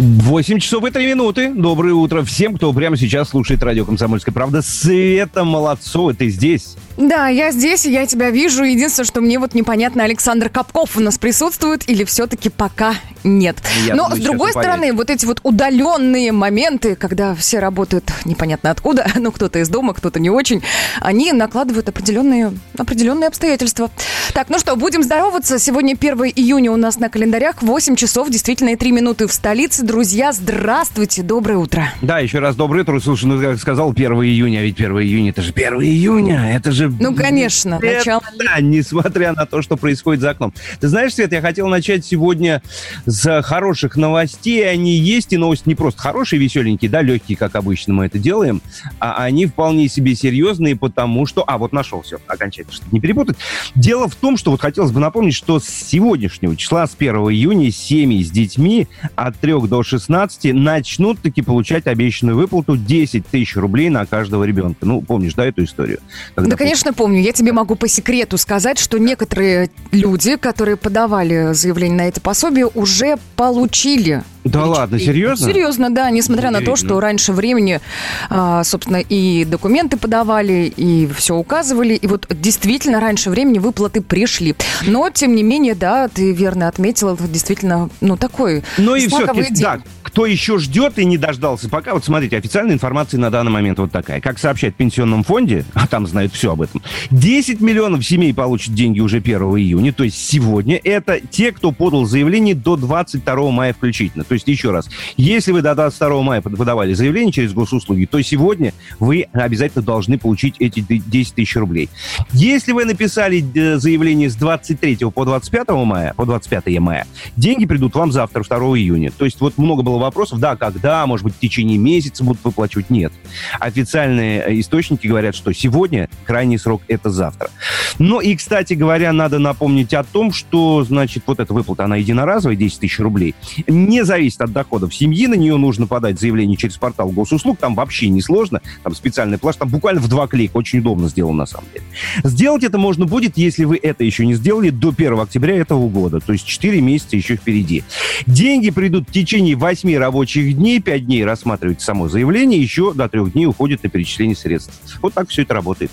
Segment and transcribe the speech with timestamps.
[0.00, 1.52] 8 часов и 3 минуты.
[1.54, 4.62] Доброе утро всем, кто прямо сейчас слушает радио «Комсомольская правда».
[4.62, 6.76] Света Молодцова, ты здесь?
[6.96, 8.64] Да, я здесь, я тебя вижу.
[8.64, 12.94] Единственное, что мне вот непонятно, Александр Капков у нас присутствует или все-таки пока
[13.24, 13.56] нет.
[13.86, 14.96] Я Но, думаю, с другой стороны, понять.
[14.96, 20.18] вот эти вот удаленные моменты, когда все работают непонятно откуда, ну, кто-то из дома, кто-то
[20.18, 20.62] не очень,
[21.00, 23.90] они накладывают определенные, определенные обстоятельства.
[24.32, 25.58] Так, ну что, будем здороваться.
[25.58, 29.82] Сегодня 1 июня у нас на календарях, 8 часов, действительно, и 3 минуты в столице.
[29.90, 31.92] Друзья, здравствуйте, доброе утро.
[32.00, 33.00] Да, еще раз доброе утро.
[33.00, 36.70] Слушай, ну, как сказал, 1 июня, а ведь 1 июня, это же 1 июня, это
[36.70, 36.88] же...
[36.88, 38.22] Ну, конечно, это, начало...
[38.38, 40.54] Да, несмотря на то, что происходит за окном.
[40.78, 42.62] Ты знаешь, Свет, я хотел начать сегодня
[43.04, 44.70] с хороших новостей.
[44.70, 48.62] Они есть, и новости не просто хорошие, веселенькие, да, легкие, как обычно мы это делаем,
[49.00, 51.42] а они вполне себе серьезные, потому что...
[51.48, 53.38] А, вот нашел все, окончательно, чтобы не перепутать.
[53.74, 57.72] Дело в том, что вот хотелось бы напомнить, что с сегодняшнего числа, с 1 июня,
[57.72, 63.88] семьи с детьми от 3 до 16 начнут таки получать обещанную выплату 10 тысяч рублей
[63.88, 64.84] на каждого ребенка.
[64.84, 66.00] Ну, помнишь, да, эту историю?
[66.34, 67.22] Когда да, конечно, помню.
[67.22, 72.66] Я тебе могу по секрету сказать, что некоторые люди, которые подавали заявление на это пособие,
[72.66, 75.46] уже получили да ладно, серьезно?
[75.46, 77.80] Серьезно, да, несмотря на то, что раньше времени,
[78.28, 84.54] а, собственно, и документы подавали, и все указывали, и вот действительно раньше времени выплаты пришли.
[84.86, 89.54] Но, тем не менее, да, ты верно отметила, это действительно, ну, такой Ну и все-таки,
[89.60, 89.80] да,
[90.10, 93.92] кто еще ждет и не дождался пока, вот смотрите, официальная информация на данный момент вот
[93.92, 94.20] такая.
[94.20, 99.00] Как сообщает пенсионном фонде, а там знают все об этом, 10 миллионов семей получат деньги
[99.00, 100.80] уже 1 июня, то есть сегодня.
[100.82, 104.24] Это те, кто подал заявление до 22 мая включительно.
[104.24, 108.74] То есть, еще раз, если вы до 22 мая подавали заявление через госуслуги, то сегодня
[108.98, 111.88] вы обязательно должны получить эти 10 тысяч рублей.
[112.32, 117.94] Если вы написали э, заявление с 23 по 25 мая, по 25 мая, деньги придут
[117.94, 119.12] вам завтра, 2 июня.
[119.16, 122.90] То есть вот много было вопросов, да, когда, может быть, в течение месяца будут выплачивать,
[122.90, 123.12] нет.
[123.58, 127.50] Официальные э, источники говорят, что сегодня крайний срок это завтра.
[127.98, 132.56] Ну и, кстати говоря, надо напомнить о том, что, значит, вот эта выплата, она единоразовая,
[132.56, 133.34] 10 тысяч рублей,
[133.66, 138.08] не зависит от доходов семьи, на нее нужно подать заявление через портал госуслуг, там вообще
[138.08, 141.66] не сложно, там специальный плаш, там буквально в два клика, очень удобно сделано на самом
[141.72, 141.84] деле.
[142.24, 146.20] Сделать это можно будет, если вы это еще не сделали до 1 октября этого года,
[146.20, 147.84] то есть 4 месяца еще впереди.
[148.26, 153.30] Деньги придут в течение 8 рабочих дней, 5 дней рассматривается само заявление, еще до 3
[153.30, 154.72] дней уходит на перечисление средств.
[155.02, 155.90] Вот так все это работает.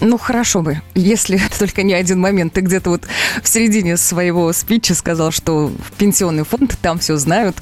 [0.00, 2.52] Ну, хорошо бы, если только не один момент.
[2.52, 3.06] Ты где-то вот
[3.42, 7.56] в середине своего спича сказал, что в пенсионный фонд там все знают.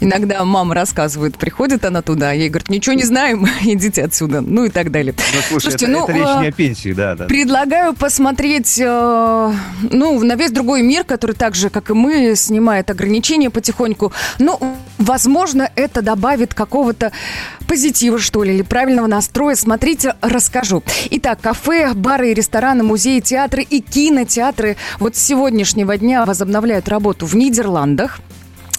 [0.00, 4.70] Иногда мама рассказывает, приходит она туда, ей говорит, ничего не знаем, идите отсюда, ну и
[4.70, 5.14] так далее.
[5.16, 7.24] Ну, слушай, Слушайте, это, ну, это речь не о пенсии, да, да.
[7.26, 9.52] Предлагаю посмотреть, э,
[9.90, 14.12] ну, на весь другой мир, который так же, как и мы, снимает ограничения потихоньку.
[14.38, 14.58] Ну,
[14.98, 17.12] возможно, это добавит какого-то
[17.66, 19.54] позитива, что ли, или правильного настроя.
[19.54, 20.82] Смотрите, расскажу.
[21.10, 26.88] Итак, кафе кафе, бары и рестораны, музеи, театры и кинотеатры вот с сегодняшнего дня возобновляют
[26.88, 28.20] работу в Нидерландах.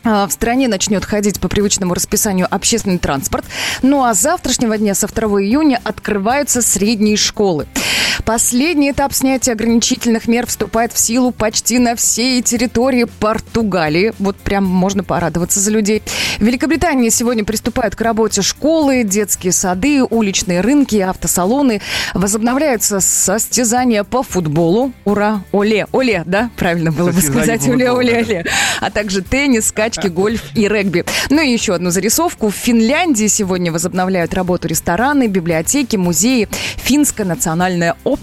[0.04, 3.46] А, в стране начнет ходить по привычному расписанию общественный транспорт.
[3.82, 7.68] Ну а с завтрашнего дня, со 2 июня, открываются средние школы.
[8.26, 14.14] Последний этап снятия ограничительных мер вступает в силу почти на всей территории Португалии.
[14.18, 16.02] Вот прям можно порадоваться за людей.
[16.40, 21.82] В Великобритании сегодня приступают к работе школы, детские сады, уличные рынки, автосалоны.
[22.16, 24.92] Возобновляются состязания по футболу.
[25.06, 25.44] Ура!
[25.52, 25.86] Оле!
[25.92, 26.50] Оле, да?
[26.58, 27.68] Правильно было бы сказать.
[27.68, 28.46] Оле, оле, оле.
[28.82, 31.06] А также теннис, качки, гольф и регби.
[31.30, 32.50] Ну и еще одну зарисовку.
[32.50, 36.50] В Финляндии сегодня возобновляют работу рестораны, библиотеки, музеи.
[36.78, 38.15] Финская национальная опера,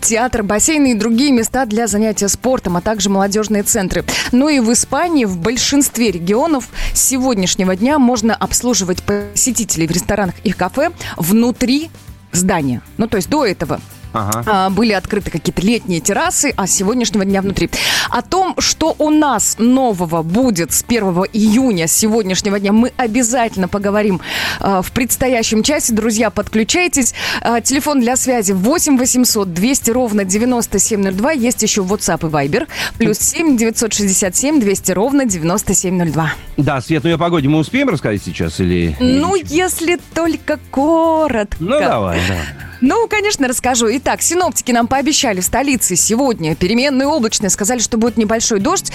[0.00, 4.04] театр, бассейны и другие места для занятия спортом, а также молодежные центры.
[4.32, 10.34] Ну и в Испании в большинстве регионов с сегодняшнего дня можно обслуживать посетителей в ресторанах
[10.44, 11.90] и кафе внутри
[12.32, 12.82] здания.
[12.96, 13.80] Ну, то есть до этого
[14.16, 14.42] Ага.
[14.46, 17.70] А, были открыты какие-то летние террасы, а с сегодняшнего дня внутри.
[18.10, 21.02] О том, что у нас нового будет с 1
[21.32, 24.20] июня, с сегодняшнего дня, мы обязательно поговорим
[24.60, 25.92] а, в предстоящем часе.
[25.92, 27.14] Друзья, подключайтесь.
[27.42, 31.32] А, телефон для связи 8 800 200 ровно 9702.
[31.32, 32.66] Есть еще WhatsApp и Viber.
[32.98, 36.32] Плюс 7 967 200 ровно 9702.
[36.56, 38.96] Да, Свет, ну о погоде мы успеем рассказать сейчас или...
[39.00, 41.56] Ну, если только коротко.
[41.60, 42.36] Ну, давай, да.
[42.80, 43.88] Ну, конечно, расскажу.
[43.96, 47.54] Итак, синоптики нам пообещали в столице сегодня переменную облачность.
[47.54, 48.92] Сказали, что будет небольшой дождь.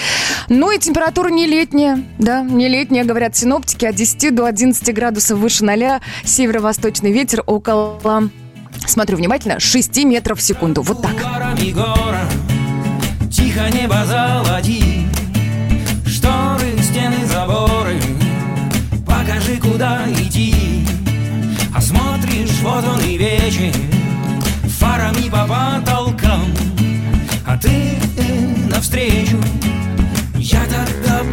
[0.49, 2.03] Ну и температура не летняя.
[2.17, 3.85] Да, не летняя, говорят синоптики.
[3.85, 6.01] От 10 до 11 градусов выше ноля.
[6.23, 8.29] Северо-восточный ветер около
[8.85, 10.81] смотрю внимательно, 6 метров в секунду.
[10.81, 11.15] Вот так.
[13.31, 15.07] Тихо небо золоти,
[16.05, 17.99] шторы, стены, заборы,
[19.05, 20.60] покажи, куда идти.
[22.61, 23.73] Вот он и вечер,
[24.77, 26.45] фарами по потолкам,
[27.45, 27.97] а ты
[28.69, 29.37] навстречу,
[30.35, 31.23] я тогда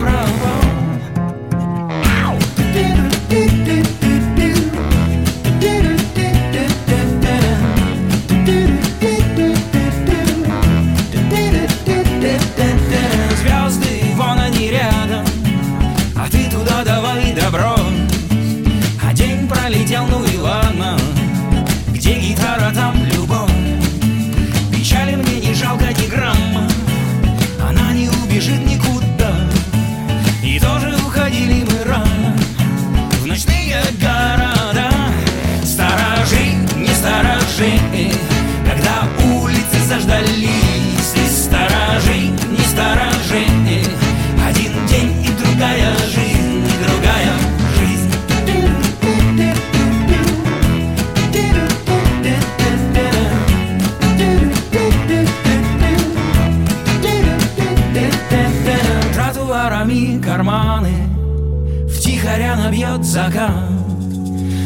[62.29, 62.59] права.
[62.69, 63.71] набьет закат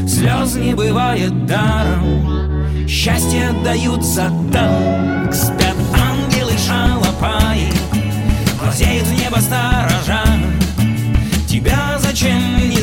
[0.08, 7.70] Слез не бывает даром Счастье дают за так Спят ангелы шалопаи
[8.60, 10.24] Глазеют в небо сторожа
[11.48, 12.81] Тебя зачем не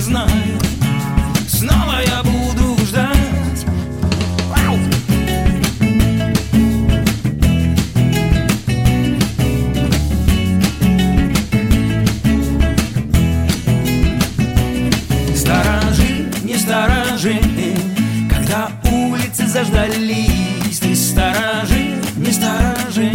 [19.59, 23.11] заждались, ты сторожи, не сторожи,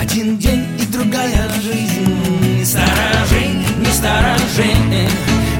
[0.00, 3.46] один день и другая жизнь, сторожи,
[3.78, 4.70] не сторожи,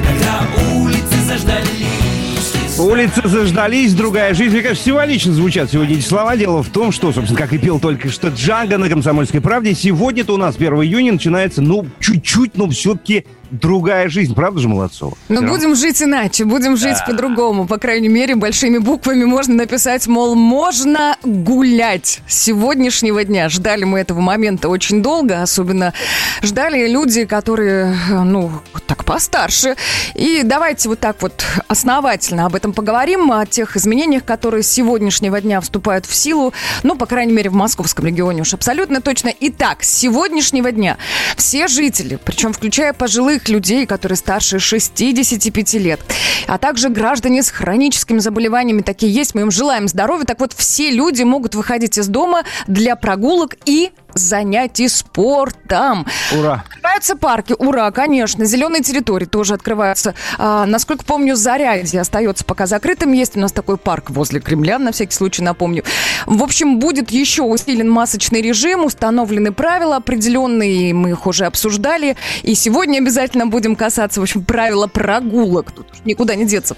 [0.05, 0.41] когда
[0.75, 2.77] улицы заждались.
[2.77, 4.53] Улицы заждались, другая жизнь.
[4.53, 6.37] Мне кажется, символично звучат сегодня эти слова.
[6.37, 10.35] Дело в том, что, собственно, как и пел только что Джанга на «Комсомольской правде», сегодня-то
[10.35, 15.17] у нас 1 июня начинается, ну, чуть-чуть, но все-таки другая жизнь, правда же, Молодцова?
[15.27, 15.47] Но да.
[15.47, 17.05] будем жить иначе, будем жить да.
[17.05, 17.67] по-другому.
[17.67, 22.21] По крайней мере, большими буквами можно написать, мол, можно гулять.
[22.27, 25.93] С сегодняшнего дня ждали мы этого момента очень долго, особенно
[26.41, 28.51] ждали люди, которые, ну,
[28.87, 29.75] так постарше.
[30.15, 35.39] И давайте вот так вот основательно об этом поговорим, о тех изменениях, которые с сегодняшнего
[35.41, 36.53] дня вступают в силу,
[36.83, 39.31] ну, по крайней мере, в московском регионе уж абсолютно точно.
[39.39, 40.97] Итак, с сегодняшнего дня
[41.35, 45.99] все жители, причем включая пожилых пожилых людей, которые старше 65 лет,
[46.47, 48.81] а также граждане с хроническими заболеваниями.
[48.81, 50.25] Такие есть, мы им желаем здоровья.
[50.25, 56.05] Так вот, все люди могут выходить из дома для прогулок и занятий спортом.
[56.37, 56.63] Ура!
[56.67, 58.45] Открываются парки, ура, конечно.
[58.45, 60.15] Зеленые территории тоже открываются.
[60.37, 63.13] А, насколько помню, Зарядье остается пока закрытым.
[63.13, 65.83] Есть у нас такой парк возле Кремля, на всякий случай напомню.
[66.25, 72.17] В общем, будет еще усилен масочный режим, установлены правила определенные, мы их уже обсуждали.
[72.43, 75.71] И сегодня обязательно будем касаться, в общем, правила прогулок.
[75.71, 76.75] Тут никуда не деться.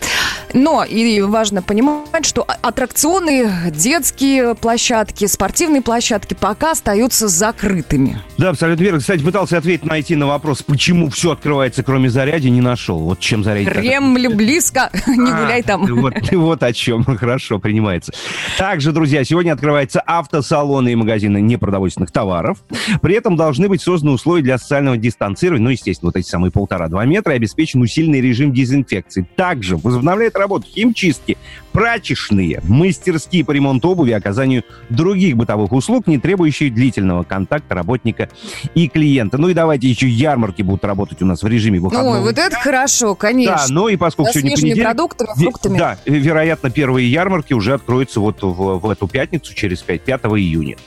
[0.53, 8.19] Но и важно понимать, что а, аттракционы, детские площадки, спортивные площадки пока остаются закрытыми.
[8.37, 8.99] Да, абсолютно верно.
[8.99, 12.99] Кстати, пытался ответить, найти на вопрос, почему все открывается, кроме заряди, не нашел.
[12.99, 13.71] Вот чем зарядить.
[13.71, 15.85] Кремль близко, не а, гуляй там.
[15.85, 17.03] Вот, вот о чем.
[17.17, 18.11] Хорошо, принимается.
[18.57, 22.59] Также, друзья, сегодня открываются автосалоны и магазины непродовольственных товаров.
[23.01, 27.05] При этом должны быть созданы условия для социального дистанцирования, ну, естественно, вот эти самые полтора-два
[27.05, 29.27] метра, и обеспечен усиленный режим дезинфекции.
[29.35, 31.37] Также возобновляет работу химчистки,
[31.71, 38.29] прачечные, мастерские по ремонту обуви, оказанию других бытовых услуг, не требующие длительного контакта работника
[38.75, 39.37] и клиента.
[39.37, 42.17] Ну и давайте еще ярмарки будут работать у нас в режиме выходного.
[42.17, 43.55] Ой, вот это хорошо, конечно.
[43.55, 44.83] Да, ну и поскольку сегодня понедельник...
[44.83, 45.77] продуктами, фруктами.
[45.77, 50.77] Да, вероятно, первые ярмарки уже откроются вот в, в эту пятницу, через 5, 5 июня.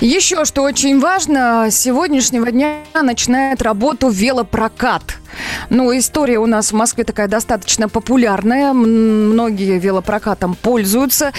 [0.00, 5.18] Еще что очень важно, с сегодняшнего дня начинает работу велопрокат.
[5.70, 8.72] Ну, история у нас в Москве такая достаточно популярная.
[8.72, 11.32] Многие велопрокатом пользуются.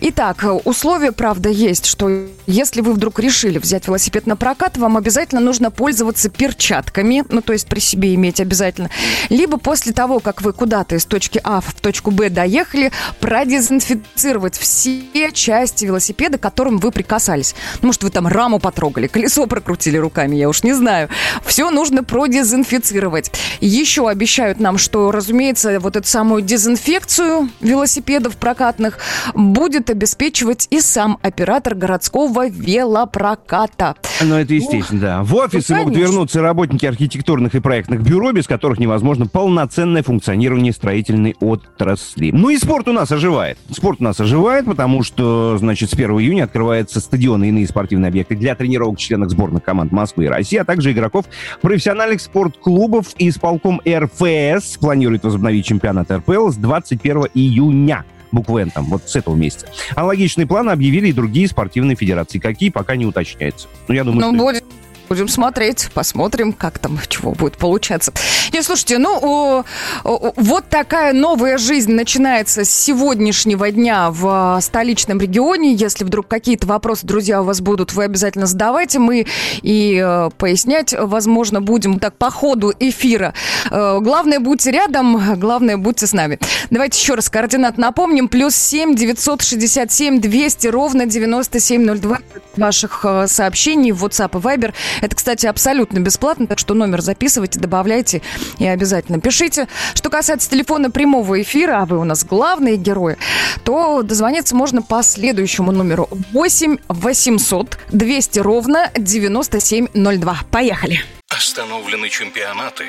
[0.00, 5.40] Итак, условия, правда, есть, что если вы вдруг решили взять велосипед на прокат, вам обязательно
[5.40, 8.90] нужно пользоваться перчатками, ну, то есть при себе иметь обязательно.
[9.28, 15.02] Либо после того, как вы куда-то из точки А в точку Б доехали, продезинфицировать все
[15.32, 17.54] части велосипеда, к которым вы прикасались.
[17.82, 21.08] Может, вы там раму потрогали, колесо прокрутили руками, я уж не знаю.
[21.44, 23.30] Все нужно продезинфицировать.
[23.60, 28.98] Еще обещают нам, что, разумеется, вот эту самую дезинфекцию велосипедов прокатных
[29.34, 33.96] будет обеспечивать и сам оператор городского велопроката.
[34.20, 35.22] Ну, это естественно, да.
[35.22, 40.72] В офисы ну, могут вернуться работники архитектурных и проектных бюро, без которых невозможно полноценное функционирование
[40.72, 42.30] строительной отрасли.
[42.32, 43.58] Ну и спорт у нас оживает.
[43.70, 48.08] Спорт у нас оживает, потому что, значит, с 1 июня открываются стадионы и иные спортивные
[48.08, 51.26] объекты для тренировок членов сборных команд Москвы и России, а также игроков
[51.60, 53.08] профессиональных спортклубов.
[53.18, 59.16] И исполком РФС планирует возобновить чемпионат РПЛ с 21 июня буквы Н там, вот с
[59.16, 59.66] этого месяца.
[59.94, 62.38] Аналогичные планы объявили и другие спортивные федерации.
[62.38, 63.68] Какие, пока не уточняется.
[63.88, 64.44] Ну, я думаю, Ну, что...
[64.44, 64.60] будем,
[65.08, 68.12] будем смотреть, посмотрим, как там, чего будет получаться.
[68.52, 69.64] Не, слушайте, ну, о,
[70.04, 75.72] о, вот такая новая жизнь начинается с сегодняшнего дня в а, столичном регионе.
[75.74, 78.98] Если вдруг какие-то вопросы, друзья, у вас будут, вы обязательно задавайте.
[78.98, 79.26] Мы
[79.62, 83.34] и э, пояснять, возможно, будем так по ходу эфира.
[83.70, 86.38] Э, главное, будьте рядом, главное, будьте с нами.
[86.70, 88.28] Давайте еще раз координат напомним.
[88.28, 92.18] Плюс 7 967 200 ровно 9702
[92.56, 94.74] ваших э, сообщений в WhatsApp и Viber.
[95.00, 98.22] Это, кстати, абсолютно бесплатно, так что номер записывайте, добавляйте
[98.58, 99.68] и обязательно пишите.
[99.94, 103.16] Что касается телефона прямого эфира, а вы у нас главные герои,
[103.64, 110.38] то дозвониться можно по следующему номеру 8 800 200 ровно 9702.
[110.50, 111.00] Поехали.
[111.28, 112.84] Остановлены чемпионаты.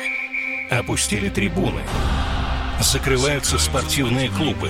[0.71, 1.81] Опустили трибуны.
[2.81, 4.69] Закрываются спортивные клубы.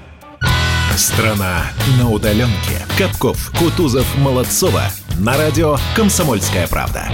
[1.01, 1.63] Страна
[1.99, 2.85] на удаленке.
[2.95, 4.83] Капков, Кутузов, Молодцова.
[5.19, 7.09] На радио «Комсомольская правда».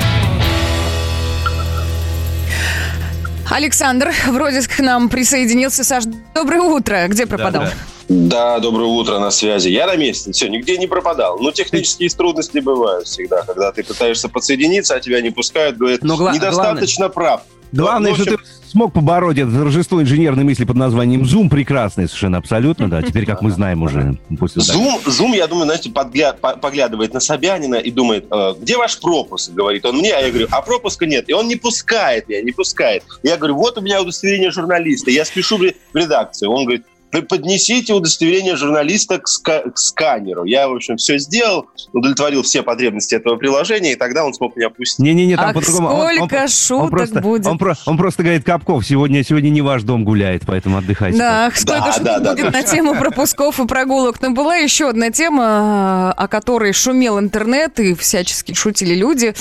[3.50, 5.86] Александр вроде к нам присоединился.
[5.86, 6.04] Саш,
[6.36, 7.08] доброе утро.
[7.08, 7.64] Где пропадал?
[7.64, 7.72] да.
[8.10, 9.70] Да, доброе утро, на связи.
[9.70, 11.40] Я на месте, все, нигде не пропадал.
[11.40, 16.18] Но технические трудности бывают всегда, когда ты пытаешься подсоединиться, а тебя не пускают, говорят, Но
[16.18, 17.44] гла- недостаточно прав.
[17.72, 21.50] Главное, Ну, в что общем, ты смог побороть это торжество инженерной мысли под названием Zoom.
[21.50, 23.02] Прекрасный совершенно, абсолютно, да.
[23.02, 24.18] Теперь, как мы знаем уже.
[24.40, 28.78] После Зум, Зум, я думаю, знаете, подгля- по- поглядывает на Собянина и думает, «Э, где
[28.78, 31.26] ваш пропуск, говорит он мне, а я говорю, а пропуска нет.
[31.30, 33.04] И он не пускает меня, не пускает.
[33.24, 36.52] Я говорю, вот у меня удостоверение журналиста, я спешу в ре- в редакцию.
[36.52, 40.44] Он говорит, «Вы поднесите удостоверение журналиста к, ска- к сканеру.
[40.46, 44.70] Я, в общем, все сделал, удовлетворил все потребности этого приложения, и тогда он смог меня
[44.70, 45.00] пустить.
[45.00, 45.88] Не-не-не, там по-другому.
[45.90, 47.46] Он- он- сколько он шуток просто, будет.
[47.48, 51.18] Он, про- он просто говорит, Капков, сегодня, сегодня не ваш дом гуляет, поэтому отдыхайте.
[51.18, 52.52] Да, сколько Да, шуток да, да, будет да.
[52.52, 54.22] на тему пропусков и прогулок.
[54.22, 59.34] Но была еще одна тема, о которой шумел интернет и всячески шутили люди,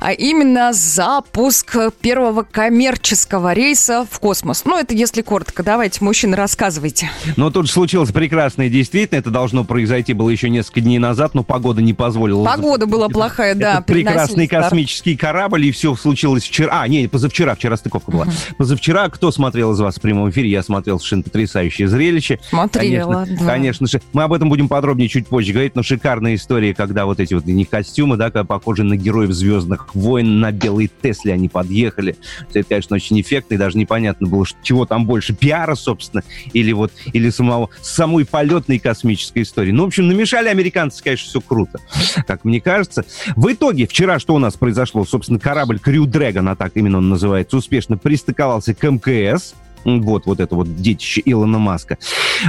[0.00, 4.64] а именно запуск первого коммерческого рейса в космос.
[4.64, 5.62] Ну, это если коротко.
[5.62, 7.10] Давайте, мужчины, рассказывайте.
[7.36, 11.82] Но тут случилось прекрасное, действительно, это должно произойти было еще несколько дней назад, но погода
[11.82, 12.44] не позволила.
[12.44, 13.74] Погода была плохая, да.
[13.74, 14.64] Этот прекрасный старт.
[14.64, 16.82] космический корабль, и все случилось вчера.
[16.82, 18.26] А, не, позавчера, вчера стыковка была.
[18.58, 22.38] Позавчера, кто смотрел из вас в прямом эфире, я смотрел совершенно потрясающее зрелище.
[22.48, 23.46] Смотрела, конечно, да.
[23.46, 24.00] Конечно же.
[24.12, 27.44] Мы об этом будем подробнее чуть позже говорить, но шикарная история, когда вот эти вот
[27.44, 32.16] не костюмы, да, как похожи на героев «Звездных войн», на белые Тесли они подъехали.
[32.52, 36.22] Это, конечно, очень эффектно, и даже непонятно было, чего там больше, пиара, собственно,
[36.52, 39.72] или вот, или самого, самой полетной космической истории.
[39.72, 41.78] Ну, в общем, намешали американцы, конечно, все круто,
[42.26, 43.04] как мне кажется.
[43.36, 45.04] В итоге, вчера что у нас произошло?
[45.04, 49.54] Собственно, корабль Crew Dragon, а так именно он называется, успешно пристыковался к МКС,
[49.84, 51.98] вот, вот это вот детище Илона Маска.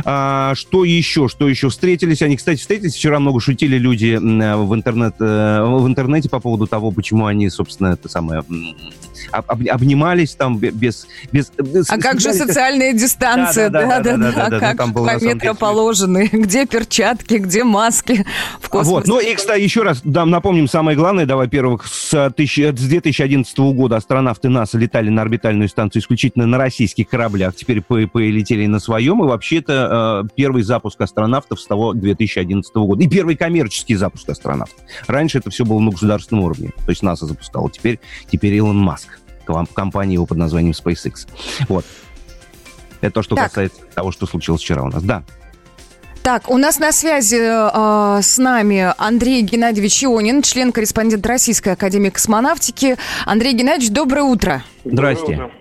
[0.03, 1.27] А, что еще?
[1.27, 1.69] Что еще?
[1.69, 2.95] Встретились они, кстати, встретились.
[2.95, 7.49] Вчера много шутили люди м, в, интернет, э, в интернете по поводу того, почему они,
[7.49, 8.43] собственно, это самое
[9.31, 11.07] об- об- обнимались там бе- без...
[11.31, 11.51] без
[11.89, 13.69] А как же социальная дистанция?
[13.69, 14.17] Да-да-да.
[14.17, 16.29] ну, Как там по метро положены?
[16.31, 18.25] Где перчатки, где маски
[18.59, 18.69] в Вот.
[18.69, 19.05] космосе?
[19.07, 21.25] Ну и, кстати, еще раз да, напомним самое главное.
[21.25, 26.45] Да, во-первых, с, э, тысячи- с 2011 года астронавты НАСА летали на орбитальную станцию исключительно
[26.47, 27.55] на российских кораблях.
[27.55, 29.23] Теперь по- полетели на своем.
[29.23, 33.03] И вообще это э, первый запуск астронавтов с того 2011 года.
[33.03, 34.77] И первый коммерческий запуск астронавтов.
[35.07, 36.69] Раньше это все было на государственном уровне.
[36.85, 37.69] То есть НАСА запускало.
[37.69, 37.99] Теперь,
[38.31, 39.10] теперь Илон Маск.
[39.45, 41.27] Ком- Компания его под названием SpaceX.
[41.67, 41.85] Вот.
[43.01, 43.45] Это то, что Так.
[43.45, 45.01] касается того, что случилось вчера у нас.
[45.03, 45.23] Да.
[46.23, 52.97] Так, у нас на связи э, с нами Андрей Геннадьевич Ионин, член-корреспондент Российской Академии Космонавтики.
[53.25, 54.63] Андрей Геннадьевич, доброе утро.
[54.85, 55.21] Здрасте.
[55.25, 55.60] Доброе утро.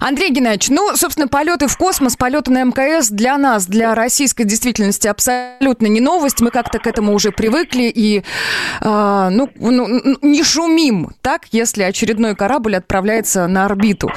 [0.00, 5.08] Андрей Геннадьевич, ну, собственно, полеты в космос, полеты на МКС для нас, для российской действительности
[5.08, 6.40] абсолютно не новость.
[6.40, 8.22] Мы как-то к этому уже привыкли и,
[8.80, 14.10] э, ну, ну, не шумим, так, если очередной корабль отправляется на орбиту.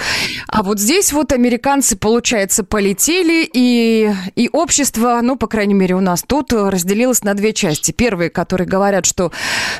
[0.48, 6.02] А вот здесь вот американцы, получается, полетели, и, и общество, ну, по крайней мере, у
[6.02, 7.92] нас тут разделилось на две части.
[7.92, 9.32] Первые, которые говорят, что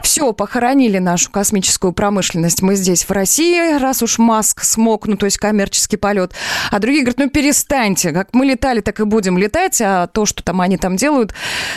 [0.02, 5.26] все, похоронили нашу космическую промышленность, мы здесь в России, раз уж Маск смог, ну, то
[5.26, 6.34] есть коммерческий полет.
[6.72, 10.44] А другие говорят, ну перестаньте, как мы летали, так и будем летать, а то, что
[10.44, 11.34] там они там делают,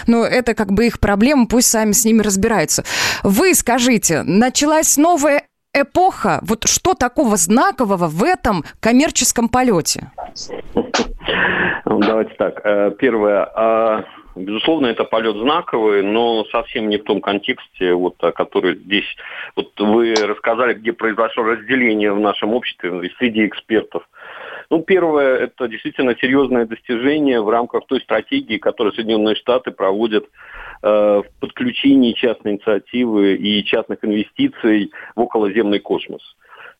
[0.06, 2.84] ну это как бы их проблема, пусть сами с ними разбираются.
[3.22, 5.42] Вы скажите, началась новая
[5.72, 10.10] эпоха, вот что такого знакового в этом коммерческом полете?
[11.86, 12.60] Ну, давайте так.
[12.64, 14.04] Э, первое.
[14.36, 19.06] Безусловно, это полет знаковый, но совсем не в том контексте, вот, который здесь...
[19.54, 24.08] Вот вы рассказали, где произошло разделение в нашем обществе среди экспертов.
[24.70, 30.24] Ну, первое, это действительно серьезное достижение в рамках той стратегии, которую Соединенные Штаты проводят
[30.82, 36.22] э, в подключении частной инициативы и частных инвестиций в околоземный космос.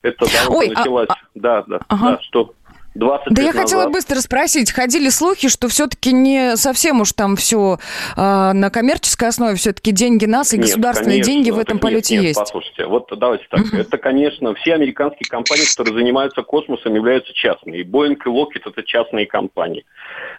[0.03, 1.09] Это Ой, а, началось...
[1.09, 2.11] А, да, да, ага.
[2.13, 2.53] да, что...
[2.95, 3.63] 20 да я назад.
[3.63, 7.79] хотела быстро спросить, ходили слухи, что все-таки не совсем уж там все
[8.17, 12.15] э, на коммерческой основе, все-таки деньги нас и нет, государственные конечно, деньги в этом полете
[12.17, 12.39] нет, есть.
[12.39, 13.61] Послушайте, вот давайте так.
[13.61, 13.81] Uh-huh.
[13.81, 17.79] Это, конечно, все американские компании, которые занимаются космосом, являются частными.
[17.79, 19.85] И Boeing и Lockheed это частные компании.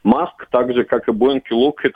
[0.03, 1.93] Маск, так же как и Boeing и Lockheed,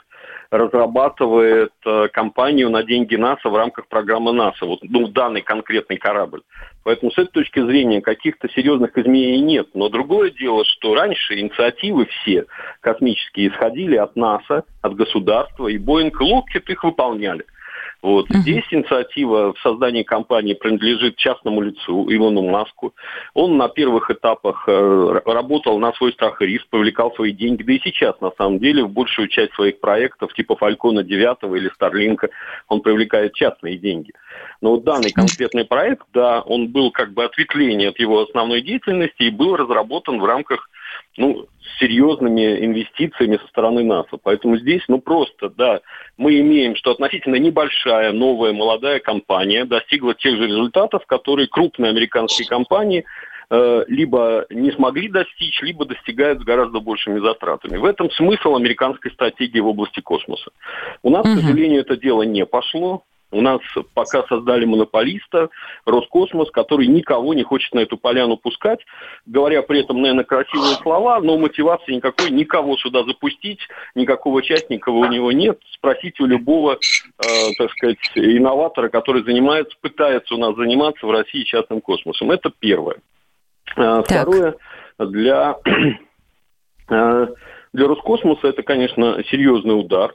[0.50, 6.42] разрабатывает э, компанию на деньги НАСА в рамках программы НАСА, вот, ну, данный конкретный корабль.
[6.82, 9.68] Поэтому с этой точки зрения каких-то серьезных изменений нет.
[9.74, 12.46] Но другое дело, что раньше инициативы все
[12.80, 17.44] космические исходили от НАСА, от государства, и Боинг и Локхит их выполняли.
[18.02, 18.30] Вот.
[18.30, 18.38] Uh-huh.
[18.38, 22.94] Здесь инициатива в создании компании принадлежит частному лицу, Илону Маску.
[23.34, 27.62] Он на первых этапах э, работал на свой страх и риск, привлекал свои деньги.
[27.62, 31.68] Да и сейчас, на самом деле, в большую часть своих проектов, типа Фалькона 9 или
[31.74, 32.30] Старлинка,
[32.68, 34.12] он привлекает частные деньги.
[34.62, 39.24] Но вот данный конкретный проект, да, он был как бы ответвление от его основной деятельности
[39.24, 40.69] и был разработан в рамках
[41.16, 41.46] ну,
[41.78, 44.18] серьезными инвестициями со стороны НАСА.
[44.22, 45.80] Поэтому здесь, ну просто, да,
[46.16, 52.46] мы имеем, что относительно небольшая, новая, молодая компания достигла тех же результатов, которые крупные американские
[52.46, 53.04] компании
[53.50, 57.76] э, либо не смогли достичь, либо достигают с гораздо большими затратами.
[57.76, 60.50] В этом смысл американской стратегии в области космоса.
[61.02, 61.36] У нас, угу.
[61.36, 63.04] к сожалению, это дело не пошло.
[63.32, 63.60] У нас
[63.94, 65.50] пока создали монополиста,
[65.86, 68.80] Роскосмос, который никого не хочет на эту поляну пускать,
[69.24, 73.60] говоря при этом, наверное, красивые слова, но мотивации никакой никого сюда запустить,
[73.94, 75.60] никакого участника у него нет.
[75.72, 81.44] Спросите у любого, э, так сказать, инноватора, который занимается, пытается у нас заниматься в России
[81.44, 82.32] частным космосом.
[82.32, 82.96] Это первое.
[83.76, 84.56] Э, второе,
[84.98, 85.56] для,
[86.90, 87.26] э,
[87.72, 90.12] для Роскосмоса это, конечно, серьезный удар.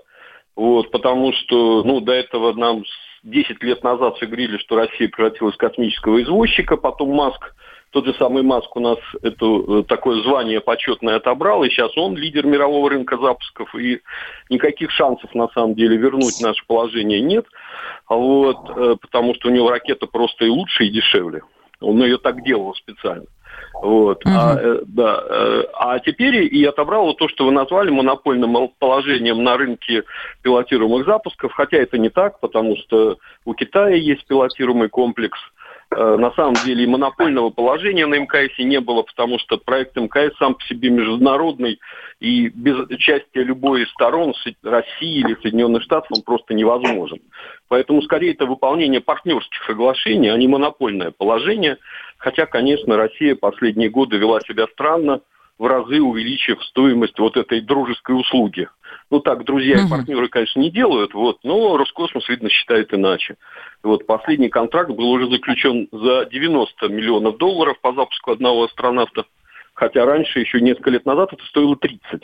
[0.55, 2.83] Вот, потому что, ну, до этого нам
[3.25, 7.55] 10 лет назад все говорили, что Россия превратилась в космического извозчика, потом Маск,
[7.89, 12.15] тот же самый Маск у нас это э, такое звание почетное отобрал, и сейчас он
[12.15, 14.01] лидер мирового рынка запусков, и
[14.49, 17.45] никаких шансов на самом деле вернуть наше положение нет,
[18.07, 21.41] вот, э, потому что у него ракета просто и лучше, и дешевле.
[21.81, 23.25] Он ее так делал специально.
[23.81, 24.25] Вот.
[24.25, 24.33] Угу.
[24.33, 29.43] А, э, да, э, а теперь и отобрал вот то, что вы назвали монопольным положением
[29.43, 30.03] на рынке
[30.41, 35.39] пилотируемых запусков, хотя это не так, потому что у Китая есть пилотируемый комплекс,
[35.91, 40.55] Э, на самом деле монопольного положения на МКС не было, потому что проект МКС сам
[40.55, 41.79] по себе международный,
[42.19, 47.19] и без участия любой из сторон, России или Соединенных Штатов, он просто невозможен.
[47.67, 51.77] Поэтому, скорее, это выполнение партнерских соглашений, а не монопольное положение.
[52.25, 55.21] Хотя, конечно, Россия последние годы вела себя странно,
[55.59, 58.67] в разы увеличив стоимость вот этой дружеской услуги.
[59.11, 63.35] Ну так, друзья и партнеры, конечно, не делают, вот, но Роскосмос, видно, считает иначе.
[63.83, 69.25] Вот последний контракт был уже заключен за 90 миллионов долларов по запуску одного астронавта,
[69.75, 72.23] хотя раньше, еще несколько лет назад, это стоило 30.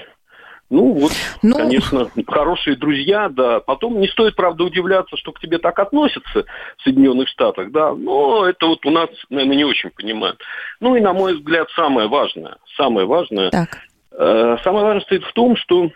[0.71, 1.53] Ну, вот, ну...
[1.53, 3.60] конечно, хорошие друзья, да.
[3.60, 6.45] Потом не стоит, правда, удивляться, что к тебе так относятся
[6.77, 7.93] в Соединенных Штатах, да.
[7.93, 10.39] Но это вот у нас, наверное, не очень понимают.
[10.79, 13.79] Ну и, на мой взгляд, самое важное, самое важное, так.
[14.13, 15.91] э, самое важное стоит в том, что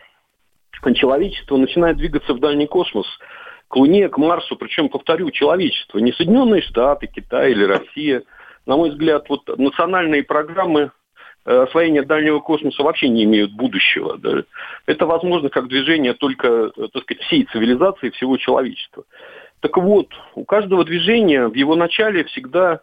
[0.93, 3.07] человечество начинает двигаться в дальний космос,
[3.69, 8.23] к Луне, к Марсу, причем, повторю, человечество, не Соединенные Штаты, Китай или Россия.
[8.65, 10.91] На мой взгляд, вот национальные программы
[11.45, 14.17] э, освоения дальнего космоса вообще не имеют будущего.
[14.17, 14.43] Да.
[14.85, 19.03] Это возможно как движение только, э, так сказать, всей цивилизации, всего человечества.
[19.61, 22.81] Так вот, у каждого движения в его начале всегда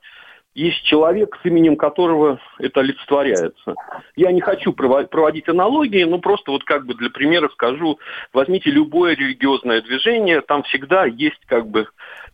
[0.55, 3.75] есть человек, с именем которого это олицетворяется.
[4.17, 7.99] Я не хочу проводить аналогии, но просто вот как бы для примера скажу,
[8.33, 11.87] возьмите любое религиозное движение, там всегда есть как бы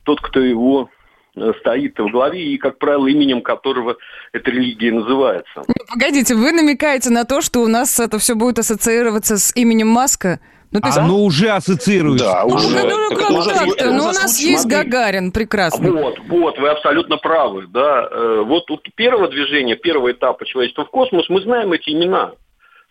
[0.03, 0.91] тот, кто его
[1.61, 3.97] стоит в главе и, как правило, именем которого
[4.33, 5.63] эта религия называется.
[5.67, 9.89] Ну, погодите, вы намекаете на то, что у нас это все будет ассоциироваться с именем
[9.89, 10.41] Маска?
[10.71, 10.99] Ну, есть...
[10.99, 12.27] Оно уже ассоциируется.
[12.27, 12.69] Да, уже.
[12.69, 13.91] Ну, ну, ну, как, как-то?
[13.91, 15.91] Ну, у нас есть Гагарин, прекрасно.
[15.91, 18.07] Вот, вот, вы абсолютно правы, да.
[18.11, 22.33] Э, вот у первого движения, первого этапа человечества в космос, мы знаем эти имена.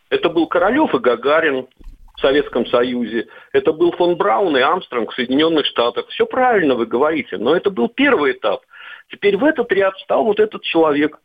[0.10, 1.68] Это был Королев и Гагарин
[2.18, 3.28] в Советском Союзе.
[3.54, 6.08] Это был фон Браун и Амстронг в Соединенных Штатах.
[6.10, 8.62] Все правильно вы говорите, но это был первый этап.
[9.10, 11.20] Теперь в этот ряд стал вот этот человек.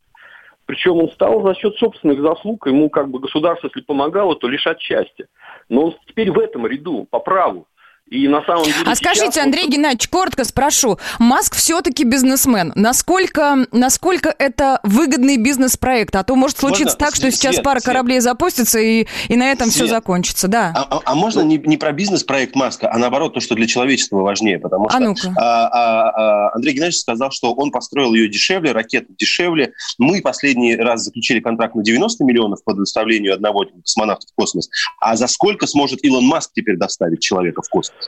[0.67, 4.67] Причем он стал за счет собственных заслуг, ему как бы государство, если помогало, то лишь
[4.67, 5.27] отчасти.
[5.69, 7.67] Но он теперь в этом ряду, по праву.
[8.13, 8.77] И на самом деле...
[8.85, 9.73] А скажите, Андрей вот...
[9.73, 10.99] Геннадьевич, коротко спрошу.
[11.19, 12.71] Маск все-таки бизнесмен.
[12.75, 16.15] Насколько, насколько это выгодный бизнес-проект?
[16.15, 16.99] А то может случиться можно?
[16.99, 17.87] так, что сейчас Свет, пара Свет.
[17.87, 19.75] кораблей запустится, и, и на этом Свет.
[19.75, 20.47] все закончится.
[20.47, 20.75] Да.
[20.77, 24.19] А, а, а можно не, не про бизнес-проект Маска, а наоборот то, что для человечества
[24.19, 24.59] важнее?
[24.59, 28.73] Потому а что а а, а, а, Андрей Геннадьевич сказал, что он построил ее дешевле,
[28.73, 29.73] ракеты дешевле.
[29.97, 34.69] Мы последний раз заключили контракт на 90 миллионов по доставлению одного космонавта в космос.
[35.01, 38.02] А за сколько сможет Илон Маск теперь доставить человека в космос?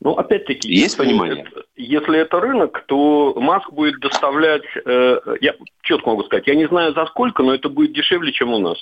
[0.00, 1.46] Ну, опять-таки, есть понимание?
[1.48, 6.68] Это, если это рынок, то Маск будет доставлять, э, я четко могу сказать, я не
[6.68, 8.78] знаю за сколько, но это будет дешевле, чем у нас.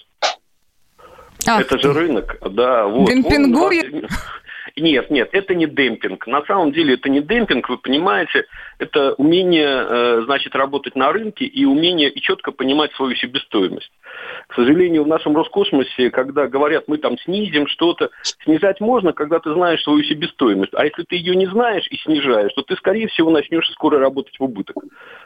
[1.46, 2.86] Ах это же рынок, да.
[2.86, 3.08] Вот.
[3.08, 4.10] Демпингует?
[4.76, 6.26] Нет, нет, это не демпинг.
[6.26, 8.44] На самом деле это не демпинг, вы понимаете,
[8.78, 13.90] это умение, э, значит, работать на рынке и умение и четко понимать свою себестоимость.
[14.48, 18.10] К сожалению, в нашем Роскосмосе, когда говорят, мы там снизим что-то,
[18.44, 20.72] снижать можно, когда ты знаешь свою себестоимость.
[20.74, 24.38] А если ты ее не знаешь и снижаешь, то ты, скорее всего, начнешь скоро работать
[24.38, 24.76] в убыток.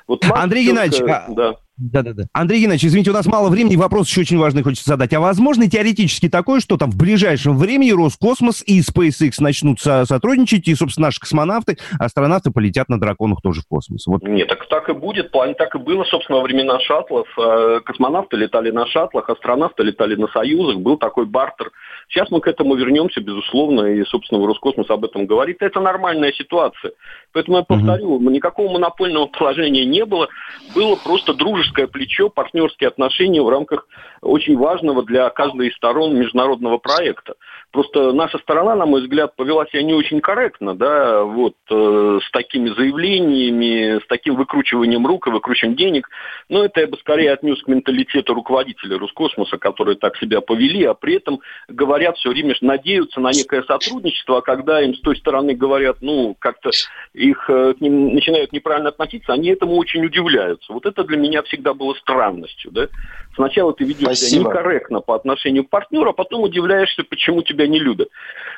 [0.07, 1.57] Вот Андрей Геннадьевич, а да.
[1.79, 2.25] Да-да-да.
[2.33, 5.13] Андрей Геннадьевич, извините, у нас мало времени, вопрос еще очень важный хочется задать.
[5.15, 10.67] А возможно теоретически такое, что там в ближайшем времени Роскосмос и SpaceX начнут со- сотрудничать,
[10.67, 14.07] и, собственно, наши космонавты, астронавты полетят на драконах тоже в космос?
[14.07, 14.23] Вот.
[14.25, 15.31] Нет, так, так и будет.
[15.31, 17.29] План так и было, собственно, во времена шаттлов.
[17.39, 20.81] Э, космонавты летали на шаттлах, астронавты летали на Союзах.
[20.81, 21.71] Был такой бартер.
[22.09, 25.59] Сейчас мы к этому вернемся, безусловно, и, собственно, Роскосмос об этом говорит.
[25.61, 26.93] Это нормальная ситуация.
[27.33, 28.31] Поэтому я повторю, угу.
[28.31, 30.29] никакого монопольного положения не было.
[30.75, 31.35] Было просто
[31.69, 33.87] дружеское плечо, партнерские отношения в рамках
[34.21, 37.35] очень важного для каждой из сторон международного проекта.
[37.71, 42.31] Просто наша сторона, на мой взгляд, повела себя не очень корректно, да, вот, э, с
[42.31, 46.09] такими заявлениями, с таким выкручиванием рук и выкручиванием денег.
[46.49, 50.95] Но это я бы скорее отнес к менталитету руководителей Роскосмоса, которые так себя повели, а
[50.95, 55.55] при этом говорят все время, надеются на некое сотрудничество, а когда им с той стороны
[55.55, 56.71] говорят, ну, как-то
[57.13, 60.73] их э, к ним начинают неправильно относиться, они этому очень удивляются.
[60.73, 62.89] Вот это для меня всегда было странностью, да.
[63.35, 67.79] Сначала ты ведешь себя некорректно по отношению к партнеру, а потом удивляешься, почему тебя не
[67.79, 68.09] любят.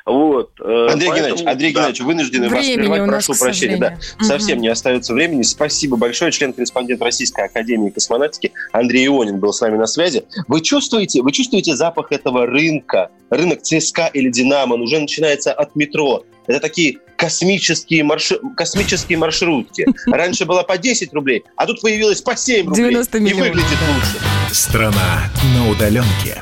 [0.05, 0.51] Вот.
[0.59, 1.79] Э, Андрей Поэтому, Геннадьевич, Андрей да.
[1.79, 3.77] Геннадьевич, вынуждены времени вас прервать, прошу прощения.
[3.77, 3.97] Да.
[4.17, 4.25] Угу.
[4.25, 5.43] Совсем не остается времени.
[5.43, 6.31] Спасибо большое.
[6.31, 10.23] Член-корреспондент Российской Академии Космонавтики Андрей Ионин был с нами на связи.
[10.47, 13.09] Вы чувствуете, вы чувствуете запах этого рынка?
[13.29, 16.23] Рынок ЦСКА или Динамо он уже начинается от метро.
[16.47, 18.33] Это такие космические, марш...
[18.57, 19.85] космические маршрутки.
[20.07, 22.89] Раньше было по 10 рублей, а тут появилось по 7 рублей.
[22.89, 23.45] 90 миллионов.
[23.45, 24.53] И выглядит лучше.
[24.53, 26.41] Страна на удаленке.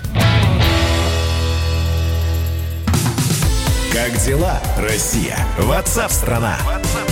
[3.91, 5.37] Как дела, Россия?
[5.57, 6.57] Ватсап-страна!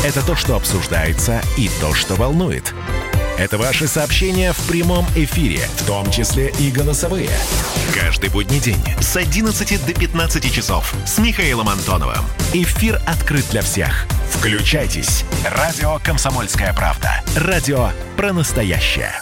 [0.06, 2.74] Это то, что обсуждается и то, что волнует.
[3.38, 7.30] Это ваши сообщения в прямом эфире, в том числе и голосовые.
[7.94, 12.26] Каждый будний день с 11 до 15 часов с Михаилом Антоновым.
[12.54, 14.08] Эфир открыт для всех.
[14.32, 15.24] Включайтесь.
[15.46, 17.24] Радио «Комсомольская правда».
[17.36, 19.14] Радио про настоящее.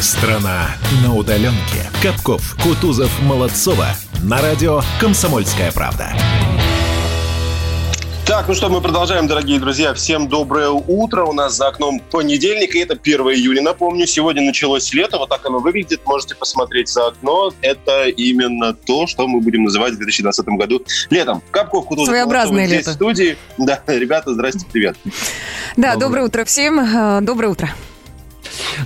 [0.00, 0.68] Страна
[1.02, 1.90] на удаленке.
[2.02, 3.88] Капков, Кутузов, Молодцова.
[4.22, 6.14] На радио «Комсомольская правда».
[8.28, 9.94] Так, ну что, мы продолжаем, дорогие друзья.
[9.94, 11.24] Всем доброе утро.
[11.24, 14.06] У нас за окном понедельник, и это 1 июля, напомню.
[14.06, 16.02] Сегодня началось лето, вот так оно выглядит.
[16.04, 17.54] Можете посмотреть за окно.
[17.62, 21.42] Это именно то, что мы будем называть в 2020 году летом.
[21.50, 22.82] Капков, Кутузов, Своеобразное лето.
[22.82, 23.38] здесь в студии.
[23.56, 24.98] Да, ребята, здрасте, привет.
[25.78, 26.80] Да, доброе, доброе утро всем.
[26.80, 27.70] Э, доброе утро.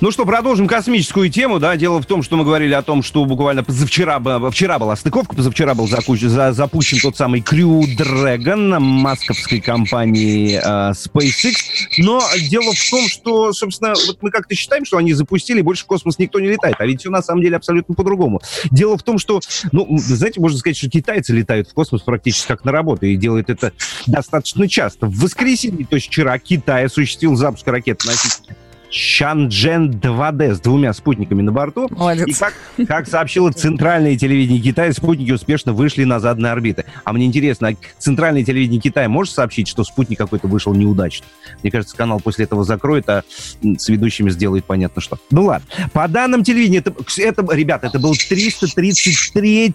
[0.00, 1.76] Ну что, продолжим космическую тему, да.
[1.76, 5.74] Дело в том, что мы говорили о том, что буквально позавчера, вчера была стыковка, позавчера
[5.74, 11.54] был запущен, за, запущен тот самый Crew Dragon масковской компании э, SpaceX.
[11.98, 15.86] Но дело в том, что, собственно, вот мы как-то считаем, что они запустили, больше в
[15.86, 16.76] космос никто не летает.
[16.78, 18.40] А ведь все на самом деле абсолютно по-другому.
[18.70, 19.40] Дело в том, что,
[19.72, 23.50] ну, знаете, можно сказать, что китайцы летают в космос практически как на работу и делают
[23.50, 23.72] это
[24.06, 25.06] достаточно часто.
[25.06, 28.56] В воскресенье, то есть вчера, Китай осуществил запуск ракеты носителя
[28.92, 31.88] Чанчжэн 2D с двумя спутниками на борту.
[31.90, 32.28] Молодец.
[32.28, 32.54] И как,
[32.86, 36.84] как сообщило центральное телевидение Китая, спутники успешно вышли на заданные орбиты.
[37.04, 41.26] А мне интересно, а центральное телевидение Китая может сообщить, что спутник какой-то вышел неудачно?
[41.62, 43.24] Мне кажется, канал после этого закроет, а
[43.62, 45.18] с ведущими сделает понятно что.
[45.30, 45.66] Ну ладно.
[45.94, 49.74] По данным телевидения, это, это ребята, это был 333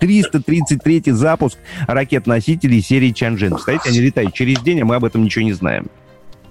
[0.00, 3.50] 333 запуск ракет-носителей серии Чанчжэн.
[3.50, 5.86] Представляете, они летают через день, а мы об этом ничего не знаем.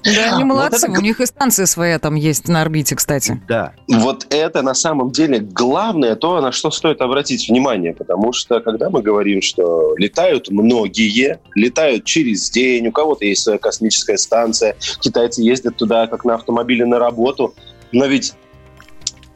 [0.03, 0.87] Да, они Вот молодцы.
[0.87, 3.41] это У них и станция своя там есть на орбите, кстати.
[3.47, 3.73] Да.
[3.87, 8.89] Вот это на самом деле главное, то, на что стоит обратить внимание, потому что когда
[8.89, 15.41] мы говорим, что летают многие, летают через день, у кого-то есть своя космическая станция, китайцы
[15.41, 17.53] ездят туда как на автомобиле на работу,
[17.91, 18.33] но ведь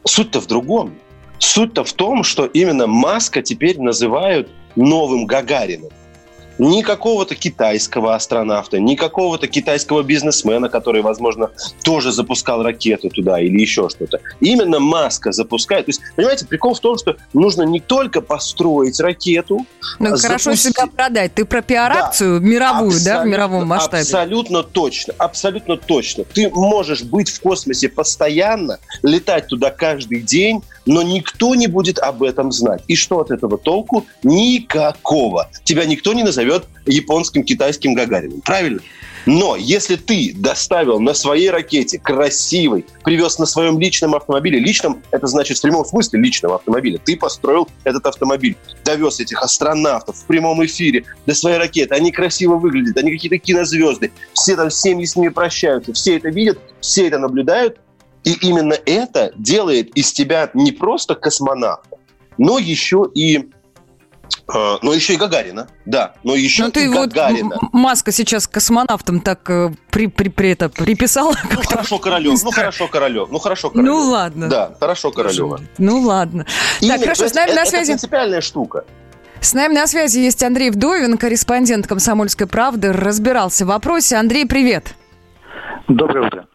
[0.04, 0.94] суть-то в другом.
[1.38, 5.90] Суть-то в том, что именно Маска теперь называют новым Гагарином.
[6.58, 11.50] Ни какого-то китайского астронавта, ни какого-то китайского бизнесмена, который, возможно,
[11.84, 14.20] тоже запускал ракеты туда или еще что-то.
[14.40, 15.86] Именно Маска запускает.
[15.86, 19.66] То есть, понимаете, прикол в том, что нужно не только построить ракету,
[19.98, 21.34] Ну, а хорошо себя продать.
[21.34, 24.02] Ты про пиар-акцию мировую, да, в мировом масштабе?
[24.02, 26.24] Абсолютно точно, абсолютно точно.
[26.24, 32.22] Ты можешь быть в космосе постоянно, летать туда каждый день, но никто не будет об
[32.22, 32.82] этом знать.
[32.86, 34.06] И что от этого толку?
[34.22, 35.50] Никакого.
[35.64, 36.45] Тебя никто не назовет
[36.86, 38.40] японским, китайским Гагарином.
[38.42, 38.80] Правильно?
[39.26, 45.26] Но если ты доставил на своей ракете красивый, привез на своем личном автомобиле, личном, это
[45.26, 50.64] значит в прямом смысле личного автомобиля, ты построил этот автомобиль, довез этих астронавтов в прямом
[50.64, 55.28] эфире до своей ракеты, они красиво выглядят, они какие-то кинозвезды, все там семьи с ними
[55.28, 57.78] прощаются, все это видят, все это наблюдают,
[58.22, 61.98] и именно это делает из тебя не просто космонавта,
[62.38, 63.48] но еще и
[64.48, 67.58] но еще и Гагарина, да, но еще Ну, и ты вот Гагарина.
[67.72, 71.34] Маска сейчас космонавтом так э, при, при, при это приписал.
[71.50, 72.42] Ну, хорошо, Королев.
[72.44, 73.28] Ну, хорошо, Королев.
[73.30, 73.88] Ну, хорошо, Королев.
[73.88, 74.48] Ну, ладно.
[74.48, 75.60] Да, хорошо, Королева.
[75.78, 76.46] Ну, ладно.
[76.80, 77.86] Именно, хорошо, то есть с нами это, на это связи.
[77.86, 78.84] принципиальная штука.
[79.40, 82.92] С нами на связи есть Андрей Вдовин, корреспондент «Комсомольской правды».
[82.92, 84.16] Разбирался в вопросе.
[84.16, 84.94] Андрей, привет.
[85.88, 86.46] Доброе утро.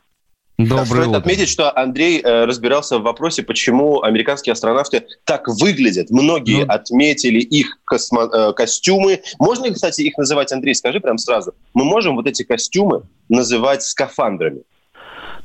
[0.70, 1.18] Доброе Стоит утро.
[1.20, 6.10] отметить, что Андрей э, разбирался в вопросе, почему американские астронавты так выглядят.
[6.10, 6.72] Многие Ну.
[6.74, 9.22] отметили их космо- э, костюмы.
[9.40, 11.54] Можно, ли, кстати, их называть, Андрей, скажи прям сразу.
[11.74, 14.62] Мы можем вот эти костюмы называть скафандрами.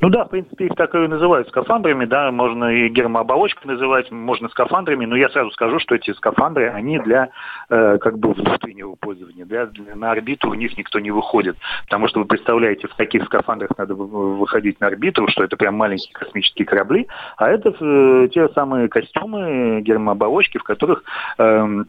[0.01, 4.49] Ну да, в принципе, их так и называют скафандрами, да, можно и гермооболочкой называть, можно
[4.51, 7.31] скафандрами, но я сразу скажу, что эти скафандры, они для
[7.71, 12.09] э, как бы внутреннего пользования, для, для- на орбиту в них никто не выходит, потому
[12.09, 16.13] что вы представляете, в каких скафандрах надо вы- выходить на орбиту, что это прям маленькие
[16.13, 17.07] космические корабли,
[17.39, 21.05] а это э, те самые костюмы, гермооболочки, в которых
[21.39, 21.87] эм,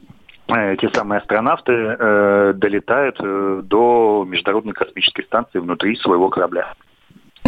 [0.47, 6.73] э, те самые астронавты э, долетают э, до Международной космической станции внутри своего корабля.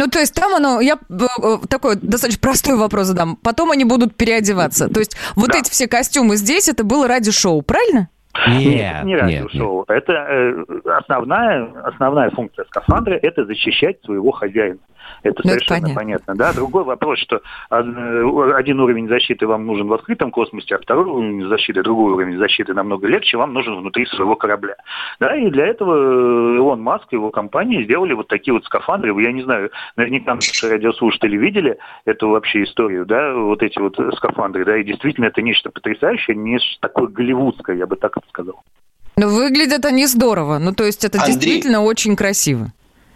[0.00, 3.36] Ну, то есть там оно, я э, э, такой достаточно простой вопрос задам.
[3.36, 4.88] Потом они будут переодеваться.
[4.88, 5.58] То есть вот Да.
[5.58, 8.08] эти все костюмы здесь, это было ради шоу, правильно?
[8.48, 9.84] Нет, не нет, радиошоу.
[9.88, 10.64] Это э,
[10.96, 14.78] основная, основная функция скафандра– это защищать своего хозяина.
[15.22, 15.94] Это Ну, это совершенно понятно.
[15.94, 16.34] понятно.
[16.36, 16.52] Да?
[16.52, 21.48] Другой вопрос, что э, один уровень защиты вам нужен в открытом космосе, а второй уровень
[21.48, 24.76] защиты, другой уровень защиты намного легче, вам нужен внутри своего корабля.
[25.18, 29.10] Да, и для этого э, Илон Маск и его компания сделали вот такие вот скафандры.
[29.22, 34.64] Я не знаю, наверняка наши радиослушатели видели эту вообще историю, да, вот эти вот скафандры,
[34.64, 38.62] да, и действительно это нечто потрясающее, нечто такое голливудское, я бы так сказал.
[39.16, 40.58] Но выглядят они здорово.
[40.58, 41.34] Ну, то есть это Андрей.
[41.34, 42.72] действительно очень красиво.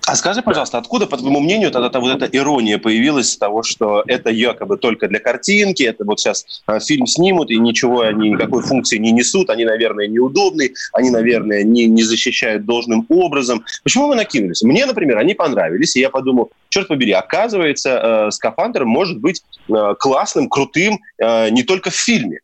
[0.06, 4.30] А скажи, пожалуйста, откуда, по твоему мнению, тогда вот эта ирония появилась того, что это
[4.30, 8.98] якобы только для картинки, это вот сейчас а, фильм снимут, и ничего они, никакой функции
[8.98, 13.64] не несут, они, наверное, неудобны, они, наверное, не, не защищают должным образом.
[13.82, 14.62] Почему вы накинулись?
[14.62, 19.94] Мне, например, они понравились, и я подумал, черт побери, оказывается, э, скафандр может быть э,
[19.98, 22.40] классным, крутым э, не только в фильме.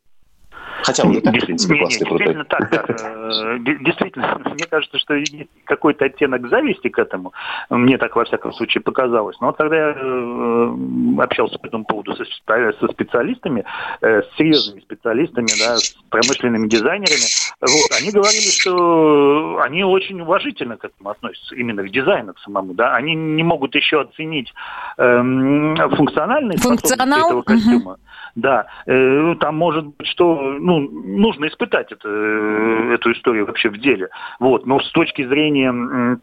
[0.84, 2.18] Хотя он и так, в принципе, Не, не, классный, крутой.
[2.34, 2.84] действительно так, да.
[2.88, 7.32] Э, де- Действительно, мне кажется, что есть какой-то оттенок зависти к этому.
[7.68, 9.36] Мне так, во всяком случае, показалось.
[9.40, 10.74] Но вот когда я э,
[11.22, 13.64] общался по этому поводу со, спе- со специалистами,
[14.00, 17.26] э, с серьезными специалистами, да, с промышленными дизайнерами,
[17.60, 22.74] вот, они говорили, что они очень уважительно к этому относятся, именно к дизайну к самому.
[22.74, 22.94] Да.
[22.94, 24.52] Они не могут еще оценить
[24.96, 27.96] эм, функциональные способности Функционал, этого костюма.
[28.34, 33.78] Да, э, там может быть, что ну, нужно испытать это, э, эту историю вообще в
[33.78, 34.08] деле.
[34.38, 36.18] Вот, но с точки зрения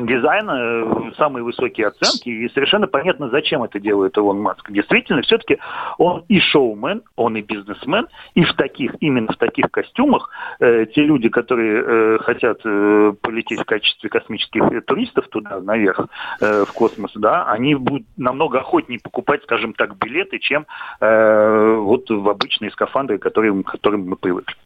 [0.00, 4.70] дизайна э, самые высокие оценки, и совершенно понятно, зачем это делает Илон Маск.
[4.70, 5.58] Действительно, все-таки
[5.98, 11.02] он и шоумен, он и бизнесмен, и в таких, именно в таких костюмах э, те
[11.02, 16.06] люди, которые э, хотят э, полететь в качестве космических туристов туда, наверх,
[16.40, 20.66] э, в космос, да, они будут намного охотнее покупать, скажем так, билеты, чем
[21.00, 24.56] э, вот в обычные скафандры, которые, к которым мы привыкли.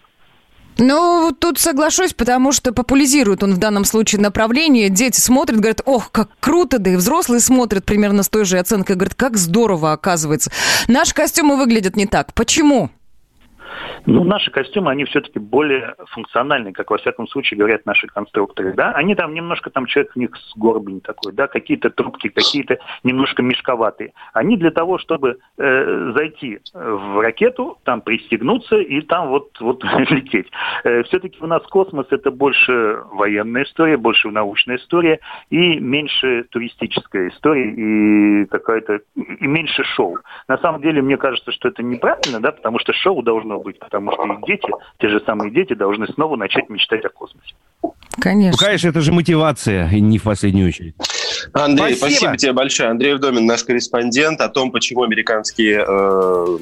[0.78, 4.90] Ну, тут соглашусь, потому что популяризирует он в данном случае направление.
[4.90, 8.96] Дети смотрят, говорят, ох, как круто, да и взрослые смотрят примерно с той же оценкой,
[8.96, 10.50] говорят, как здорово оказывается.
[10.88, 12.34] Наши костюмы выглядят не так.
[12.34, 12.90] Почему?
[14.06, 18.92] Ну, наши костюмы, они все-таки более функциональные, как во всяком случае говорят наши конструкторы, да.
[18.92, 23.42] Они там немножко, там человек в них с горбень такой, да, какие-то трубки, какие-то немножко
[23.42, 24.12] мешковатые.
[24.32, 30.50] Они для того, чтобы э, зайти в ракету, там пристегнуться и там вот, вот лететь.
[30.84, 35.18] Э, все-таки у нас космос это больше военная история, больше научная история
[35.50, 40.18] и меньше туристическая история и какая-то, и меньше шоу.
[40.46, 44.12] На самом деле, мне кажется, что это неправильно, да, потому что шоу должно быть потому
[44.12, 47.54] что и дети, те же самые дети, должны снова начать мечтать о космосе.
[48.20, 48.58] Конечно.
[48.60, 50.94] Ну, конечно, это же мотивация, и не в последнюю очередь.
[51.52, 52.90] Андрей, спасибо, спасибо тебе большое.
[52.90, 56.58] Андрей Вдомин, наш корреспондент, о том, почему американские э,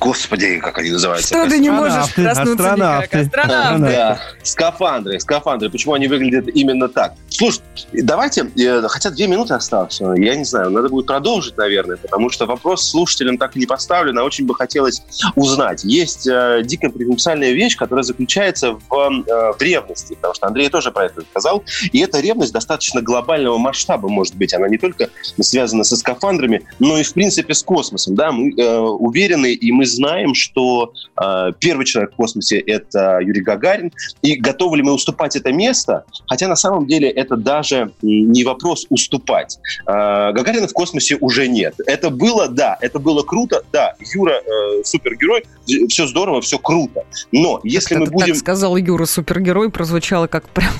[0.00, 1.28] Господи, как они называются?
[1.28, 3.14] Что ты не можешь проснуться никак?
[3.14, 3.86] Астронавты.
[3.86, 4.20] Да.
[4.42, 5.70] Скафандры, скафандры.
[5.70, 7.14] Почему они выглядят именно так?
[7.28, 12.30] Слушай, давайте, э, хотя две минуты осталось, я не знаю, надо будет продолжить, наверное, потому
[12.30, 15.02] что вопрос слушателям так и не поставлен, а очень бы хотелось
[15.34, 15.84] узнать.
[15.84, 20.90] Есть э, дикая провинциальная вещь, которая заключается в, э, в ревности, потому что Андрей тоже
[20.90, 24.54] про это сказал, и эта ревность достаточно глобального масштаба, может быть.
[24.54, 28.14] Она не только связана со скафандрами, но и, в принципе, с космосом.
[28.14, 28.32] Да?
[28.32, 33.92] Мы э, уверены, и мы знаем, что э, первый человек в космосе– это Юрий Гагарин,
[34.22, 38.86] и готовы ли мы уступать это место, хотя на самом деле это даже не вопрос
[38.90, 39.58] уступать.
[39.86, 41.74] Э, Гагарина в космосе уже нет.
[41.86, 45.44] Это было, да, это было круто, да, Юра э, супергерой,
[45.88, 47.04] все здорово, все круто.
[47.32, 48.26] Но если как мы будем...
[48.28, 50.72] Так сказал Юра супергерой, прозвучало как прям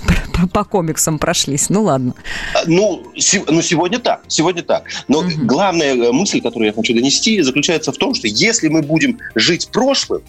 [0.52, 1.70] по комиксам прошлись.
[1.70, 2.14] Ну ладно.
[2.54, 4.84] А, ну, се- ну сегодня так, сегодня так.
[5.08, 5.30] Но угу.
[5.42, 9.68] главная э, мысль, которую я хочу донести, заключается в том, что если мы будем жить
[9.72, 10.22] прошлым,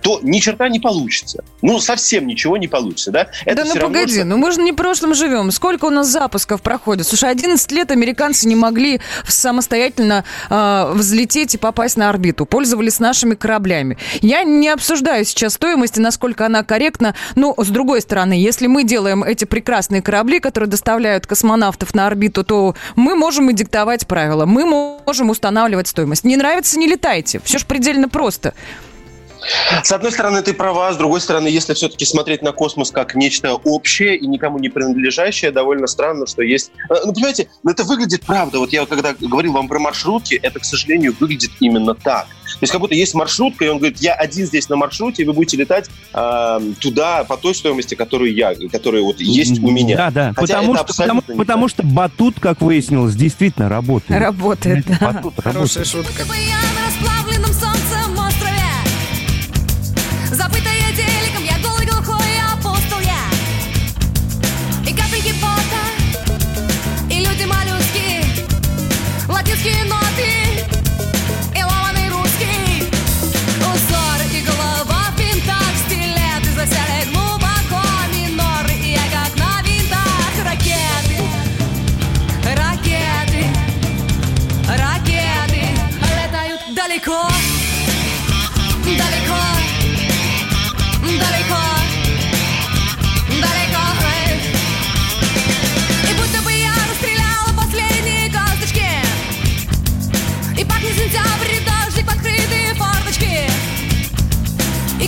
[0.00, 1.44] то ни черта не получится.
[1.62, 3.28] Ну, совсем ничего не получится, да?
[3.44, 5.50] Это да ну погоди, равно, ну мы же не прошлым живем.
[5.50, 7.06] Сколько у нас запусков проходит?
[7.06, 12.46] Слушай, 11 лет американцы не могли самостоятельно э, взлететь и попасть на орбиту.
[12.46, 13.98] Пользовались нашими кораблями.
[14.20, 17.14] Я не обсуждаю сейчас стоимость и насколько она корректна.
[17.34, 22.44] Но, с другой стороны, если мы делаем эти прекрасные корабли, которые доставляют космонавтов на орбиту,
[22.44, 24.46] то мы можем и диктовать правила.
[24.46, 26.24] Мы можем устанавливать стоимость.
[26.24, 27.40] Не нравится, не летайте.
[27.44, 28.54] Все же предельно просто.
[29.82, 33.54] С одной стороны, ты права, с другой стороны, если все-таки смотреть на космос как нечто
[33.54, 36.70] общее и никому не принадлежащее, довольно странно, что есть...
[36.90, 38.58] Э, ну, понимаете, ну, это выглядит правда.
[38.58, 42.26] Вот я когда говорил вам про маршрутки, это, к сожалению, выглядит именно так.
[42.54, 45.26] То есть как будто есть маршрутка, и он говорит, я один здесь на маршруте, и
[45.26, 49.96] вы будете летать э, туда по той стоимости, которую я, которая вот есть у меня.
[49.96, 54.20] Да, да, Хотя потому, что, потому, потому что батут, как выяснилось, действительно работает.
[54.20, 55.12] Работает, да.
[55.12, 55.86] Батут Хорошая работает.
[55.86, 56.24] шутка.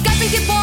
[0.07, 0.56] escape y que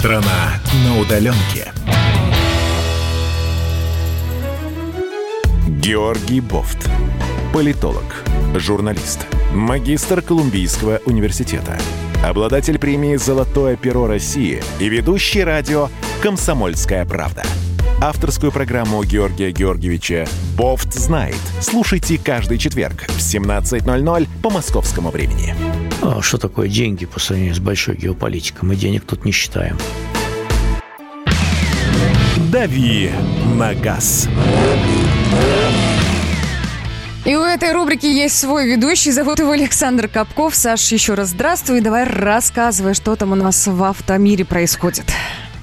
[0.00, 0.54] Страна
[0.86, 1.74] на удаленке.
[5.68, 6.88] Георгий Бофт.
[7.52, 8.24] Политолог,
[8.54, 11.78] журналист, магистр Колумбийского университета,
[12.24, 15.90] обладатель премии «Золотое перо России» и ведущий радио
[16.22, 17.42] «Комсомольская правда».
[18.00, 20.26] Авторскую программу Георгия Георгиевича
[20.56, 21.36] «Бофт знает».
[21.60, 25.54] Слушайте каждый четверг в 17.00 по московскому времени.
[26.02, 28.68] А что такое деньги по сравнению с большой геополитикой?
[28.68, 29.76] Мы денег тут не считаем.
[32.50, 33.10] «Дави
[33.56, 34.28] на газ».
[37.26, 40.54] И у этой рубрики есть свой ведущий, зовут его Александр Капков.
[40.54, 45.04] Саш, еще раз здравствуй, давай рассказывай, что там у нас в автомире происходит.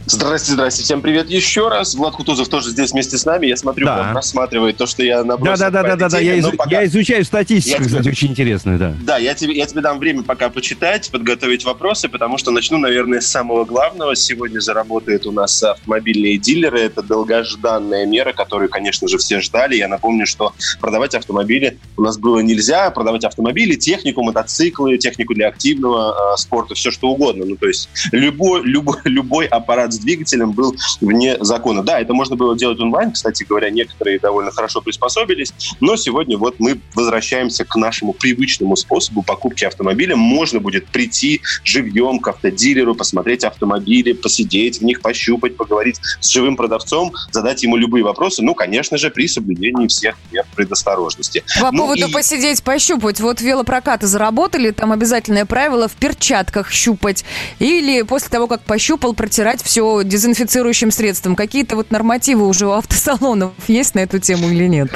[0.09, 0.83] Здрасте, здрасте.
[0.83, 1.93] Всем привет еще раз.
[1.93, 3.47] Влад Кутузов тоже здесь вместе с нами.
[3.47, 4.07] Я смотрю, Да.
[4.09, 5.59] он рассматривает то, что я набросил.
[5.59, 6.19] Да, да, да, да, да.
[6.19, 8.93] Я, изу- пока- я изучаю статистику, Я- кстати, очень интересную, да.
[9.03, 13.19] Да, я тебе, я тебе дам время пока почитать, подготовить вопросы, потому что начну, наверное,
[13.19, 14.15] с самого главного.
[14.15, 16.79] Сегодня заработают у нас автомобильные дилеры.
[16.79, 19.75] Это долгожданная мера, которую, конечно же, все ждали.
[19.75, 22.91] Я напомню, что продавать автомобили у нас было нельзя.
[22.91, 27.43] Продавать автомобили, технику, мотоциклы, технику для активного э, спорта, все что угодно.
[27.45, 31.83] Ну, то есть любой, любой, любой аппарат с двигателем был вне закона.
[31.83, 33.11] Да, это можно было делать онлайн.
[33.11, 35.53] Кстати говоря, некоторые довольно хорошо приспособились.
[35.79, 40.15] Но сегодня вот мы возвращаемся к нашему привычному способу покупки автомобиля.
[40.15, 46.55] Можно будет прийти живьем к автодилеру, посмотреть автомобили, посидеть в них, пощупать, поговорить с живым
[46.55, 48.43] продавцом, задать ему любые вопросы.
[48.43, 51.43] Ну, конечно же, при соблюдении всех мер предосторожности.
[51.59, 53.19] По Ну поводу и- посидеть, пощупать.
[53.19, 57.25] Вот велопрокаты заработали, там обязательное правило в перчатках щупать.
[57.59, 61.35] Или после того, как пощупал, протирать все дезинфицирующим средством.
[61.35, 64.89] Какие-то вот нормативы уже у автосалонов есть на эту тему или нет?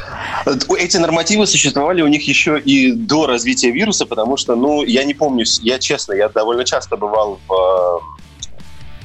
[0.77, 5.13] Эти нормативы существовали у них еще и до развития вируса, потому что, ну, я не
[5.13, 8.21] помню, я честно, я довольно часто бывал в э,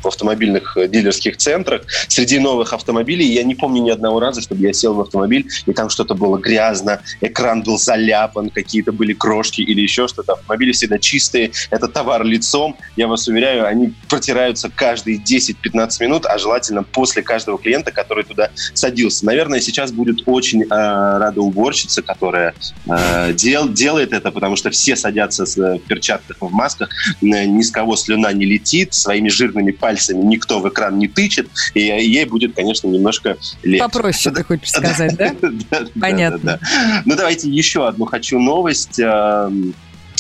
[0.06, 3.26] в автомобильных э, дилерских центрах среди новых автомобилей.
[3.26, 6.38] Я не помню ни одного раза, чтобы я сел в автомобиль, и там что-то было
[6.38, 10.34] грязно, экран был заляпан, какие-то были крошки или еще что-то.
[10.34, 12.76] Автомобили всегда чистые, это товар лицом.
[12.96, 18.50] Я вас уверяю, они протираются каждые 10-15 минут, а желательно после каждого клиента, который туда
[18.74, 19.26] садился.
[19.26, 22.54] Наверное, сейчас будет очень э, рада уборщица, которая
[22.88, 26.90] э, дел, делает это, потому что все садятся с, э, в перчатках, в масках,
[27.22, 31.48] Н- ни с кого слюна не летит, своими жирными пальцами никто в экран не тычет,
[31.74, 33.84] и ей будет, конечно, немножко легче.
[33.84, 35.32] Попроще, ты хочешь сказать, да?
[35.40, 36.38] Да, да, Понятно.
[36.38, 37.02] да, да.
[37.04, 38.98] Ну, давайте еще одну хочу новость.
[38.98, 39.74] эм,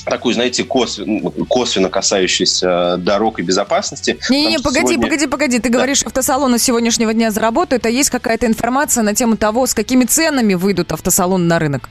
[0.04, 4.16] Такую, знаете, косвенно, косвенно касающуюся дорог и безопасности.
[4.30, 5.58] Не-не-не, погоди, сегодня- погоди, погоди.
[5.58, 10.04] Ты говоришь, автосалоны сегодняшнего дня заработают, а есть какая-то информация на тему того, с какими
[10.04, 11.88] ценами выйдут автосалоны на рынок?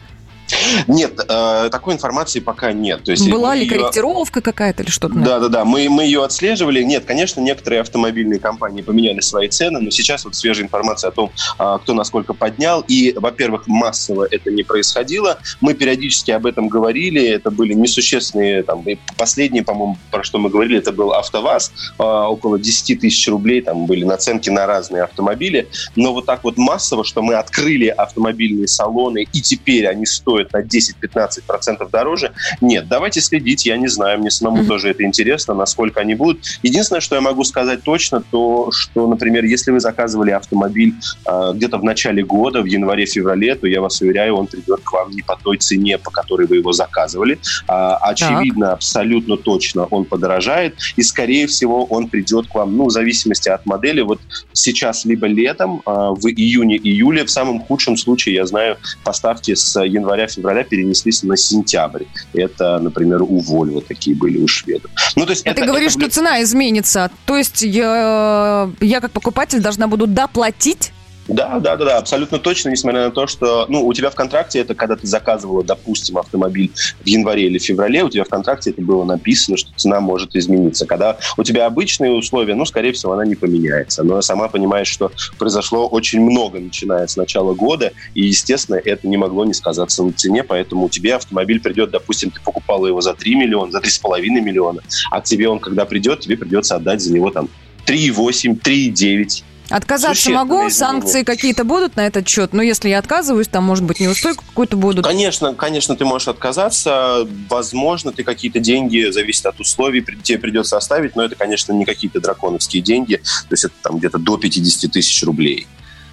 [0.87, 3.03] Нет, э, такой информации пока нет.
[3.03, 5.15] То есть Была ли ее- корректировка какая-то или что-то?
[5.15, 5.65] Да, да, да.
[5.65, 6.83] Мы, мы ее отслеживали.
[6.83, 11.31] Нет, конечно, некоторые автомобильные компании поменяли свои цены, но сейчас вот свежая информация о том,
[11.57, 12.83] а, кто насколько поднял.
[12.87, 15.39] И, во-первых, массово это не происходило.
[15.61, 17.25] Мы периодически об этом говорили.
[17.25, 18.85] Это были несущественные, там,
[19.17, 21.71] последние, по-моему, про что мы говорили, это был АвтоВАЗ.
[21.97, 25.67] А, Около 10 тысяч рублей там были наценки на разные автомобили.
[25.95, 30.61] Но вот так вот массово, что мы открыли автомобильные салоны, и теперь они стоят на
[30.61, 32.31] 10-15% дороже,
[32.61, 34.67] нет, давайте следить, я не знаю, мне самому Мгм.
[34.67, 36.43] тоже это интересно, насколько они будут.
[36.63, 40.93] Единственное, что я могу сказать точно, то, что, например, если вы заказывали автомобиль
[41.25, 45.11] э, где-то в начале года, в январе-феврале, то я вас уверяю, он придет к вам
[45.11, 47.39] не по той цене, по которой вы его заказывали.
[47.67, 52.91] А, очевидно, абсолютно точно он подорожает, и, скорее всего, он придет к вам, ну, в
[52.91, 54.19] зависимости от модели, вот
[54.53, 59.83] сейчас либо летом, э, в июне-июле, в самом худшем случае, я знаю, поставки с
[60.25, 62.03] января-февраля перенеслись на сентябрь.
[62.33, 64.91] Это, например, у Volvo такие были, у шведов.
[65.15, 67.11] Ну, то есть А это, ты говоришь, это, что цена изменится.
[67.25, 70.91] То есть я, я как покупатель должна буду доплатить?
[71.27, 74.59] Да, да, да, да, абсолютно точно, несмотря на то, что, ну, у тебя в контракте
[74.59, 76.71] это, когда ты заказывала, допустим, автомобиль
[77.03, 80.85] в январе или феврале, у тебя в контракте это было написано, что цена может измениться.
[80.85, 84.03] Когда у тебя обычные условия, ну, скорее всего, она не поменяется.
[84.03, 89.17] Но сама понимаешь, что произошло очень много, начиная с начала года, и, естественно, это не
[89.17, 93.35] могло не сказаться на цене, поэтому тебе автомобиль придет, допустим, ты покупала его за 3
[93.35, 97.49] миллиона, за 3,5 миллиона, а тебе он, когда придет, тебе придется отдать за него там
[97.87, 99.43] 3,8, 3,9.
[99.69, 103.99] Отказаться могу, санкции какие-то будут на этот счет, но если я отказываюсь, там, может быть,
[103.99, 105.05] неустойку какую-то будут.
[105.05, 107.27] Конечно, конечно, ты можешь отказаться.
[107.49, 112.19] Возможно, ты какие-то деньги, зависит от условий, тебе придется оставить, но это, конечно, не какие-то
[112.19, 113.15] драконовские деньги.
[113.15, 115.67] То есть это там где-то до 50 тысяч рублей.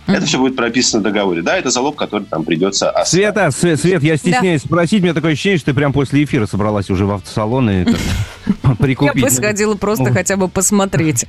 [0.06, 0.26] Это Мгм.
[0.26, 1.42] все будет прописано в договоре.
[1.42, 3.08] Да, это залог, который там придется оставить.
[3.08, 6.46] Света, Свет, Свет, я стесняюсь спросить, у меня такое ощущение, что ты прям после эфира
[6.46, 7.70] собралась уже в автосалон.
[7.70, 7.96] И это-
[8.80, 9.14] прикупить.
[9.14, 11.26] Я бы сходила просто хотя бы посмотреть.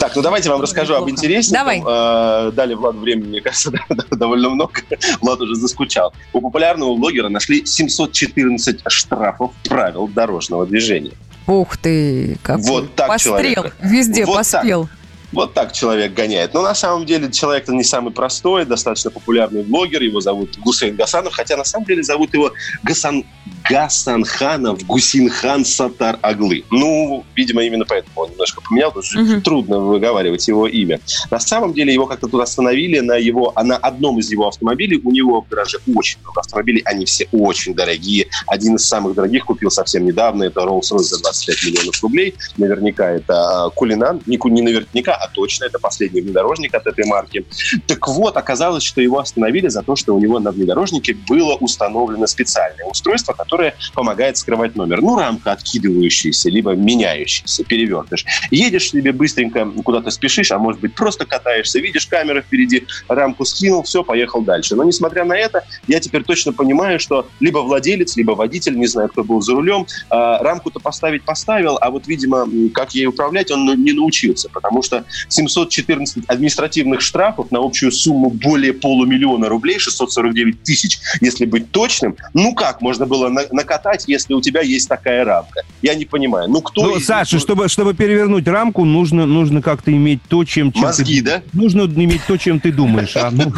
[0.00, 1.52] Так, ну давайте вам расскажу об интереснейшем.
[1.52, 1.82] Давай.
[1.86, 3.70] Э, Дали Владу времени, мне кажется,
[4.10, 4.72] довольно много.
[5.20, 6.12] Влад уже заскучал.
[6.32, 11.12] У популярного блогера нашли 714 штрафов правил дорожного движения.
[11.46, 13.36] Ух ты, какой Вот так пострел.
[13.38, 13.76] человек.
[13.82, 14.88] Везде Вот поспел.
[15.32, 16.54] Вот так человек гоняет.
[16.54, 20.02] Но на самом деле человек-то не самый простой, достаточно популярный блогер.
[20.02, 22.52] Его зовут Гусейн Гасанов, хотя на самом деле зовут его
[22.82, 23.24] Гасан...
[23.68, 26.64] Гасанханов Гусинхан Сатар Аглы.
[26.70, 29.42] Ну, видимо, именно поэтому он немножко поменял, потому что Мгм.
[29.42, 31.00] трудно выговаривать его имя.
[31.30, 35.00] На самом деле его как-то тут остановили на его, на одном из его автомобилей.
[35.04, 38.26] У него в гараже очень много автомобилей, они все очень дорогие.
[38.46, 42.34] Один из самых дорогих купил совсем недавно, это Rolls-Royce за 25 миллионов рублей.
[42.56, 47.44] Наверняка это а, Кулинан, не, не наверняка, а точно, это последний внедорожник от этой марки.
[47.86, 52.26] Так вот, оказалось, что его остановили за то, что у него на внедорожнике было установлено
[52.26, 55.02] специальное устройство, которое помогает скрывать номер.
[55.02, 58.24] Ну, рамка откидывающаяся, либо меняющаяся, перевертыш.
[58.50, 63.82] Едешь себе быстренько, куда-то спешишь, а может быть просто катаешься, видишь камеру впереди, рамку скинул,
[63.82, 64.76] все, поехал дальше.
[64.76, 69.08] Но несмотря на это, я теперь точно понимаю, что либо владелец, либо водитель, не знаю,
[69.08, 73.64] кто был за рулем, а, рамку-то поставить поставил, а вот, видимо, как ей управлять, он
[73.64, 80.62] ну, не научился, потому что 714 административных штрафов на общую сумму более полумиллиона рублей, 649
[80.62, 85.24] тысяч, если быть точным, ну как можно было на- накатать, если у тебя есть такая
[85.24, 85.62] рамка?
[85.82, 86.48] Я не понимаю.
[86.48, 90.72] Ну кто Ну, из- Саша, чтобы, чтобы перевернуть рамку, нужно, нужно как-то иметь то, чем...
[90.72, 91.42] чем Мозги, ты, да?
[91.52, 93.16] Нужно иметь то, чем ты думаешь.
[93.16, 93.52] А, ну,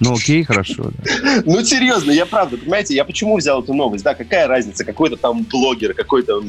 [0.00, 0.90] ну, окей, хорошо.
[1.02, 1.42] да.
[1.44, 4.04] Ну, серьезно, я правда, понимаете, я почему взял эту новость?
[4.04, 6.42] Да, какая разница, какой-то там блогер, какой-то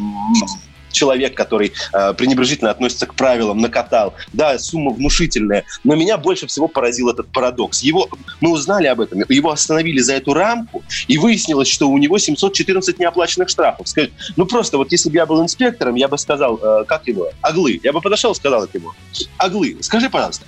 [0.94, 4.14] человек, который э, пренебрежительно относится к правилам, накатал.
[4.32, 5.66] Да, сумма внушительная.
[5.84, 7.84] Но меня больше всего поразил этот парадокс.
[7.84, 12.18] Его, мы узнали об этом, его остановили за эту рамку, и выяснилось, что у него
[12.18, 13.88] 714 неоплаченных штрафов.
[13.88, 17.30] Сказать, ну просто вот если бы я был инспектором, я бы сказал, э, как его,
[17.42, 17.80] Аглы.
[17.84, 18.92] Я бы подошел и сказал ему,
[19.38, 20.46] Аглы, скажи, пожалуйста,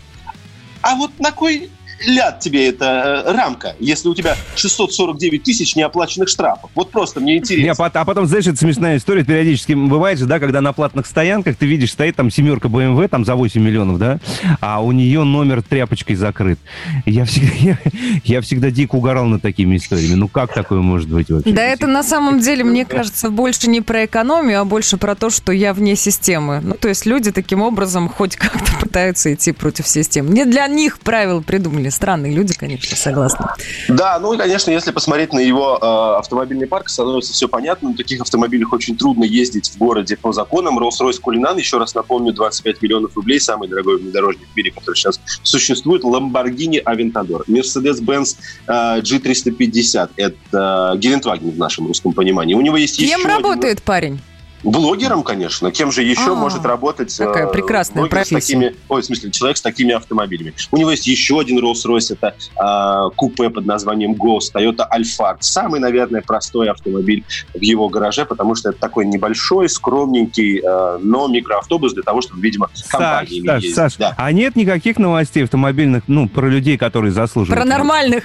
[0.82, 1.72] а вот на кой
[2.06, 6.70] ляд тебе эта э, рамка, если у тебя 649 тысяч неоплаченных штрафов?
[6.76, 7.86] Вот просто мне Не, интересно.
[7.86, 11.66] а потом, знаешь, это смешная история, периодически бывает же, да, когда на платных стоянках ты
[11.66, 14.20] видишь, стоит там семерка BMW, там за 8 миллионов, да,
[14.62, 16.60] а у нее номер тряпочкой закрыт.
[17.06, 17.78] Я всегда, я,
[18.24, 20.16] я всегда дико угорал над такими историями.
[20.16, 21.52] Ну как такое может быть вообще?
[21.52, 25.30] Да это на самом деле, мне кажется, больше не про экономию, а больше про то,
[25.30, 26.60] что я вне системы.
[26.62, 30.30] Ну, то есть люди таким образом хоть как-то пытаются идти против системы.
[30.30, 31.85] Не для них правила придумали.
[31.92, 33.56] Странные люди, конечно, согласна.
[33.88, 37.90] Да, ну и, конечно, если посмотреть на его э, автомобильный парк, становится все понятно.
[37.90, 40.80] На таких автомобилях очень трудно ездить в городе по законам.
[40.80, 45.20] Rolls-Royce Кулинан, еще раз напомню, 25 миллионов рублей, самый дорогой внедорожник в мире, который сейчас
[45.44, 46.04] существует.
[46.04, 48.36] Lamborghini Aventador, Mercedes-Benz
[48.68, 50.10] э, G350.
[50.18, 52.54] Это Гелендваген в нашем русском понимании.
[52.56, 54.20] У него есть еще Кем один- работает парень?
[54.66, 55.72] Блогером, конечно.
[55.72, 58.54] Кем же еще А, может работать какая э, прекрасная блогер с профессия.
[58.56, 60.54] такими, ой, в смысле, человек с такими автомобилями.
[60.72, 65.38] У него есть еще один Rolls-Royce, это э, купе под названием Ghost, Toyota Alphard.
[65.42, 71.28] Самый, наверное, простой автомобиль в его гараже, потому что это такой небольшой, скромненький, э, но
[71.28, 73.76] микроавтобус для того, чтобы, видимо, Саш, компаниями Саш, ездить.
[73.76, 74.14] Саш, Да.
[74.18, 77.62] а нет никаких новостей автомобильных, ну, про людей, которые заслуживают...
[77.62, 78.24] Про нормальных.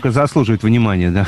[0.00, 1.26] по- заслуживают внимания, да.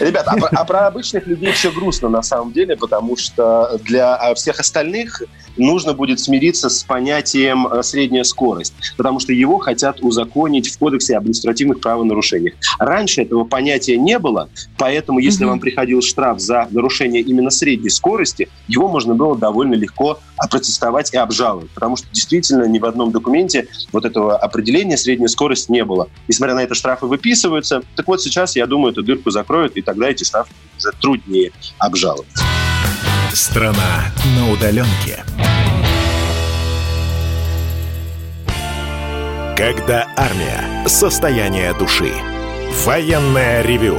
[0.00, 4.14] Ребят, а про, а про обычных людей все грустно на самом деле, потому что для
[4.16, 5.22] а, всех остальных
[5.56, 11.16] нужно будет смириться с понятием э, средняя скорость, потому что его хотят узаконить в Кодексе
[11.16, 12.54] об административных правонарушениях.
[12.78, 14.48] Раньше этого понятия не было,
[14.78, 15.50] поэтому если Мгм.
[15.50, 21.16] вам приходил штраф за нарушение именно средней скорости, его можно было довольно легко опротестовать и
[21.16, 26.08] обжаловать, потому что действительно ни в одном документе вот этого определения средняя скорость не было.
[26.28, 27.82] Несмотря на это, штрафы выписываются.
[27.96, 32.26] Так вот сейчас, я думаю, эту дырку закроют, и тогда эти штрафы уже труднее обжаловать.
[33.34, 35.24] Страна на удаленке.
[39.56, 40.86] Когда армия.
[40.86, 42.12] Состояние души.
[42.84, 43.98] Военное ревю.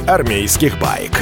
[0.07, 1.19] армейских байк.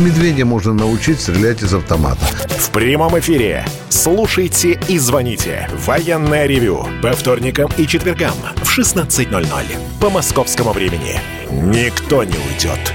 [0.00, 2.24] Медведя можно научить стрелять из автомата.
[2.48, 3.66] В прямом эфире.
[3.88, 5.68] Слушайте и звоните.
[5.84, 6.86] Военное ревю.
[7.02, 9.64] По вторникам и четвергам в 16.00.
[10.00, 11.20] По московскому времени.
[11.50, 12.92] Никто не уйдет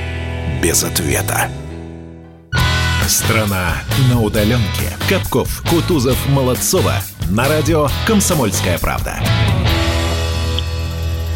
[0.61, 1.49] без ответа.
[3.07, 3.75] Страна
[4.11, 4.97] на удаленке.
[5.07, 6.95] Капков, Кутузов, Молодцова.
[7.29, 9.19] На радио «Комсомольская правда».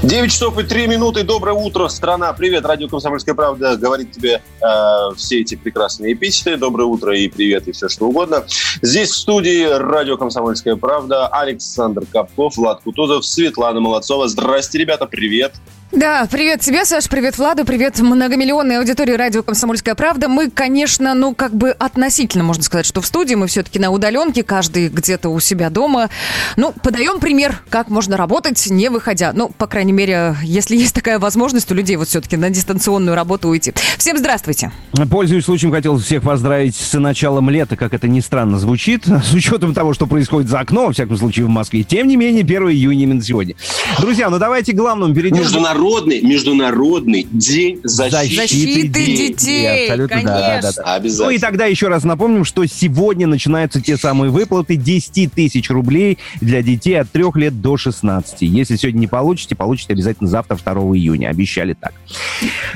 [0.04, 1.22] 9 часов и 3 минуты.
[1.24, 2.34] Доброе утро, страна.
[2.34, 6.58] Привет, радио «Комсомольская правда» говорит тебе э, все эти прекрасные эпитеты.
[6.58, 8.44] Доброе утро и привет, и все что угодно.
[8.82, 14.28] Здесь в студии радио «Комсомольская правда» Александр Капков, Влад Кутузов, Светлана Молодцова.
[14.28, 15.54] Здрасте, ребята, привет.
[15.92, 20.30] Да, привет тебе, Саш, привет Владу, привет многомиллионной аудитории радио «Комсомольская правда».
[20.30, 24.42] Мы, конечно, ну, как бы относительно, можно сказать, что в студии, мы все-таки на удаленке,
[24.42, 26.10] каждый где-то у себя дома.
[26.56, 29.34] Ну, подаем пример, как можно работать, не выходя.
[29.34, 33.50] Ну, по крайней мере, если есть такая возможность у людей вот все-таки на дистанционную работу
[33.50, 33.74] уйти.
[33.98, 34.72] Всем здравствуйте.
[35.10, 39.74] Пользуясь случаем, хотел всех поздравить с началом лета, как это ни странно звучит, с учетом
[39.74, 41.84] того, что происходит за окном, во всяком случае, в Москве.
[41.84, 43.56] Тем не менее, 1 июня именно сегодня.
[44.00, 45.40] Друзья, ну давайте к главному перейдем.
[45.40, 49.28] Международный Международный, международный день защиты, защиты детей.
[49.30, 49.84] детей.
[49.84, 50.36] Абсолютно, Конечно.
[50.36, 50.96] да, да, да.
[50.96, 51.26] Обязательно.
[51.26, 56.18] Ну и тогда еще раз напомним, что сегодня начинаются те самые выплаты 10 тысяч рублей
[56.40, 58.42] для детей от 3 лет до 16.
[58.42, 61.30] Если сегодня не получите, получите обязательно завтра, 2 июня.
[61.30, 61.94] Обещали так.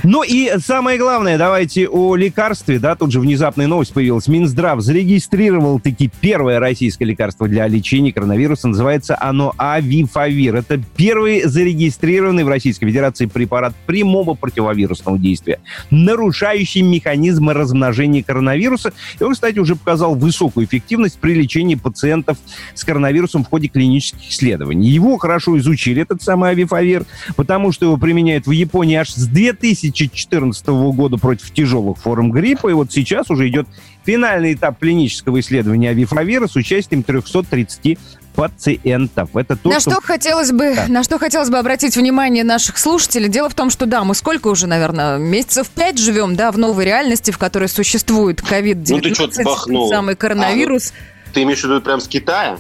[0.03, 2.80] Ну и самое главное, давайте о лекарстве.
[2.80, 4.28] Да, тут же внезапная новость появилась.
[4.28, 8.68] Минздрав зарегистрировал таки первое российское лекарство для лечения коронавируса.
[8.68, 10.56] Называется оно Авифавир.
[10.56, 15.60] Это первый зарегистрированный в Российской Федерации препарат прямого противовирусного действия,
[15.91, 18.93] нарушающий механизмы размножения коронавируса.
[19.20, 22.38] И он, кстати, уже показал высокую эффективность при лечении пациентов
[22.74, 24.88] с коронавирусом в ходе клинических исследований.
[24.89, 26.95] Его хорошо изучили, этот самый авифавир,
[27.36, 32.70] потому что его применяют в Японии аж с 2014 года против тяжелых форм гриппа.
[32.70, 33.68] И вот сейчас уже идет
[34.06, 37.98] финальный этап клинического исследования авифавира с участием 330
[38.36, 39.36] пациентов.
[39.36, 40.88] Это то, на что, хотелось бы, Да.
[40.88, 43.30] на что хотелось бы обратить внимание наших слушателей.
[43.30, 46.86] Дело в том, что да, мы сколько уже, наверное, месяцев пять живем, да, в новой
[46.86, 49.89] реальности, в которой существует COVID-19, Ну бахнул.
[49.89, 50.93] самый коронавирус.
[51.34, 52.58] Ты имеешь в виду прям с Китая?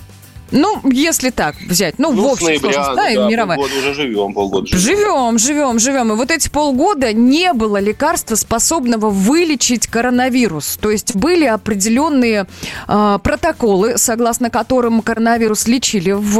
[0.55, 3.57] Ну, если так взять, ну, в с общем ноября, сложности, да, да, мировая.
[3.57, 4.79] полгода уже живем, полгода живем.
[4.81, 6.13] Живем, живем, живем.
[6.13, 10.77] И вот эти полгода не было лекарства, способного вылечить коронавирус.
[10.81, 12.47] То есть были определенные
[12.87, 16.39] э, протоколы, согласно которым коронавирус лечили в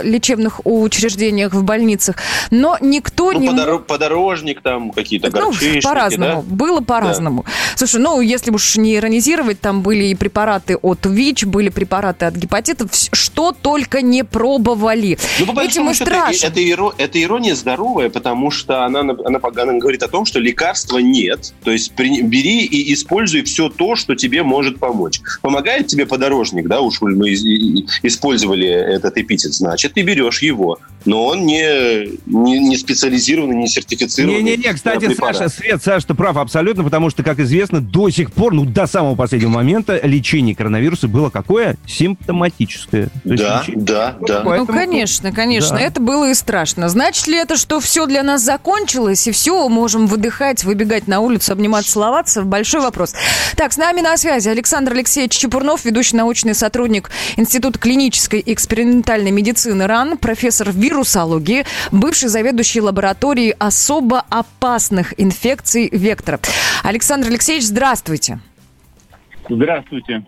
[0.00, 2.16] э, лечебных учреждениях, в больницах.
[2.50, 3.48] Но никто Ну, не...
[3.50, 6.44] подоро- подорожник там, какие-то Ну, горчишники, по-разному.
[6.48, 6.54] да?
[6.56, 7.44] Было по-разному.
[7.76, 12.34] Слушай, ну, если уж не иронизировать, там были и препараты от ВИЧ, были препараты от
[12.36, 13.08] гепатитов, вс-
[13.52, 15.18] только не пробовали.
[15.38, 16.46] Ну, по Этим и страшно.
[16.46, 19.38] это, иро- это ирония здоровая, потому что она, она, она
[19.78, 21.52] говорит о том, что лекарства нет.
[21.64, 25.20] То есть при- бери и используй все то, что тебе может помочь.
[25.42, 27.30] Помогает тебе подорожник, да, уж мы
[28.02, 30.78] использовали этот эпитет, значит, ты берешь его.
[31.04, 34.42] Но он не, не, не специализированный, не сертифицированный.
[34.42, 35.36] Не-не-не, кстати, препарат.
[35.36, 38.86] Саша, Свет, Саша, ты прав абсолютно, потому что, как известно, до сих пор, ну, до
[38.86, 41.76] самого последнего момента лечение коронавируса было какое?
[41.86, 43.06] Симптоматическое.
[43.24, 44.40] То есть Да, лечение- да, да.
[44.44, 45.76] Поэтому- Ну, конечно, конечно.
[45.76, 45.82] Да.
[45.82, 46.88] Это было и страшно.
[46.88, 51.52] Значит ли это, что все для нас закончилось, и все, можем выдыхать, выбегать на улицу,
[51.52, 52.42] обниматься, целоваться?
[52.42, 53.14] Большой вопрос.
[53.56, 59.30] Так, с нами на связи Александр Алексеевич Чепурнов, ведущий научный сотрудник Института клинической и экспериментальной
[59.30, 66.40] медицины РАН, профессор вирусологии, бывший заведующий лабораторией особо опасных инфекций «Вектор».
[66.82, 68.40] Александр Алексеевич, здравствуйте.
[69.48, 70.24] Здравствуйте.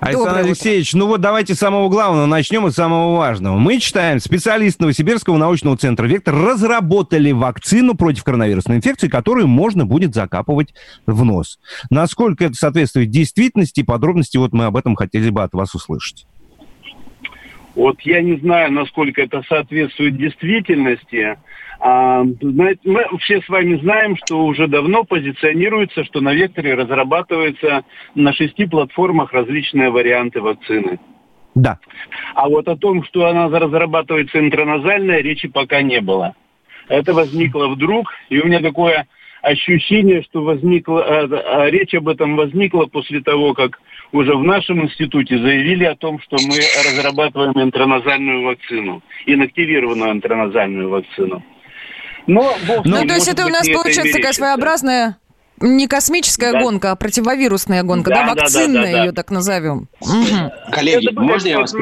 [0.00, 0.48] Александр Доброе утро.
[0.48, 3.56] Алексеевич, ну вот давайте с самого главного начнем и с самого важного.
[3.56, 10.14] Мы читаем, специалисты Новосибирского научного центра «Вектор» разработали вакцину против коронавирусной инфекции, которую можно будет
[10.14, 10.74] закапывать
[11.06, 11.58] в нос.
[11.88, 16.26] Насколько это соответствует действительности, подробности, вот мы об этом хотели бы от вас услышать.
[17.74, 21.36] Вот я не знаю, насколько это соответствует действительности.
[21.80, 27.84] А, знаете, мы все с вами знаем, что уже давно позиционируется, что на векторе разрабатывается
[28.14, 31.00] на шести платформах различные варианты вакцины.
[31.54, 31.78] Да.
[32.34, 36.34] А вот о том, что она разрабатывается интраназальная, речи пока не было.
[36.88, 39.06] Это возникло вдруг, и у меня такое
[39.42, 43.80] ощущение, что возникло, э, э, речь об этом возникла после того, как
[44.14, 51.42] уже в нашем институте заявили о том, что мы разрабатываем интраназальную вакцину, инактивированную интраназальную вакцину.
[52.26, 55.18] Но, бог Ну, ним, то есть это у нас получается такая своеобразная
[55.60, 56.62] не космическая Да.
[56.62, 59.04] гонка, а противовирусная гонка, да, Да, да, да, вакцинная да, да.
[59.04, 59.88] ее так назовем.
[60.70, 61.74] Коллеги, Это можно я вас...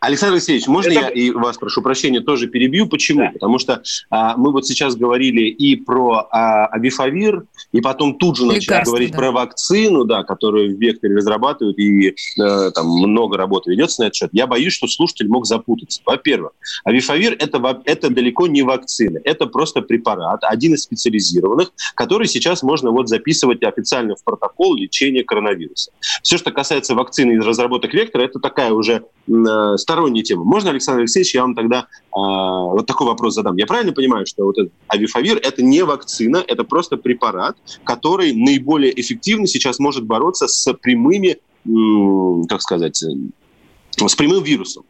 [0.00, 1.00] Александр Алексеевич, можно это...
[1.00, 2.86] я и вас, прошу прощения, тоже перебью?
[2.86, 3.20] Почему?
[3.20, 3.30] Да.
[3.32, 8.46] Потому что а, мы вот сейчас говорили и про а, абифавир, и потом тут же
[8.46, 9.18] начали Лекарство, говорить да.
[9.18, 14.16] про вакцину, да, которую в Векторе разрабатывают, и э, там много работы ведется на этот
[14.16, 14.30] счет.
[14.32, 16.00] Я боюсь, что слушатель мог запутаться.
[16.06, 16.52] Во-первых,
[16.84, 22.90] абифавир это, это далеко не вакцина, это просто препарат, один из специализированных, который сейчас можно
[22.90, 25.92] вот записывать официально в протокол лечения коронавируса.
[26.22, 30.44] Все, что касается вакцины из разработок Вектора, это такая уже э, сторонняя тема.
[30.44, 33.56] Можно, Александр Алексеевич, я вам тогда э, вот такой вопрос задам.
[33.56, 38.98] Я правильно понимаю, что вот этот авифавир– это не вакцина, это просто препарат, который наиболее
[39.00, 44.84] эффективно сейчас может бороться с прямыми, э, как сказать, с прямым вирусом?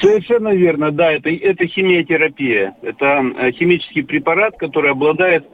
[0.00, 2.76] Совершенно верно, да, это, это химиотерапия.
[2.82, 5.44] Это э, химический препарат, который обладает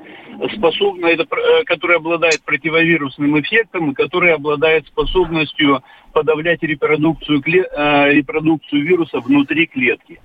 [0.56, 5.82] способна, это, э, который обладает противовирусным эффектом который обладает способностью
[6.12, 10.20] подавлять репродукцию, э, репродукцию вируса внутри клетки.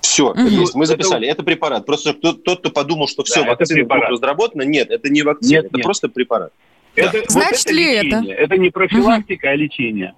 [0.00, 0.40] Все, угу.
[0.40, 1.26] есть, мы записали.
[1.26, 1.86] Это, это препарат.
[1.86, 5.64] Просто тот, тот, кто подумал, что все, да, вакцина разработана, нет, это не вакцина, нет,
[5.66, 5.84] это нет.
[5.84, 6.52] просто препарат.
[6.94, 7.18] Это, да.
[7.20, 8.34] вот Значит это ли лечение.
[8.34, 8.42] это?
[8.42, 9.52] Это не профилактика, угу.
[9.52, 10.14] а лечение.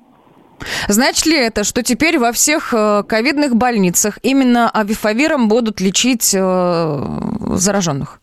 [0.89, 7.07] Значит ли это, что теперь во всех э, ковидных больницах именно авифавиром будут лечить э,
[7.57, 8.21] зараженных?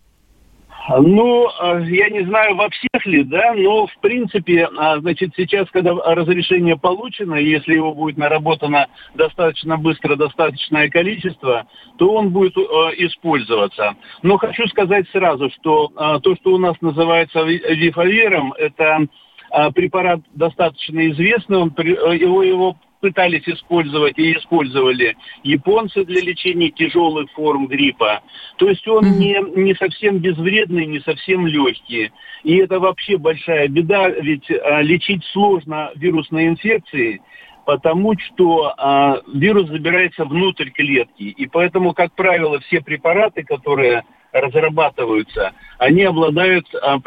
[0.88, 5.70] Ну, э, я не знаю, во всех ли, да, но, в принципе, а, значит, сейчас,
[5.72, 11.68] когда разрешение получено, если его будет наработано достаточно быстро, достаточное количество,
[11.98, 12.62] то он будет э,
[12.98, 13.96] использоваться.
[14.24, 19.06] Но хочу сказать сразу, что э, то, что у нас называется вифавером, это
[19.52, 27.32] э, препарат достаточно известный, он, его, его пытались использовать и использовали японцы для лечения тяжелых
[27.32, 28.22] форм гриппа.
[28.58, 32.12] То есть он не, не совсем безвредный, не совсем легкий.
[32.44, 37.22] И это вообще большая беда, ведь а, лечить сложно вирусные инфекции,
[37.66, 41.24] потому что а, вирус забирается внутрь клетки.
[41.24, 47.00] И поэтому, как правило, все препараты, которые разрабатываются, они обладают а,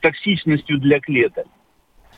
[0.00, 1.46] токсичностью для клеток.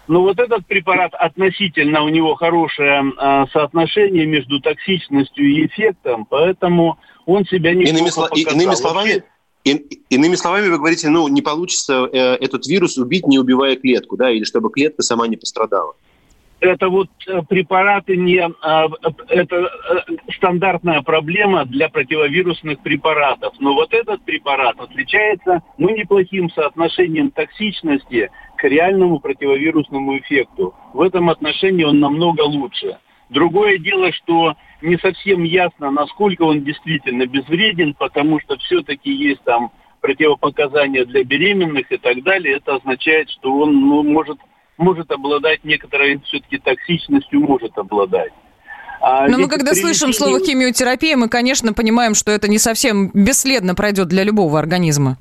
[0.09, 6.99] Но вот этот препарат относительно у него хорошее э, соотношение между токсичностью и эффектом, поэтому
[7.25, 9.25] он себя не иными, сло- иными словами,
[9.65, 14.17] и, иными словами, вы говорите, ну, не получится э, этот вирус убить, не убивая клетку,
[14.17, 15.95] да, или чтобы клетка сама не пострадала
[16.61, 18.49] это вот э, препараты не...
[18.63, 18.89] А,
[19.29, 23.55] это э, стандартная проблема для противовирусных препаратов.
[23.59, 30.75] Но вот этот препарат отличается ну, неплохим соотношением токсичности к реальному противовирусному эффекту.
[30.93, 32.99] В этом отношении он намного лучше.
[33.29, 39.73] Другое дело, что не совсем ясно, насколько он действительно безвреден, потому что все-таки есть там
[40.01, 42.57] противопоказания для беременных и так далее.
[42.57, 44.39] Это означает, что он ну, может
[44.79, 48.33] может обладать некоторой все-таки токсичностью, может обладать.
[49.01, 53.75] А Но мы когда слышим слово химиотерапия, мы, конечно, понимаем, что это не совсем бесследно
[53.75, 55.17] пройдет для любого организма.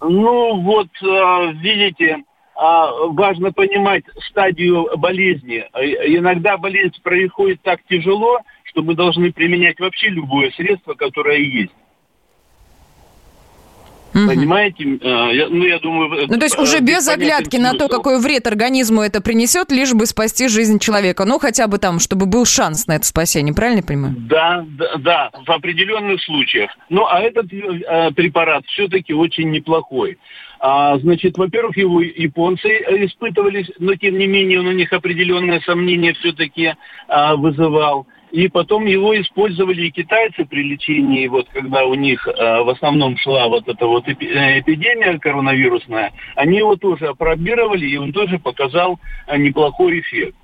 [0.00, 2.18] Ну вот, а, видите,
[2.56, 5.64] важно понимать стадию болезни.
[6.06, 11.72] Иногда болезнь происходит так тяжело, что мы должны применять вообще любое средство, которое есть.
[14.14, 14.28] Угу.
[14.28, 14.84] Понимаете?
[15.02, 16.26] Э, ну, я думаю...
[16.28, 20.06] Ну, то есть уже без оглядки на то, какой вред организму это принесет, лишь бы
[20.06, 21.24] спасти жизнь человека.
[21.24, 24.14] Ну, хотя бы там, чтобы был шанс на это спасение, правильно я понимаю?
[24.16, 26.70] Да, да, да в определенных случаях.
[26.88, 30.18] Ну, а этот э, препарат все-таки очень неплохой.
[30.66, 32.68] А, значит, во-первых, его японцы
[33.04, 36.72] испытывали, но тем не менее он у них определенное сомнение все-таки
[37.06, 38.06] а, вызывал.
[38.30, 43.16] И потом его использовали и китайцы при лечении, вот когда у них э, в основном
[43.18, 48.98] шла вот эта вот э, эпидемия коронавирусная, они его тоже опробировали, и он тоже показал
[49.26, 50.34] э, неплохой эффект.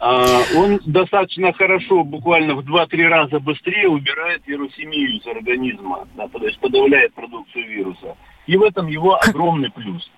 [0.00, 6.44] А, он достаточно хорошо, буквально в 2-3 раза быстрее убирает вирусемию из организма, да, то
[6.44, 8.16] есть подавляет продукцию вируса.
[8.48, 10.10] И в этом его огромный плюс.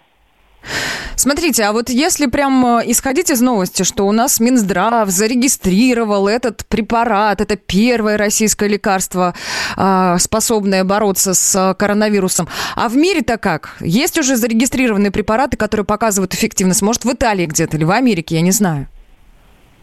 [1.16, 6.64] Смотрите, а вот если прям э, исходить из новости, что у нас Минздрав зарегистрировал этот
[6.66, 9.34] препарат, это первое российское лекарство,
[9.76, 12.48] а, способное бороться с коронавирусом.
[12.76, 13.76] А в мире-то как?
[13.80, 16.82] Есть уже зарегистрированные препараты, которые показывают эффективность?
[16.82, 18.86] Может, в Италии где-то или в Америке, я не знаю.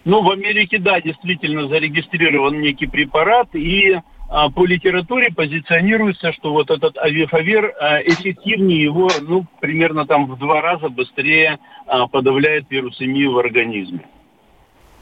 [0.06, 6.98] Ну, в Америке, да, действительно зарегистрирован некий препарат, и по литературе позиционируется, что вот этот
[6.98, 13.38] авиафавир а, эффективнее его, ну, примерно там в два раза быстрее а, подавляет вирусемию в
[13.38, 14.06] организме.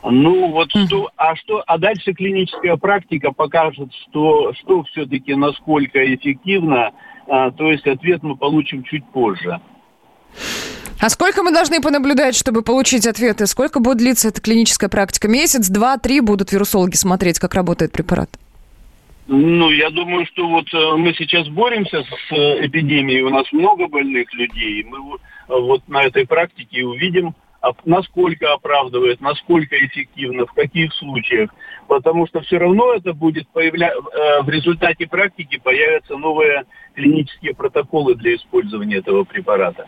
[0.07, 6.91] Ну вот что, а что, а дальше клиническая практика покажет, что, что все-таки насколько эффективно,
[7.25, 9.59] то есть ответ мы получим чуть позже.
[11.01, 13.47] А сколько мы должны понаблюдать, чтобы получить ответы?
[13.47, 15.27] Сколько будет длиться эта клиническая практика?
[15.27, 18.29] Месяц, два, три будут вирусологи смотреть, как работает препарат?
[19.27, 23.87] Ну, я думаю, что вот э, мы сейчас боремся с э, эпидемией, у нас много
[23.87, 25.17] больных людей, мы э,
[25.47, 27.33] вот на этой практике увидим,
[27.85, 31.49] насколько оправдывает, насколько эффективно, в каких случаях.
[31.87, 33.91] Потому что все равно это будет появля...
[34.43, 39.87] в результате практики появятся новые клинические протоколы для использования этого препарата.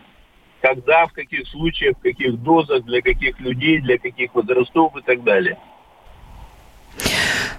[0.60, 5.24] Когда, в каких случаях, в каких дозах, для каких людей, для каких возрастов и так
[5.24, 5.60] далее.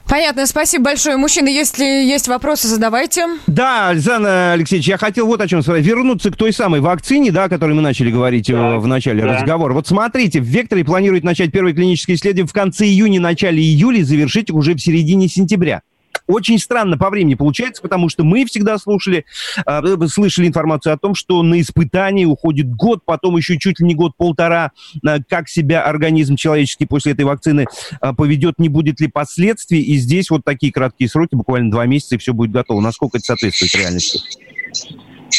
[0.06, 1.16] Понятно, спасибо большое.
[1.16, 3.26] Мужчины, если есть вопросы, задавайте.
[3.46, 5.84] Да, Александр Алексеевич, я хотел вот о чем сказать.
[5.84, 9.22] Вернуться к той самой вакцине, да, о которой мы начали говорить э, да, в начале
[9.22, 9.34] да.
[9.34, 9.74] разговора.
[9.74, 14.02] Вот смотрите, в Векторе планируют начать первые клинические исследования в конце июня, начале июля и
[14.02, 15.82] завершить их уже в середине сентября
[16.28, 19.24] очень странно по времени получается, потому что мы всегда слушали,
[19.66, 23.94] э, слышали информацию о том, что на испытании уходит год, потом еще чуть ли не
[23.94, 24.72] год-полтора,
[25.02, 27.64] э, как себя организм человеческий после этой вакцины
[28.00, 29.80] э, поведет, не будет ли последствий.
[29.80, 32.80] И здесь вот такие краткие сроки, буквально два месяца, и все будет готово.
[32.80, 34.20] Насколько это соответствует реальности?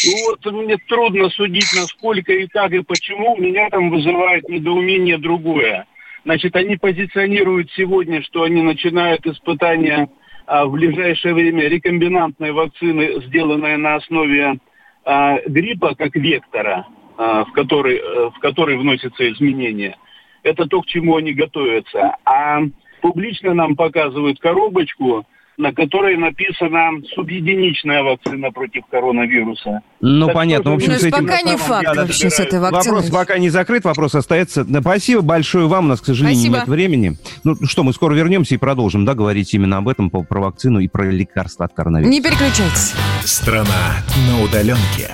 [0.05, 3.37] Ну вот мне трудно судить, насколько и как и почему.
[3.37, 5.85] Меня там вызывает недоумение другое.
[6.25, 10.18] Значит, они позиционируют сегодня, что они начинают испытания а
[10.49, 14.57] в ближайшее время рекомбинантные вакцины, сделанные на основе
[15.05, 16.87] а, гриппа как вектора,
[17.17, 19.95] а, в, который, э, в который вносятся изменения.
[20.43, 22.15] Это то, к чему они готовятся.
[22.25, 22.61] А
[23.01, 25.25] публично нам показывают коробочку,
[25.59, 29.81] на которой написана субъединичная вакцина против коронавируса.
[29.99, 30.71] Ну, так понятно.
[30.71, 31.27] В общем, с этим...
[31.27, 32.95] пока не факт вообще с этой вакциной.
[32.95, 34.65] Вопрос пока не закрыт, вопрос остается.
[34.79, 35.85] Спасибо большое вам.
[35.85, 36.57] У нас, к сожалению, Спасибо.
[36.59, 37.17] нет времени.
[37.43, 40.79] Ну что, мы скоро вернемся и продолжим, да, говорить именно об этом, по, про вакцину
[40.79, 42.09] и про лекарства от коронавируса.
[42.09, 42.93] Не переключайтесь.
[43.25, 43.97] Страна
[44.29, 45.13] на удаленке.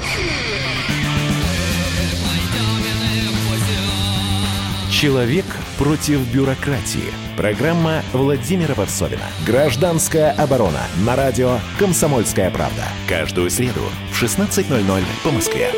[5.01, 5.45] Человек
[5.79, 7.11] против бюрократии.
[7.35, 9.23] Программа Владимира Варсовина.
[9.47, 10.81] Гражданская оборона.
[11.03, 12.83] На радио «Комсомольская правда».
[13.09, 13.81] Каждую среду
[14.11, 15.71] в 16.00 по Москве.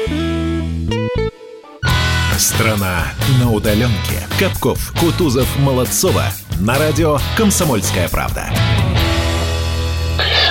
[2.38, 3.06] Страна
[3.40, 4.28] на удаленке.
[4.38, 6.26] Капков, Кутузов, Молодцова.
[6.60, 8.50] На радио «Комсомольская правда».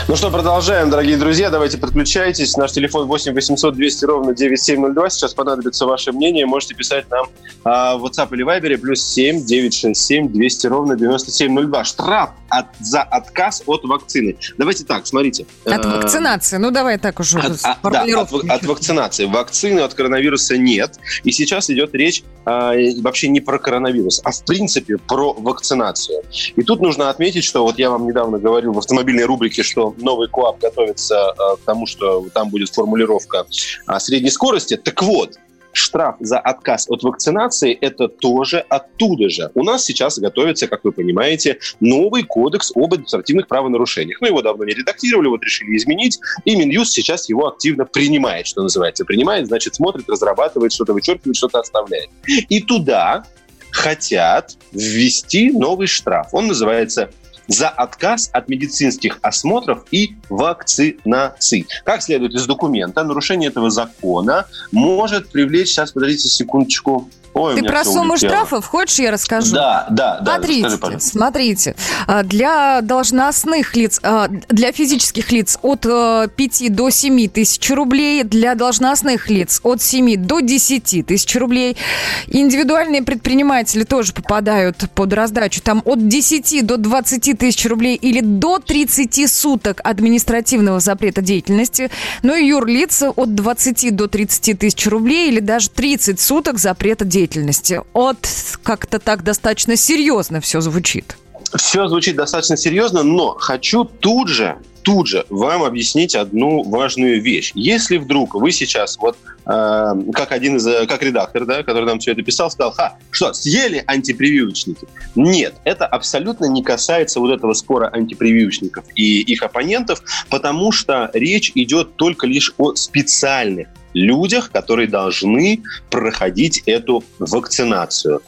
[0.09, 1.49] Ну что, продолжаем, дорогие друзья.
[1.49, 2.57] Давайте подключайтесь.
[2.57, 5.11] Наш телефон 8 800 200 ровно 9702.
[5.11, 6.45] Сейчас понадобится ваше мнение.
[6.45, 7.27] Можете писать нам
[7.65, 11.85] а, в WhatsApp или Viber плюс 7 967 200 ровно 9702.
[11.85, 14.37] Штраф от, за отказ от вакцины.
[14.59, 15.47] Давайте так, смотрите.
[15.65, 16.57] От а, вакцинации.
[16.57, 17.39] Ну, давай так уже.
[17.39, 19.27] От, а, да, от, от вакцинации.
[19.27, 20.99] Вакцины от коронавируса нет.
[21.23, 26.23] И сейчас идет речь а, вообще не про коронавирус, а в принципе про вакцинацию.
[26.57, 30.29] И тут нужно отметить, что вот я вам недавно говорил в автомобильной рубрике, что новый
[30.29, 33.47] КОАП готовится э, к тому, что там будет формулировка
[33.89, 34.77] э, средней скорости.
[34.77, 35.39] Так вот,
[35.73, 39.51] штраф за отказ от вакцинации– это тоже оттуда же.
[39.55, 44.21] У нас сейчас готовится, как вы понимаете, новый кодекс об административных правонарушениях.
[44.21, 48.63] Ну, его давно не редактировали, вот решили изменить, и Минюст сейчас его активно принимает, что
[48.63, 49.05] называется.
[49.05, 52.11] Принимает, значит, смотрит, разрабатывает, что-то вычеркивает, что-то оставляет.
[52.27, 53.25] И туда
[53.71, 56.29] хотят ввести новый штраф.
[56.33, 57.11] Он называется
[57.47, 61.67] за отказ от медицинских осмотров и вакцинаций.
[61.85, 67.85] Как следует из документа, нарушение этого закона может привлечь, сейчас, подождите секундочку, Ой, Ты про
[67.85, 69.55] сумму штрафов хочешь, я расскажу?
[69.55, 70.35] Да, да, да.
[70.35, 71.77] Смотрите, расскажи, смотрите.
[72.07, 78.23] А, для должностных лиц, а, для физических лиц от 5 э, до 7 тысяч рублей,
[78.25, 81.79] для должностных лиц от 7 до 10 тысяч рублей.
[82.27, 85.63] Индивидуальные предприниматели тоже попадают под раздачу.
[85.63, 91.91] Там от 10 до 20 тысяч рублей или до 30 суток административного запрета деятельности.
[92.23, 97.22] Ну и юрлица от 20 до 30 тысяч рублей или даже 30 суток запрета деятельности
[97.23, 97.81] деятельности.
[97.93, 98.29] От
[98.63, 101.17] как-то так достаточно серьезно все звучит.
[101.55, 107.53] Все звучит достаточно серьезно, но хочу тут же тут же вам объяснить одну важную вещь.
[107.55, 109.17] Если вдруг вы сейчас, вот
[109.47, 112.97] э, как один из, э, как редактор, да, который нам все это писал, сказал, ха,
[113.13, 114.89] что, съели антипрививочники?
[115.15, 121.53] Нет, это абсолютно не касается вот этого спора антипрививочников и их оппонентов, потому что речь
[121.55, 128.23] идет только лишь о специальных людях, которые должны проходить эту вакцинацию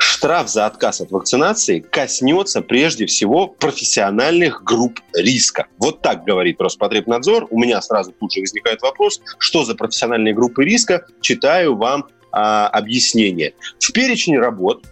[0.00, 5.66] штраф за отказ от вакцинации коснется прежде всего профессиональных групп риска.
[5.78, 7.48] Вот так говорит Роспотребнадзор.
[7.50, 11.06] У меня сразу тут же возникает вопрос, что за профессиональные группы риска?
[11.20, 13.54] Читаю вам а, объяснение.
[13.78, 14.84] В перечень работ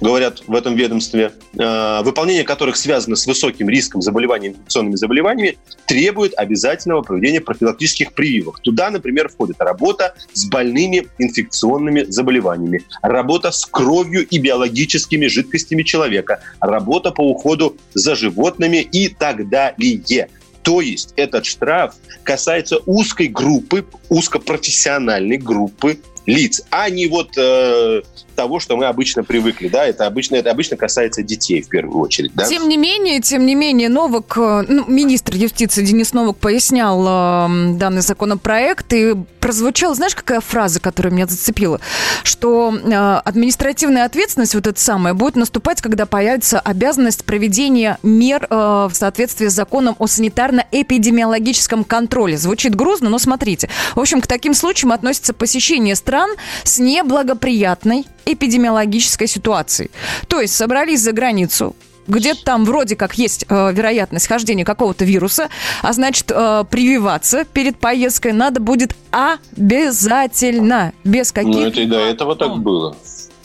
[0.00, 6.32] говорят в этом ведомстве, э, выполнение которых связано с высоким риском заболевания инфекционными заболеваниями, требует
[6.36, 8.60] обязательного проведения профилактических прививок.
[8.60, 16.40] Туда, например, входит работа с больными инфекционными заболеваниями, работа с кровью и биологическими жидкостями человека,
[16.60, 20.28] работа по уходу за животными и так далее.
[20.62, 28.02] То есть этот штраф касается узкой группы, узкопрофессиональной группы лиц, а не вот э,
[28.40, 32.32] того, что мы обычно привыкли, да, это обычно, это обычно касается детей в первую очередь,
[32.34, 32.46] да.
[32.46, 37.74] Тем не менее, тем не менее, Новак, э, ну, министр юстиции Денис Новак пояснял э,
[37.74, 41.80] данный законопроект, и прозвучала, знаешь, какая фраза, которая меня зацепила,
[42.22, 48.54] что э, административная ответственность, вот эта самая, будет наступать, когда появится обязанность проведения мер э,
[48.54, 52.38] в соответствии с законом о санитарно-эпидемиологическом контроле.
[52.38, 53.68] Звучит грузно, но смотрите.
[53.94, 56.30] В общем, к таким случаям относится посещение стран
[56.62, 59.90] с неблагоприятной эпидемиологической ситуацией.
[60.28, 61.74] То есть собрались за границу,
[62.10, 65.48] где-то там вроде как есть э, вероятность хождения какого-то вируса,
[65.82, 71.54] а значит, э, прививаться перед поездкой надо будет обязательно, без каких...
[71.54, 72.96] Ну, это и до этого так было.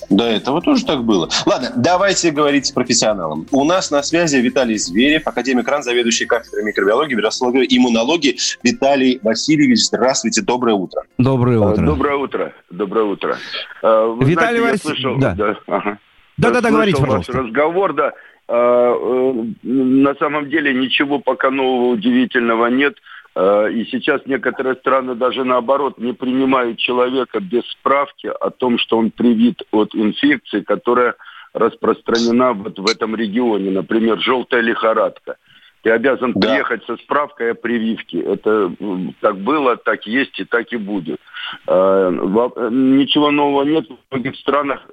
[0.10, 1.30] До этого тоже так было.
[1.45, 3.47] Ладно, давайте говорить с профессионалом.
[3.51, 8.38] У нас на связи Виталий Зверев, академик РАН, заведующий кафедрой микробиологии, вирусологии и иммунологии.
[8.64, 11.03] Виталий Васильевич, здравствуйте, доброе утро.
[11.18, 11.86] Доброе утро.
[11.86, 12.53] Доброе утро.
[12.70, 13.38] Доброе утро.
[13.82, 15.34] Э, вы Виталий Васильевич, да.
[15.36, 15.97] Да, ага.
[16.38, 17.34] да, да, да, говорите, пожалуйста.
[17.34, 18.14] разговор, да.
[18.47, 22.95] А, э, на самом деле ничего пока нового удивительного нет.
[23.36, 28.97] А, и сейчас некоторые страны даже наоборот не принимают человека без справки о том, что
[28.97, 31.15] он привит от инфекции, которая
[31.53, 33.71] распространена вот в этом регионе.
[33.71, 35.36] Например, желтая лихорадка.
[35.81, 36.49] Ты обязан да.
[36.49, 38.19] приехать со справкой о прививке.
[38.19, 38.71] Это
[39.19, 41.19] так было, так есть и так и будет.
[41.67, 43.86] А, ничего нового нет.
[43.88, 44.88] В многих странах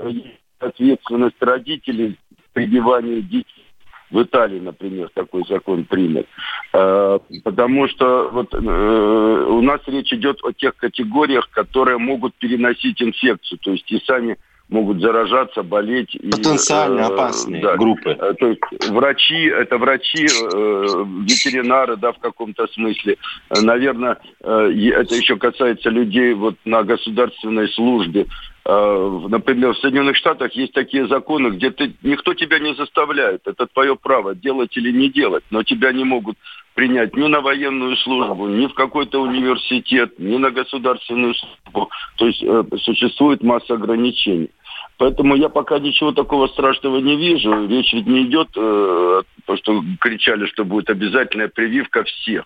[0.58, 2.18] ответственность родителей
[2.52, 3.61] прививанию детей.
[4.12, 6.26] В Италии, например, такой закон принят.
[6.72, 13.02] А, потому что вот, э, у нас речь идет о тех категориях, которые могут переносить
[13.02, 13.58] инфекцию.
[13.60, 14.36] То есть и сами
[14.68, 16.16] могут заражаться, болеть.
[16.30, 18.10] Потенциально и, э, опасные да, группы.
[18.10, 23.16] Э, то есть врачи, это врачи, э, ветеринары, да, в каком-то смысле.
[23.50, 28.26] Наверное, э, это еще касается людей вот на государственной службе.
[28.64, 33.46] Э, например, в Соединенных Штатах есть такие законы, где ты, никто тебя не заставляет.
[33.46, 35.44] Это твое право, делать или не делать.
[35.50, 36.36] Но тебя не могут
[36.74, 41.90] принять ни на военную службу, ни в какой-то университет, ни на государственную службу.
[42.16, 44.50] То есть э, существует масса ограничений.
[44.96, 47.66] Поэтому я пока ничего такого страшного не вижу.
[47.66, 52.44] Речь ведь не идет, э, то, что кричали, что будет обязательная прививка всех.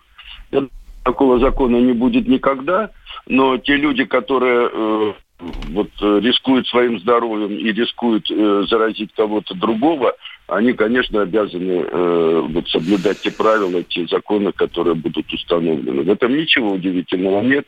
[1.03, 2.89] Такого закона не будет никогда,
[3.27, 9.53] но те люди, которые э, вот э, рискуют своим здоровьем и рискуют э, заразить кого-то
[9.53, 10.15] другого,
[10.47, 16.03] они, конечно, обязаны э, вот, соблюдать те правила, те законы, которые будут установлены.
[16.03, 17.67] В этом ничего удивительного нет.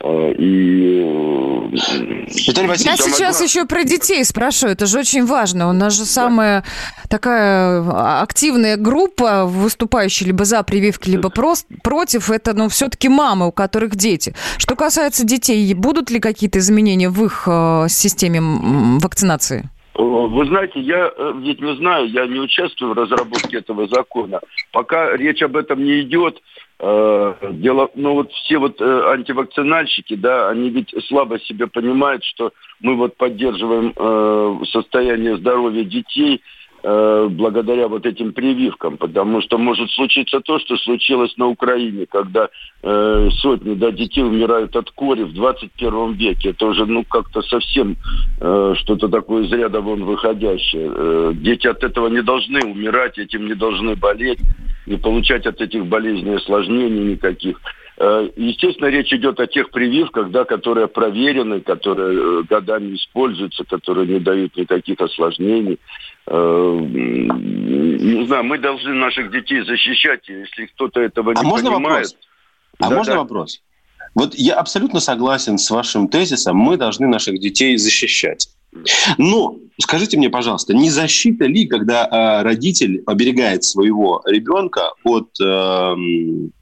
[0.00, 1.00] А, и...
[1.02, 5.68] Э, Я сейчас еще про детей спрашиваю, это же очень важно.
[5.68, 6.64] У нас же самая
[7.10, 13.48] такая а, активная группа, выступающая либо за прививки, либо прос- против, это, ну, все-таки мамы,
[13.48, 14.34] у которых дети.
[14.58, 18.40] Что касается детей, будут ли какие-то изменения в их э, системе
[19.00, 19.68] вакцинации?
[19.94, 24.38] Вы знаете, я э, ведь не знаю, я не участвую в разработке этого закона.
[24.70, 30.48] Пока речь об этом не идет, Э, дело, ну вот все вот э, антивакцинальщики, да,
[30.48, 36.40] они ведь слабо себе понимают, что мы вот поддерживаем э, состояние здоровья детей,
[36.90, 42.48] Э, благодаря вот этим прививкам, потому что может случиться то, что случилось на Украине, когда
[42.82, 46.50] э, сотни да, детей умирают от кори в 21 веке.
[46.50, 47.96] Это уже ну как-то совсем
[48.40, 50.90] э, что-то такое из ряда вон выходящее.
[50.90, 54.40] Э, дети от этого не должны умирать, этим не должны болеть,
[54.86, 57.60] не получать от этих болезней осложнений никаких.
[57.98, 64.06] Э, Естественно, речь идет о тех прививках, да, которые проверены, которые э, годами используются, которые
[64.06, 65.78] не дают никаких осложнений.
[66.30, 72.06] Э, Не знаю, мы должны наших детей защищать, если кто-то этого не А можно понимает...
[72.06, 72.16] вопрос?
[72.80, 73.18] А Да, можно да.
[73.20, 73.62] вопрос?
[74.14, 76.56] Вот я абсолютно согласен с вашим тезисом.
[76.56, 78.48] Мы должны наших детей защищать.
[79.16, 86.52] Но скажите мне, пожалуйста, не защита ли, когда э, родитель оберегает своего ребенка от, эм,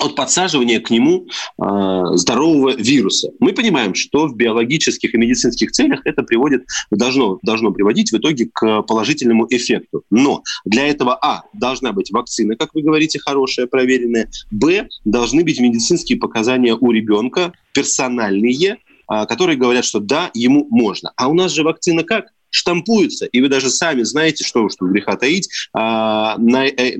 [0.00, 3.30] от подсаживания к нему э, здорового вируса?
[3.40, 8.48] Мы понимаем, что в биологических и медицинских целях это приводит, должно, должно приводить в итоге
[8.52, 10.04] к положительному эффекту.
[10.10, 15.60] Но для этого, а, должна быть вакцина, как вы говорите, хорошая, проверенная, б, должны быть
[15.60, 21.12] медицинские показания у ребенка, персональные, а, которые говорят, что да, ему можно.
[21.16, 22.26] А у нас же вакцина как?
[22.50, 26.96] Штампуется, и вы даже сами знаете, что уж тут греха таить, а, на, э,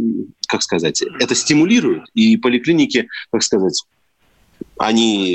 [0.48, 3.84] как сказать, это стимулирует, и поликлиники, как сказать,
[4.78, 5.34] они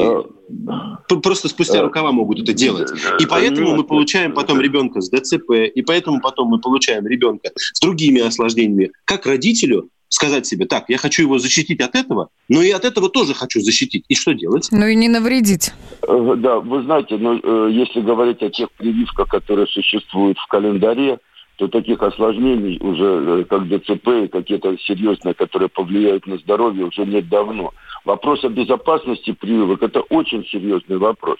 [1.08, 2.90] п- просто спустя рукава могут это делать.
[3.20, 7.80] И поэтому мы получаем потом ребенка с ДЦП, и поэтому потом мы получаем ребенка с
[7.80, 8.92] другими осложнениями.
[9.06, 13.10] Как родителю сказать себе, так, я хочу его защитить от этого, но и от этого
[13.10, 14.06] тоже хочу защитить.
[14.08, 14.70] И что делать?
[14.72, 15.72] Ну и не навредить.
[16.08, 21.20] Э, Да, вы знаете, ну, э, если говорить о тех прививках, которые существуют в календаре,
[21.58, 27.06] то таких осложнений уже, э, как ДЦП и какие-то серьезные, которые повлияют на здоровье, уже
[27.06, 27.74] нет давно.
[28.04, 31.38] Вопрос о безопасности прививок– это очень серьезный вопрос.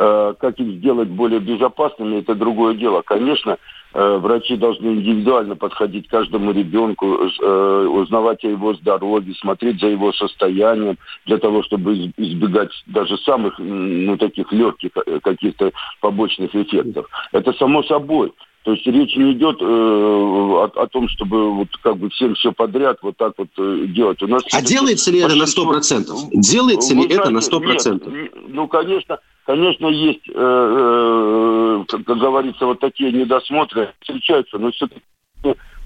[0.00, 3.02] Э, Как их сделать более безопасными– это другое дело.
[3.02, 3.56] Конечно,
[3.94, 9.88] э, врачи должны индивидуально подходить к каждому ребенку, э, узнавать о его здоровье, смотреть за
[9.88, 14.90] его состоянием, для того, чтобы из- избегать даже самых ну, таких легких
[15.22, 17.06] каких-то побочных эффектов.
[17.32, 18.32] Это само собой.
[18.64, 22.52] То есть речь не идет э, о, о том, чтобы вот как бы всем все
[22.52, 24.22] подряд вот так вот э, делать.
[24.22, 26.04] У нас А делается ли это на 100%?
[26.34, 28.10] Делается ли это на знаете, 100%?
[28.12, 29.18] нет, ну, конечно,
[29.48, 35.00] конечно, есть, э, э, как, говорится, вот такие недосмотры встречаются, но все-таки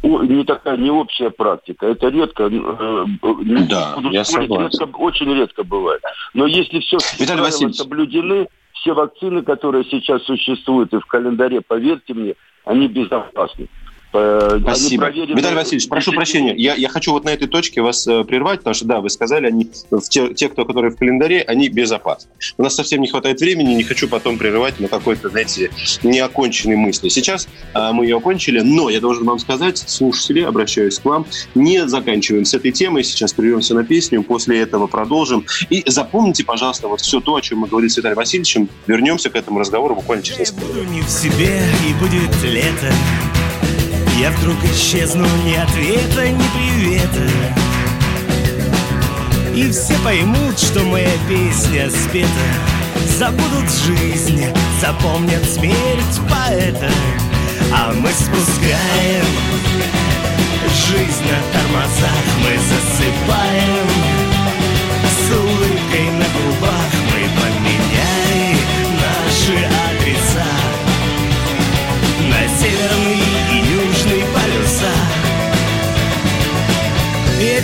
[0.02, 1.86] не такая, не общая практика.
[1.86, 2.50] Это редко.
[2.50, 3.04] э,
[3.70, 4.80] Да, я согласен.
[4.80, 6.02] редко- очень редко бывает.
[6.34, 7.76] Но если все Виталий Васильевич.
[7.76, 12.34] соблюдены, все вакцины, которые сейчас существуют и в календаре, поверьте мне,
[12.64, 13.68] они безопасны.
[14.12, 15.04] Э, Спасибо.
[15.04, 16.54] проверены Виталий Васильевич, прошу прощения.
[16.56, 19.46] Я, я хочу вот на этой точке вас э, прервать, потому что, да, вы сказали,
[19.46, 19.70] они,
[20.08, 22.30] те, те, кто, которые в календаре, они безопасны.
[22.58, 25.70] У нас совсем не хватает времени, не хочу потом прерывать на какой-то, знаете,
[26.02, 27.08] неоконченной мысли.
[27.08, 31.86] Сейчас э, мы ее окончили, но я должен вам сказать, слушатели, обращаюсь к вам, не
[31.88, 35.46] заканчиваем с этой темой, сейчас прервемся на песню, после этого продолжим.
[35.70, 39.36] И запомните, пожалуйста, вот все то, о чем мы говорили с Виталием Васильевичем, вернемся к
[39.36, 40.90] этому разговору буквально через несколько минут.
[40.90, 42.92] не в себе и будет лето
[44.22, 47.28] Я вдруг исчезну ни ответа, ни привета.
[49.52, 52.28] И все поймут, что моя песня спета.
[53.18, 54.44] Забудут жизнь,
[54.80, 56.88] запомнят смерть поэта.
[57.74, 59.24] А мы спускаем
[60.86, 64.11] жизнь на тормозах Мы засыпаем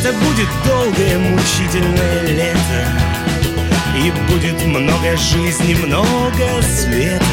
[0.09, 2.89] это будет долгое мучительное лето,
[3.97, 7.25] и будет много жизни, много света.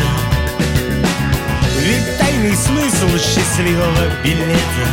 [1.82, 4.88] Ведь тайный смысл счастливого билета.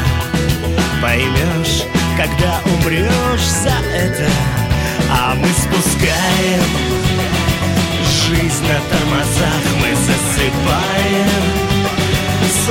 [1.01, 1.85] Поймешь,
[2.17, 4.31] когда умрешь за это.
[5.11, 6.63] А мы спускаем
[8.29, 11.43] жизнь на тормозах Мы засыпаем.
[12.49, 12.69] С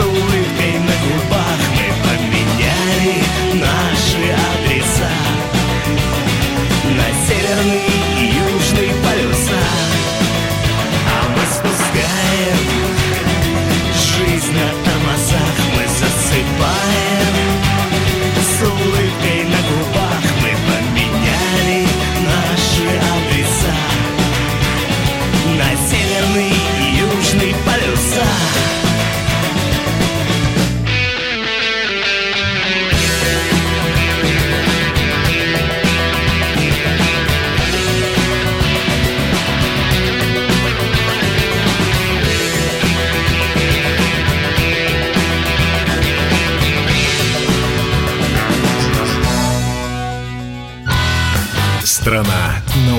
[7.01, 8.30] На северный и южный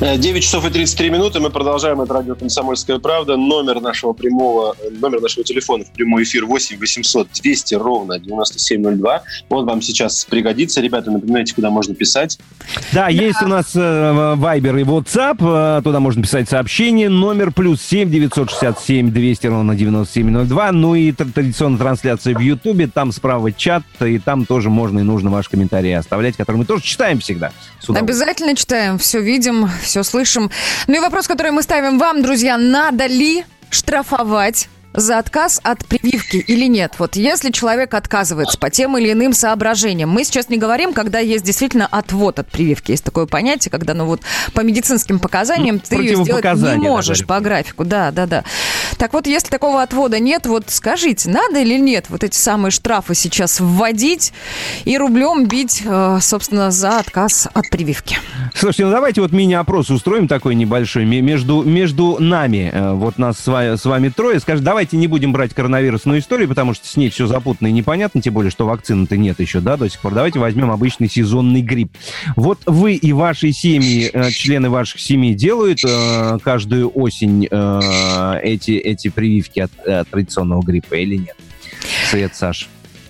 [0.00, 1.40] 9 часов и 33 минуты.
[1.40, 2.00] Мы продолжаем.
[2.00, 3.36] Это радио «Комсомольская правда».
[3.36, 9.22] Номер нашего прямого, номер нашего телефона в прямой эфир 8 800 200 ровно 9702.
[9.50, 10.80] Он вам сейчас пригодится.
[10.80, 12.38] Ребята, напоминайте, куда можно писать.
[12.92, 15.78] Да, есть у нас э, Viber и WhatsApp.
[15.78, 17.08] э, Туда можно писать сообщение.
[17.08, 20.72] Номер плюс 7 967 200 ровно 9702.
[20.72, 22.86] Ну и тр- традиционная трансляция в Ютубе.
[22.86, 26.82] Там справа чат, и там тоже можно и нужно ваши комментарии оставлять, которые мы тоже
[26.82, 27.52] читаем всегда.
[27.88, 30.50] Обязательно читаем, все видим, все слышим.
[30.86, 36.36] Ну и вопрос, который мы ставим вам, друзья, надо ли штрафовать за отказ от прививки
[36.36, 36.94] или нет?
[36.98, 41.44] Вот если человек отказывается по тем или иным соображениям, мы сейчас не говорим, когда есть
[41.44, 42.90] действительно отвод от прививки.
[42.92, 44.20] Есть такое понятие, когда, ну вот,
[44.54, 47.84] по медицинским показаниям ты ее сделать не можешь по графику.
[47.84, 48.44] Да, да, да.
[48.98, 53.14] Так вот, если такого отвода нет, вот скажите, надо или нет вот эти самые штрафы
[53.14, 54.32] сейчас вводить
[54.84, 58.18] и рублем бить, э, собственно, за отказ от прививки?
[58.54, 62.70] Слушайте, ну давайте вот мини-опрос устроим такой небольшой ме- между, между нами.
[62.72, 64.38] Э, Вот нас с вами, с вами трое.
[64.40, 68.20] Скажем, давайте не будем брать коронавирусную историю, потому что с ней все запутанно и непонятно,
[68.20, 70.12] тем более, что вакцины-то нет еще, да, до сих пор.
[70.12, 71.96] Давайте возьмем обычный сезонный грипп.
[72.34, 78.72] Вот вы и ваши семьи, э, члены ваших семей делают э, каждую осень э, эти,
[78.72, 81.36] эти прививки от э, традиционного гриппа или нет?
[82.10, 82.68] Свет, Саш.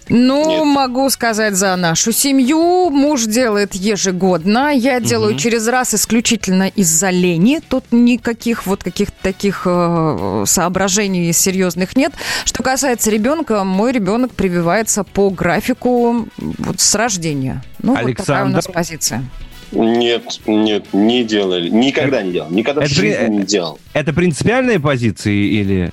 [0.09, 2.91] Ну, могу сказать за нашу семью.
[2.91, 4.73] Муж делает ежегодно.
[4.75, 5.39] Я делаю Мгм.
[5.39, 7.61] через раз исключительно из-за лени.
[7.67, 12.13] Тут никаких вот каких-то таких э, соображений серьезных нет.
[12.45, 17.63] Что касается ребенка, мой ребенок прививается по графику вот с рождения.
[17.81, 18.73] Ну, вот такая у нас Александр?
[18.73, 19.25] позиция.
[19.73, 21.69] Нет, нет, не делали.
[21.71, 22.51] Никогда не делал.
[22.51, 23.79] Никогда в Это при- жизни не делал.
[23.95, 25.93] Это принципиальные позиции или...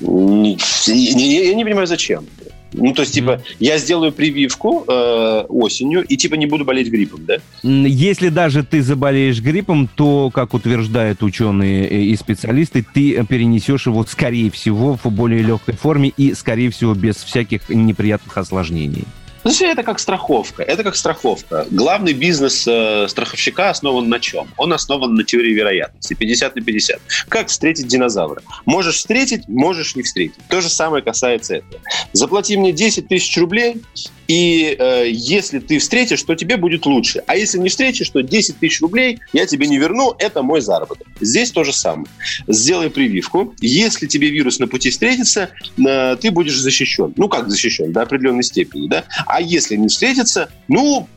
[0.00, 0.56] Не-
[0.86, 2.24] Я, я не понимаю, зачем.
[2.72, 7.24] Ну, то есть, типа, я сделаю прививку э, осенью и, типа, не буду болеть гриппом,
[7.26, 7.36] да?
[7.62, 14.50] Если даже ты заболеешь гриппом, то, как утверждают ученые и специалисты, ты перенесешь его, скорее
[14.50, 19.04] всего, в более легкой форме и, скорее всего, без всяких неприятных осложнений.
[19.44, 20.62] Ну, всё это как страховка.
[20.62, 21.66] Это как страховка.
[21.70, 24.48] Главный бизнес э, страховщика основан на чем?
[24.56, 26.14] Он основан на теории вероятности.
[26.14, 27.00] 50 на 50.
[27.28, 28.42] Как встретить динозавра?
[28.66, 30.38] Можешь встретить, можешь не встретить.
[30.48, 31.80] То же самое касается этого.
[32.12, 33.82] Заплати мне 10 тысяч рублей,
[34.28, 37.22] и э, если ты встретишь, то тебе будет лучше.
[37.26, 41.06] А если не встретишь, то 10 тысяч рублей я тебе не верну, это мой заработок.
[41.20, 42.06] Здесь то же самое.
[42.46, 43.54] Сделай прививку.
[43.60, 47.12] Если тебе вирус на пути встретится, э, ты будешь защищен.
[47.16, 47.92] Ну, как защищен?
[47.92, 49.04] До определенной степени, да?
[49.32, 51.08] А если не встретится, ну,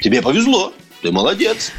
[0.00, 0.74] тебе повезло.
[1.02, 1.70] Ты молодец.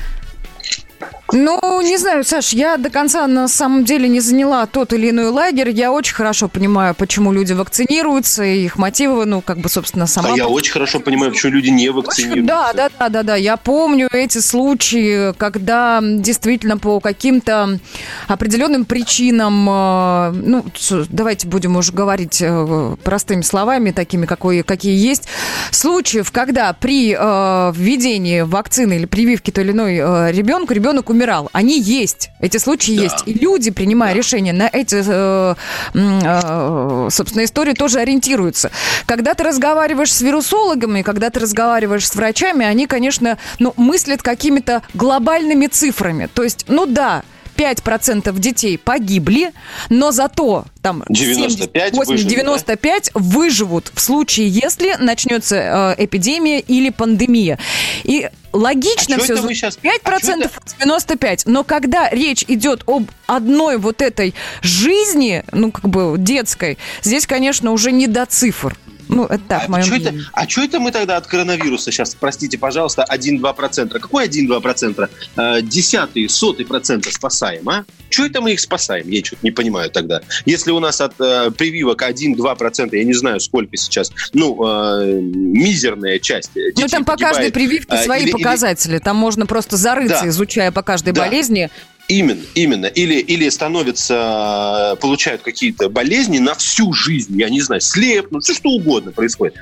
[1.33, 5.29] Ну, не знаю, Саш, я до конца на самом деле не заняла тот или иной
[5.29, 5.69] лагерь.
[5.71, 10.33] Я очень хорошо понимаю, почему люди вакцинируются, и их мотивы, ну, как бы, собственно, сама...
[10.33, 12.47] А я очень хорошо понимаю, почему люди не вакцинируются.
[12.47, 13.35] Да, да, да, да, да.
[13.35, 17.79] Я помню эти случаи, когда действительно по каким-то
[18.27, 20.65] определенным причинам, э, ну,
[21.09, 25.27] давайте будем уже говорить э, простыми словами, такими, какой, какие есть,
[25.71, 29.97] случаев, когда при э, введении вакцины или прививки той или иной
[30.31, 31.49] ребенку, ребенок умирал.
[31.51, 32.29] Они есть.
[32.39, 33.23] Эти случаи есть.
[33.25, 35.55] И люди, принимая решения на эти, э,
[35.93, 38.71] э, собственно, истории, тоже ориентируются.
[39.05, 44.83] Когда ты разговариваешь с вирусологами, когда ты разговариваешь с врачами, они, конечно, ну, мыслят какими-то
[44.93, 46.29] глобальными цифрами.
[46.33, 47.23] То есть, ну да,
[47.57, 49.51] 5% детей погибли,
[49.89, 56.59] но зато там 95 70, 80, выжили, 95 выживут в случае, если начнется э, эпидемия
[56.59, 57.57] или пандемия.
[58.03, 59.33] И логично А все.
[59.33, 61.45] это вы щас- 5% 95.
[61.47, 67.71] Но когда речь идет об одной вот этой жизни, ну, как бы детской, здесь, конечно,
[67.71, 68.77] уже не до цифр.
[69.09, 72.15] Ну, это так, а мое что это, а чё это мы тогда от коронавируса сейчас,
[72.19, 73.89] простите, пожалуйста, 1-2%?
[73.99, 75.09] Какой 1-2%?
[75.37, 77.85] Э, Десятый, сотый процента спасаем, а?
[78.09, 79.09] Чего это мы их спасаем?
[79.09, 80.21] Я что-то не понимаю тогда.
[80.45, 86.19] Если у нас от э, прививок 1-2%, я не знаю, сколько сейчас, ну, э, мизерная
[86.19, 87.53] часть э, Ну, детей там по каждой погибает.
[87.53, 88.97] прививке А, свои или- или- показатели.
[88.99, 90.29] Там можно просто зарыться, Да.
[90.29, 91.21] изучая по каждой Да.
[91.25, 91.69] болезни.
[92.07, 92.85] Именно, именно.
[92.85, 98.69] Или, или становятся, получают какие-то болезни на всю жизнь, я не знаю, слепнут, все что
[98.69, 99.55] угодно происходит.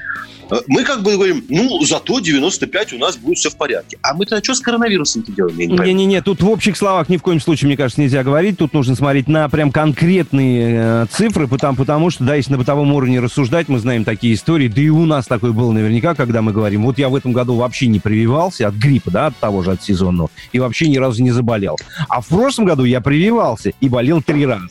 [0.50, 3.98] Э, Мы как бы говорим, ну, зато 95 у нас будет все в порядке.
[4.02, 5.58] А мы-то что с коронавирусом-то делаем?
[5.58, 8.58] Не-не-не, тут в общих словах ни в коем случае, мне кажется, нельзя говорить.
[8.58, 12.94] Тут нужно смотреть на прям конкретные э, цифры, потому, потому что, да, если на бытовом
[12.94, 16.52] уровне рассуждать, мы знаем такие истории, да и у нас такое было наверняка, когда мы
[16.52, 19.72] говорим, вот я в этом году вообще не прививался от гриппа, да, от того же,
[19.72, 21.78] от сезонного, и вообще ни разу не заболел.
[22.08, 24.68] А в прошлом году я прививался и болел три раза.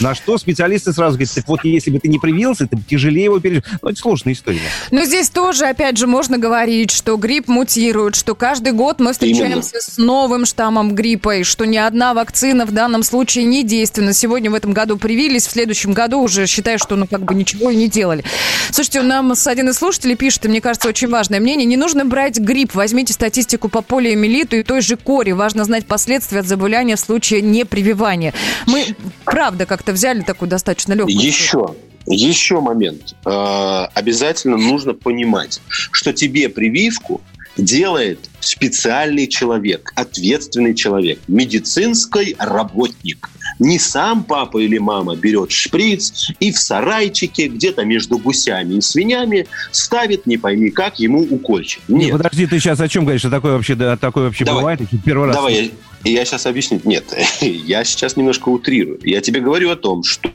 [0.00, 3.24] На что специалисты сразу говорят, так вот если бы ты не привился, ты бы тяжелее
[3.24, 3.62] его пережил.
[3.80, 4.60] Ну, это сложная история.
[4.90, 9.80] Но здесь тоже, опять же, можно говорить, что грипп мутирует, что каждый год мы встречаемся
[9.80, 14.12] с новым штаммом гриппа, и что ни одна вакцина в данном случае не действенна.
[14.12, 17.70] Сегодня в этом году привились, в следующем году уже считаю, что ну как бы ничего
[17.70, 18.24] и не делали.
[18.70, 22.04] Слушайте, нам с один из слушателей пишет, и мне кажется, очень важное мнение, не нужно
[22.04, 25.32] брать грипп, возьмите статистику по полиомиелиту и той же кори.
[25.32, 28.34] Важно знать последствия от заболевания в случае непрививания.
[28.66, 28.94] Мы,
[29.24, 31.16] правда, как-то взяли такую достаточно легкую...
[31.18, 31.74] Еще,
[32.06, 33.14] еще момент.
[33.24, 37.20] Э, Обязательно нужно понимать, что тебе прививку
[37.58, 43.28] делает специальный человек, ответственный человек, медицинский работник.
[43.58, 49.48] Не сам папа или мама берет шприц и в сарайчике где-то между гусями и свинями
[49.72, 51.82] ставит, не пойми как, ему укольчик.
[51.88, 52.12] Не, Нет.
[52.18, 53.24] подожди, ты сейчас о чем говоришь?
[53.24, 54.60] А такое вообще, да, такое вообще Давай.
[54.60, 54.80] бывает?
[55.04, 55.72] Первый раз Давай,
[56.04, 56.80] я, я сейчас объясню.
[56.84, 57.04] Нет,
[57.40, 59.00] я сейчас немножко утрирую.
[59.02, 60.30] Я тебе говорю о том, что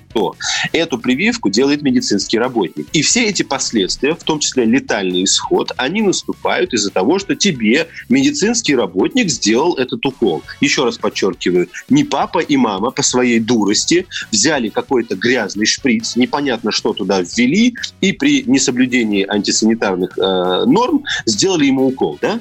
[0.72, 2.88] эту прививку делает медицинский работник.
[2.94, 7.88] И все эти последствия, в том числе летальный исход, они наступают из-за того, что тебе
[8.10, 10.44] медицинский работник сделал этот укол.
[10.62, 16.72] Еще раз подчеркиваю, не папа и мама по своей дурости взяли какой-то грязный шприц, непонятно
[16.72, 22.40] что туда ввели, и при несоблюдении антисанитарных э, норм сделали ему укол, да?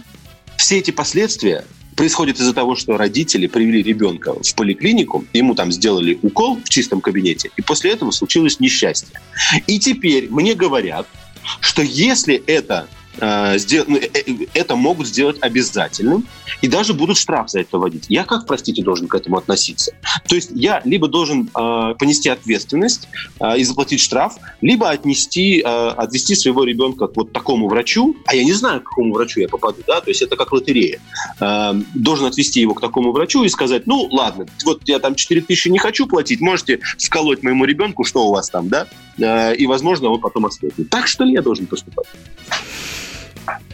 [0.56, 1.64] Все эти последствия
[1.96, 7.00] происходит из-за того, что родители привели ребенка в поликлинику, ему там сделали укол в чистом
[7.00, 9.20] кабинете, и после этого случилось несчастье.
[9.66, 11.06] И теперь мне говорят,
[11.60, 13.56] что если это э,
[13.86, 16.26] ну, э, э, это могут сделать обязательным,
[16.60, 18.06] и даже будут штраф за это вводить.
[18.08, 19.92] Я как, простите, должен к этому относиться?
[20.28, 23.08] То есть я либо должен э, понести ответственность
[23.40, 28.34] э, и заплатить штраф, либо отнести, э, отвести своего ребенка к вот такому врачу, а
[28.34, 31.00] я не знаю, к какому врачу я попаду, да, то есть это как лотерея.
[31.40, 35.40] Э, должен отвести его к такому врачу и сказать, ну, ладно, вот я там 4
[35.42, 38.86] тысячи не хочу платить, можете сколоть моему ребенку, что у вас там, да,
[39.18, 40.88] Э, и, возможно, он потом ослепнет.
[40.90, 42.06] Так что ли я должен поступать?
[43.46, 43.71] Bye.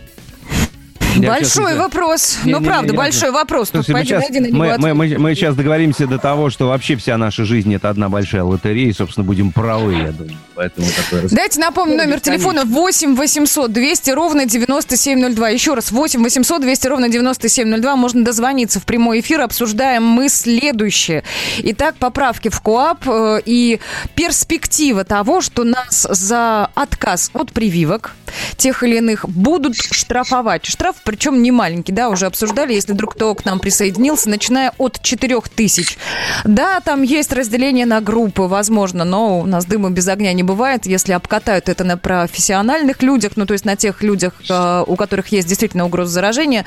[1.27, 2.39] Большой вопрос.
[2.45, 3.70] Не, ну, не, правда, не, большой вопрос.
[3.73, 4.95] Мы сейчас, найди на него мы, мы, ответ.
[4.95, 8.89] мы, мы сейчас договоримся до того, что вообще вся наша жизнь это одна большая лотерея,
[8.89, 10.36] и, собственно, будем правы, я думаю.
[10.55, 15.49] Поэтому такой Дайте напомню номер телефона 8 800 200 ровно 9702.
[15.51, 17.97] Еще раз, 8 800 200 ровно 9702.
[17.97, 19.40] Можно дозвониться в прямой эфир.
[19.40, 21.23] Обсуждаем мы следующее.
[21.59, 23.78] Итак, поправки в КОАП э, и
[24.16, 28.15] перспектива того, что нас за отказ от прививок
[28.57, 30.66] тех или иных будут штрафовать.
[30.66, 35.01] Штраф, причем не маленький, да, уже обсуждали, если вдруг кто к нам присоединился, начиная от
[35.01, 35.97] 4 тысяч.
[36.44, 40.85] Да, там есть разделение на группы, возможно, но у нас дыма без огня не бывает.
[40.85, 45.28] Если обкатают это на профессиональных людях, ну, то есть на тех людях, э, у которых
[45.28, 46.66] есть действительно угроза заражения,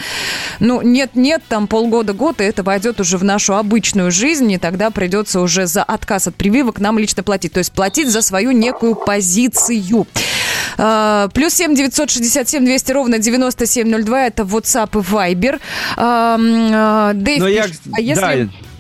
[0.60, 5.40] ну, нет-нет, там полгода-год, и это войдет уже в нашу обычную жизнь, и тогда придется
[5.40, 7.54] уже за отказ от прививок нам лично платить.
[7.54, 10.08] То есть платить за свою некую позицию.
[10.78, 15.60] Э, Плюс семь девятьсот шестьдесят семь двести ровно 9702 это WhatsApp и Viber.
[15.98, 17.64] Э, Дэйв я-
[17.98, 18.22] а если...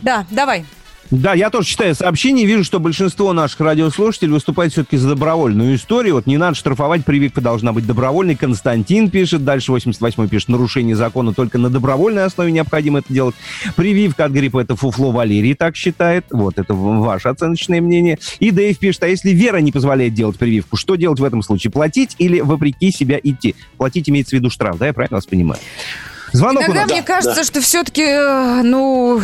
[0.02, 0.66] Да, давай.
[1.12, 5.76] Да, я тоже читаю сообщения и вижу, что большинство наших радиослушателей выступает все-таки за добровольную
[5.76, 6.16] историю.
[6.16, 8.38] Вот не надо штрафовать, прививка должна быть добровольной.
[8.38, 13.36] Константин пишет, дальше 88 пишет, нарушение закона только на добровольной основе необходимо это делать.
[13.76, 16.26] Прививка от гриппа это фуфло Валерий так считает.
[16.32, 18.18] Вот, это ваше оценочное мнение.
[18.40, 21.72] И Дэйв пишет, а если вера не позволяет делать прививку, что делать в этом случае?
[21.72, 23.56] Платить или вопреки себя идти?
[23.76, 25.60] Платить имеется в виду штраф, да, я правильно вас понимаю?
[26.32, 26.92] Звонок у Иногда нас.
[26.92, 28.06] мне кажется, что все-таки,
[28.64, 29.22] ну,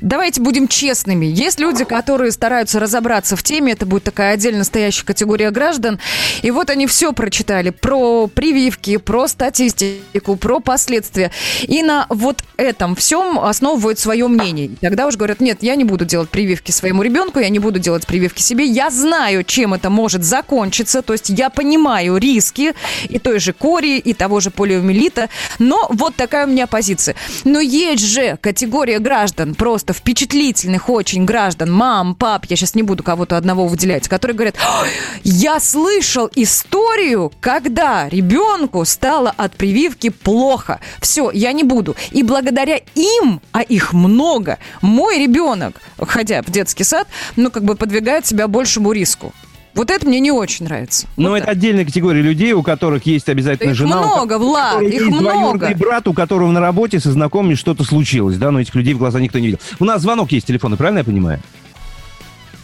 [0.00, 1.26] давайте будем честными.
[1.26, 5.98] Есть люди, которые стараются разобраться в теме, это будет такая отдельно стоящая категория граждан.
[6.42, 11.30] И вот они все прочитали про прививки, про статистику, про последствия.
[11.62, 14.66] И на вот этом всем основывают свое мнение.
[14.66, 17.78] И тогда уже говорят, нет, я не буду делать прививки своему ребенку, я не буду
[17.78, 18.64] делать прививки себе.
[18.64, 22.74] Я знаю, чем это может закончиться, то есть я понимаю риски
[23.08, 25.28] и той же кори, и того же полиомиелита,
[25.58, 27.16] но вот такая у меня позиция.
[27.44, 33.02] Но есть же категория граждан, просто впечатлительных очень граждан, мам, пап, я сейчас не буду
[33.02, 34.88] кого-то одного выделять, которые говорят, «Ой,
[35.24, 40.80] я слышал историю, когда ребенку стало от прививки плохо.
[41.00, 41.96] Все, я не буду.
[42.10, 47.74] И благодаря им, а их много, мой ребенок, ходя в детский сад, ну, как бы
[47.74, 49.32] подвигает себя большему риску.
[49.76, 51.06] Вот это мне не очень нравится.
[51.16, 53.98] Но это отдельная категория людей, у которых есть обязательно Их жена.
[54.00, 55.72] много, Влад, их есть много.
[55.76, 59.20] брат, у которого на работе со знакомыми что-то случилось, да, но этих людей в глаза
[59.20, 59.60] никто не видел.
[59.78, 61.40] У нас звонок есть телефонный, правильно я понимаю?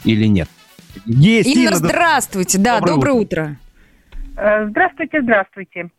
[0.04, 0.48] Или нет?
[1.06, 3.56] Есть, Инна, Инна, здравствуйте, да, Доброе доброе утро.
[4.36, 5.90] Э, Здравствуйте, здравствуйте.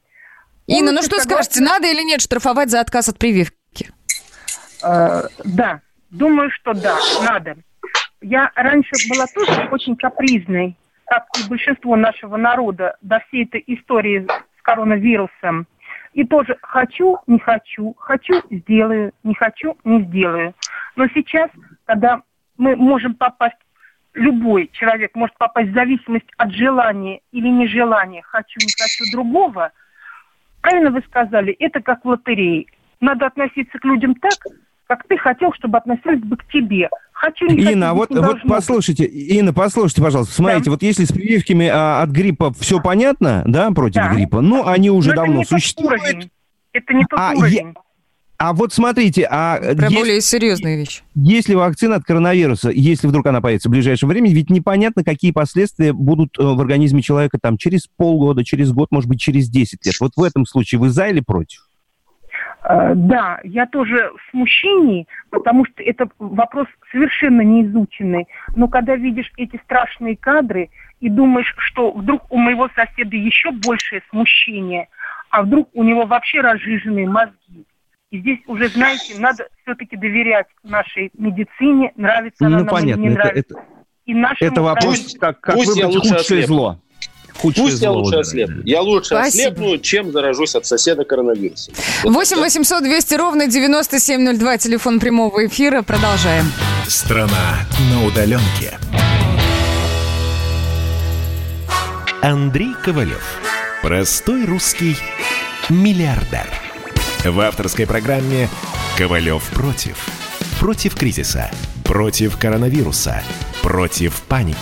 [0.67, 1.43] Инна, ну что согласна.
[1.45, 3.91] скажете, надо или нет штрафовать за отказ от прививки?
[4.83, 7.55] Э, Да, думаю, что да, надо.
[8.21, 10.75] Я раньше была тоже очень капризной,
[11.19, 14.27] как и большинство нашего народа, до всей этой истории
[14.57, 15.67] с коронавирусом.
[16.13, 20.53] И тоже хочу, не хочу, хочу, сделаю, не хочу, не сделаю.
[20.95, 21.49] Но сейчас,
[21.85, 22.21] когда
[22.57, 23.57] мы можем попасть,
[24.13, 29.71] любой человек может попасть в зависимость от желания или нежелания, хочу, не хочу другого,
[30.61, 32.65] правильно вы сказали, это как в лотерее.
[32.99, 34.37] Надо относиться к людям так,
[34.95, 36.89] как ты хотел, чтобы относились бы к тебе.
[37.13, 38.49] Хочу, не хочу, Инна, а вот, не вот должно быть.
[38.49, 43.71] послушайте, Инна, послушайте, пожалуйста, смотрите, вот если с прививками а, от гриппа все понятно, да,
[43.71, 44.13] против Да.
[44.13, 46.01] гриппа, ну, они уже Но это давно не тот существуют.
[46.01, 46.29] уровень.
[46.73, 47.73] Это не тот А, уровень.
[48.37, 51.01] А вот смотрите, а Про есть- более серьезные вещи.
[51.15, 55.93] если вакцина от коронавируса, если вдруг она появится в ближайшее время, ведь непонятно, какие последствия
[55.93, 59.95] будут э, в организме человека там через полгода, через год, может быть, через 10 лет.
[60.01, 61.69] Вот в этом случае вы за или против?
[62.63, 68.27] Э, Да, я тоже в смущении, потому что это вопрос совершенно не изученный.
[68.55, 70.69] Но когда видишь эти страшные кадры
[70.99, 74.87] и думаешь, что вдруг у моего соседа еще большее смущение,
[75.29, 77.65] а вдруг у него вообще разжиженные мозги.
[78.11, 83.09] И здесь уже, знаете, надо все-таки доверять нашей медицине, нравится она ну, нам понятно, или
[83.09, 83.55] не это, нравится.
[83.57, 83.67] это,
[84.05, 86.79] И нашему это вопрос, как, как пусть выбрать худшее зло.
[87.37, 88.27] Худшее Пусть я зло лучше выбирать.
[88.27, 88.61] ослепну.
[88.65, 89.47] Я лучше Спасибо.
[89.51, 91.73] ослепну, чем заражусь от соседа коронавирусом.
[92.03, 95.81] 8 800 200 ровно 9702, телефон прямого эфира.
[95.81, 96.51] Продолжаем.
[96.87, 97.59] Страна
[97.91, 98.77] на удаленке.
[102.21, 103.23] Андрей Ковалев.
[103.81, 104.95] Простой русский
[105.69, 106.47] миллиардер.
[107.25, 108.47] В авторской программе
[108.97, 109.97] «Ковалев против».
[110.59, 111.51] Против кризиса.
[111.83, 113.21] Против коронавируса.
[113.61, 114.57] Против паники.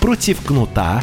[0.00, 1.02] Против кнута,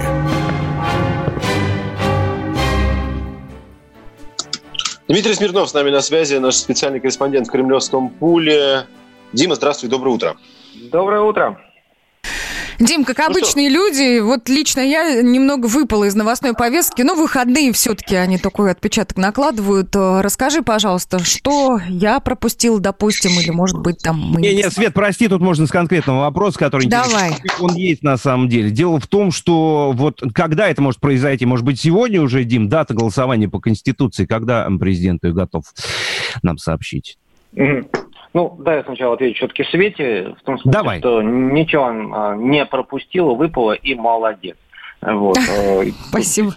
[5.11, 8.85] Дмитрий Смирнов с нами на связи, наш специальный корреспондент в Кремлевском пуле.
[9.33, 10.37] Дима, здравствуй, доброе утро.
[10.89, 11.59] Доброе утро.
[12.81, 18.15] Дим, как обычные люди, вот лично я немного выпала из новостной повестки, но выходные все-таки
[18.15, 19.95] они такой отпечаток накладывают.
[19.95, 24.19] Э, Расскажи, пожалуйста, что я пропустил, допустим, или, может быть, там...
[24.19, 27.35] Мы Не, не, Свет, прости, тут можно с конкретного вопроса, который Давай.
[27.59, 28.71] Он есть на самом деле.
[28.71, 32.93] Дело в том, что вот когда это может произойти, может быть, сегодня уже, Дим, дата
[32.93, 35.65] голосования по Конституции, когда президент ее готов
[36.41, 37.17] нам сообщить?
[37.53, 37.87] Мгм.
[38.33, 40.99] Ну, да, я сначала отвечу все-таки Свете, в том смысле, Давай.
[40.99, 44.55] что ничего он а, не пропустил, выпало и молодец.
[45.01, 45.37] Вот.
[45.37, 46.53] э, Спасибо.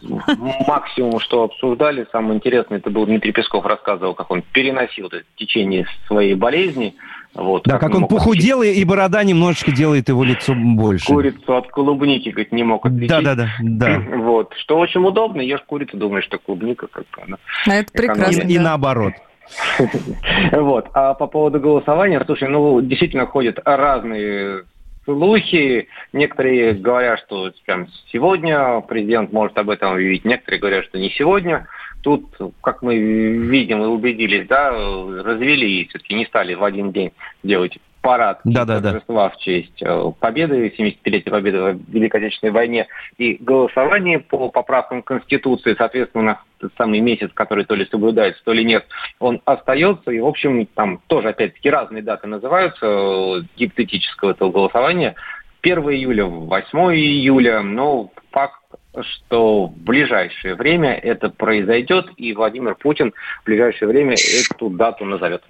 [0.66, 5.86] Максимум, что обсуждали, самое интересное, это был Дмитрий Песков рассказывал, как он переносил это течение
[6.06, 6.94] своей болезни.
[7.34, 11.06] Вот, Да, как не он похудел, и и борода немножечко делает его лицо больше.
[11.06, 13.08] курицу от клубники, говорит, не мог отличить.
[13.08, 13.98] Да-да-да, да.
[14.18, 14.52] Вот.
[14.58, 17.38] Что очень удобно, ешь курицу, думаешь, что клубника как она.
[17.66, 18.42] А это прекрасно.
[18.42, 18.62] И, и да.
[18.62, 19.14] наоборот.
[20.52, 20.88] Вот.
[20.94, 24.64] А по поводу голосования, слушай, ну, действительно ходят разные
[25.04, 25.88] слухи.
[26.12, 31.66] Некоторые говорят, что прям сегодня президент может об этом объявить, некоторые говорят, что не сегодня.
[32.02, 32.26] Тут,
[32.60, 37.12] как мы видим и убедились, да, развели и все-таки не стали в один день
[37.42, 38.90] делать парад Да-да-да.
[38.90, 42.86] торжества в честь э, победы, 75-летия победы в Великой Отечественной войне,
[43.16, 48.62] и голосование по поправкам Конституции, соответственно, тот самый месяц, который то ли соблюдается, то ли
[48.62, 48.84] нет,
[49.20, 55.14] он остается, и, в общем, там тоже, опять-таки, разные даты называются э, гипотетического этого голосования.
[55.62, 58.60] 1 июля, 8 июля, но факт
[59.18, 63.12] что в ближайшее время это произойдет, и Владимир Путин
[63.42, 65.42] в ближайшее время эту дату назовет.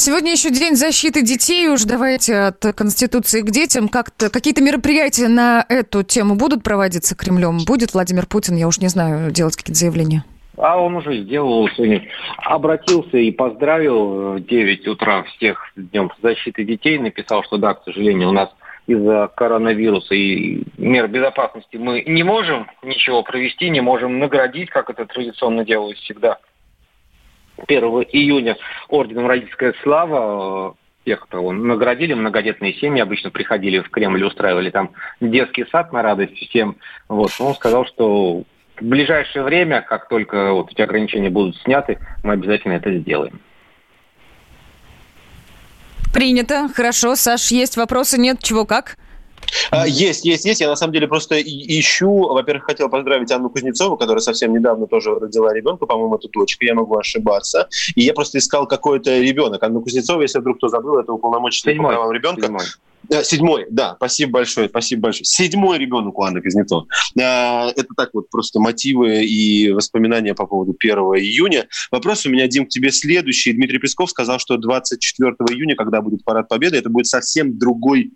[0.00, 1.66] Сегодня еще день защиты детей.
[1.66, 3.88] Уж давайте от Конституции к детям.
[3.88, 7.58] Как-то какие-то мероприятия на эту тему будут проводиться Кремлем?
[7.66, 10.24] Будет Владимир Путин, я уж не знаю, делать какие-то заявления?
[10.56, 12.04] А он уже сделал сегодня,
[12.36, 16.96] обратился и поздравил в 9 утра всех с Днем защиты детей.
[17.00, 18.50] Написал, что да, к сожалению, у нас
[18.86, 25.06] из-за коронавируса и мер безопасности мы не можем ничего провести, не можем наградить, как это
[25.06, 26.38] традиционно делалось всегда.
[27.66, 27.82] 1
[28.12, 28.56] июня
[28.88, 30.74] орденом «Родительская слава»
[31.04, 34.90] э, тех, кого наградили, многодетные семьи обычно приходили в Кремль, устраивали там
[35.20, 36.76] детский сад на радость всем.
[37.08, 37.30] Вот.
[37.40, 38.42] Он сказал, что
[38.76, 43.40] в ближайшее время, как только вот эти ограничения будут сняты, мы обязательно это сделаем.
[46.12, 46.68] Принято.
[46.74, 47.16] Хорошо.
[47.16, 48.18] Саш, есть вопросы?
[48.18, 48.38] Нет?
[48.40, 48.96] Чего, как?
[49.70, 50.60] А, Есть, есть, есть.
[50.60, 52.28] Я на самом деле просто ищу.
[52.28, 56.74] Во-первых, хотел поздравить Анну Кузнецову, которая совсем недавно тоже родила ребенка, по-моему, это дочка, я
[56.74, 57.68] могу ошибаться.
[57.94, 59.62] И я просто искал какой-то ребенок.
[59.62, 62.42] Анну Кузнецову, если вдруг кто забыл, это уполномоченный по правам ребенка.
[62.42, 62.64] Седьмой.
[63.04, 65.24] Да, седьмой, да, спасибо большое, спасибо большое.
[65.24, 66.86] Седьмой ребенок у Анны Кузнецовой.
[67.18, 71.68] А, Это так вот просто мотивы и воспоминания по поводу 1 июня.
[71.90, 73.52] Вопрос у меня, Дим, к тебе следующий.
[73.52, 78.12] Дмитрий Песков сказал, что 24 июня, когда будет Парад Победы, это будет совсем другой,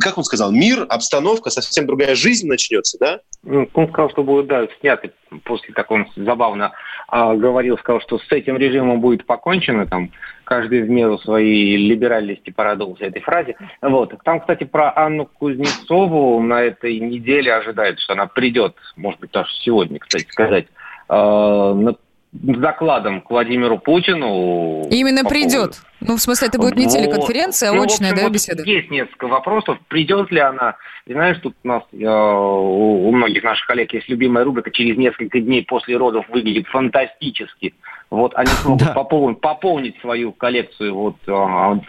[0.00, 3.20] как он сказал, мир, обстановка, совсем другая жизнь начнется, да?
[3.42, 5.12] Ну, Он сказал, что будет, да, сняты
[5.44, 6.72] после, так он забавно
[7.08, 10.10] а, говорил, сказал, что с этим режимом будет покончено, там,
[10.44, 13.56] каждый в меру своей либеральности порадовался этой фразе.
[13.80, 14.12] Вот.
[14.24, 19.50] Там, кстати, про Анну Кузнецову на этой неделе ожидают, что она придет, может быть, даже
[19.62, 20.66] сегодня, кстати сказать,
[21.08, 21.96] а, на-
[22.32, 24.86] докладом к Владимиру Путину.
[24.88, 25.80] Именно по придет.
[26.00, 26.92] Ну, в смысле, это будет не Вот.
[26.92, 28.62] телеконференция, а Ну, очная, общем, да, вот беседа?
[28.62, 29.78] Есть несколько вопросов.
[29.88, 30.76] Придет ли она?
[31.06, 35.40] И знаешь, тут у нас э, у многих наших коллег есть любимая рубрика «Через несколько
[35.40, 37.74] дней после родов выглядит фантастически».
[38.10, 41.32] Вот они смогут попол- пополнить свою коллекцию вот э,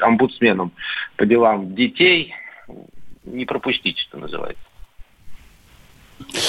[0.01, 0.71] омбудсменом
[1.17, 2.33] по делам детей.
[3.25, 4.63] Не пропустить, что называется.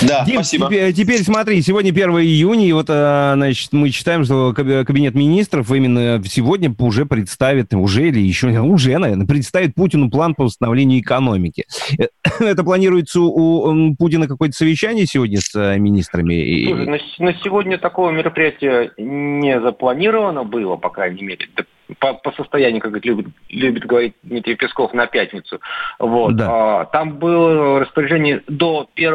[0.07, 0.67] Да, Дим, спасибо.
[0.67, 5.15] Теперь, теперь смотри, сегодня 1 июня, и вот, а, значит, мы считаем, что каб- кабинет
[5.15, 10.45] министров именно сегодня уже представит, уже или еще, не- уже, наверное, представит Путину план по
[10.45, 11.65] восстановлению экономики.
[11.99, 12.07] Э,
[12.41, 16.65] Это планируется у Путина какое-то совещание сегодня с э, министрами?
[16.67, 16.87] Слушай,
[17.19, 21.47] на, на сегодня такого мероприятия не запланировано было, по крайней мере,
[21.99, 25.61] по, по состоянию, как любит, любит говорить Дмитрий Песков, на пятницу.
[25.99, 26.35] Вот.
[26.41, 29.13] А, там было распоряжение до 1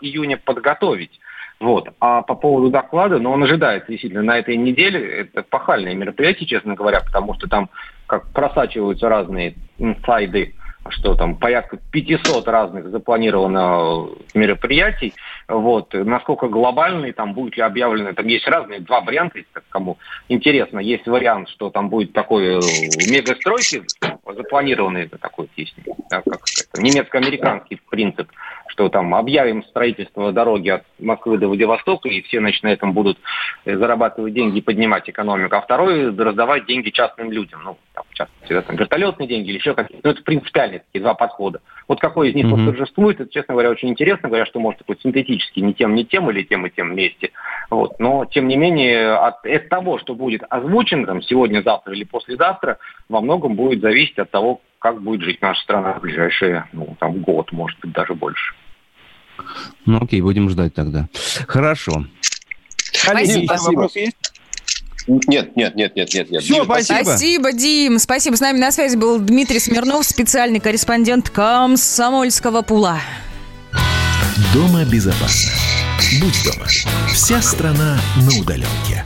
[0.00, 1.20] июня подготовить.
[1.60, 1.88] Вот.
[2.00, 5.22] А по поводу доклада, ну, он ожидается действительно на этой неделе.
[5.22, 7.68] Это пахальное мероприятие, честно говоря, потому что там
[8.06, 10.54] как просачиваются разные инсайды
[10.90, 15.14] что там порядка 500 разных запланировано мероприятий.
[15.48, 15.94] Вот.
[15.94, 19.96] Насколько глобальный там будет ли объявлено, там есть разные, два варианта, если кому
[20.28, 20.78] интересно.
[20.78, 22.60] Есть вариант, что там будет такой э,
[23.10, 23.82] мегастройки
[24.26, 25.74] запланированный, такой есть,
[26.10, 26.40] да, как
[26.76, 28.30] немецко-американский принцип,
[28.78, 33.18] что там объявим строительство дороги от Москвы до Владивостока, и все, на этом будут
[33.64, 35.56] э, зарабатывать деньги и поднимать экономику.
[35.56, 37.60] А второй– раздавать деньги частным людям.
[37.64, 40.06] Ну, там, в частности, да, там, вертолетные деньги или еще какие-то.
[40.06, 41.60] Ну, это принципиальные такие два подхода.
[41.88, 42.66] Вот какой из них Мгм.
[42.66, 44.28] восторжествует, это, честно говоря, очень интересно.
[44.28, 47.32] Говорят, что может быть синтетически не тем, не тем или тем и тем вместе.
[47.70, 47.98] Вот.
[47.98, 52.78] Но, тем не менее, от, от того, что будет озвучено там, сегодня, завтра или послезавтра,
[53.08, 57.22] во многом будет зависеть от того, как будет жить наша страна в ближайшие ну, там,
[57.22, 58.54] год, может быть, даже больше.
[59.86, 61.08] Ну, окей, будем ждать тогда.
[61.46, 62.06] Хорошо.
[63.04, 63.48] Коллеги,
[63.98, 64.16] есть?
[65.08, 66.42] Нет, нет, нет, нет, нет, нет.
[66.42, 67.02] Дим, спасибо.
[67.02, 67.98] Спасибо, Дим.
[67.98, 68.36] Спасибо.
[68.36, 73.00] С нами на связи был Дмитрий Смирнов, специальный корреспондент Комсомольского пула.
[74.52, 75.52] Дома безопасно.
[76.20, 76.66] Будь дома.
[77.12, 79.04] Вся страна на удаленке.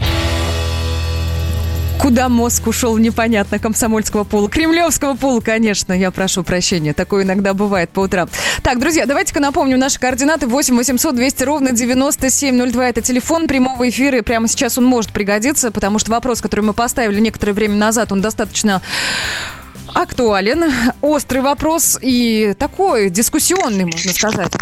[2.02, 4.48] Куда мозг ушел, непонятно, комсомольского пула.
[4.48, 6.94] Кремлевского пула, конечно, я прошу прощения.
[6.94, 8.28] Такое иногда бывает по утрам.
[8.62, 10.46] Так, друзья, давайте-ка напомню наши координаты.
[10.46, 12.88] 8 800 200 ровно 9702.
[12.88, 14.18] Это телефон прямого эфира.
[14.18, 18.12] И прямо сейчас он может пригодиться, потому что вопрос, который мы поставили некоторое время назад,
[18.12, 18.80] он достаточно
[19.92, 20.72] актуален.
[21.00, 24.52] Острый вопрос и такой дискуссионный, можно сказать.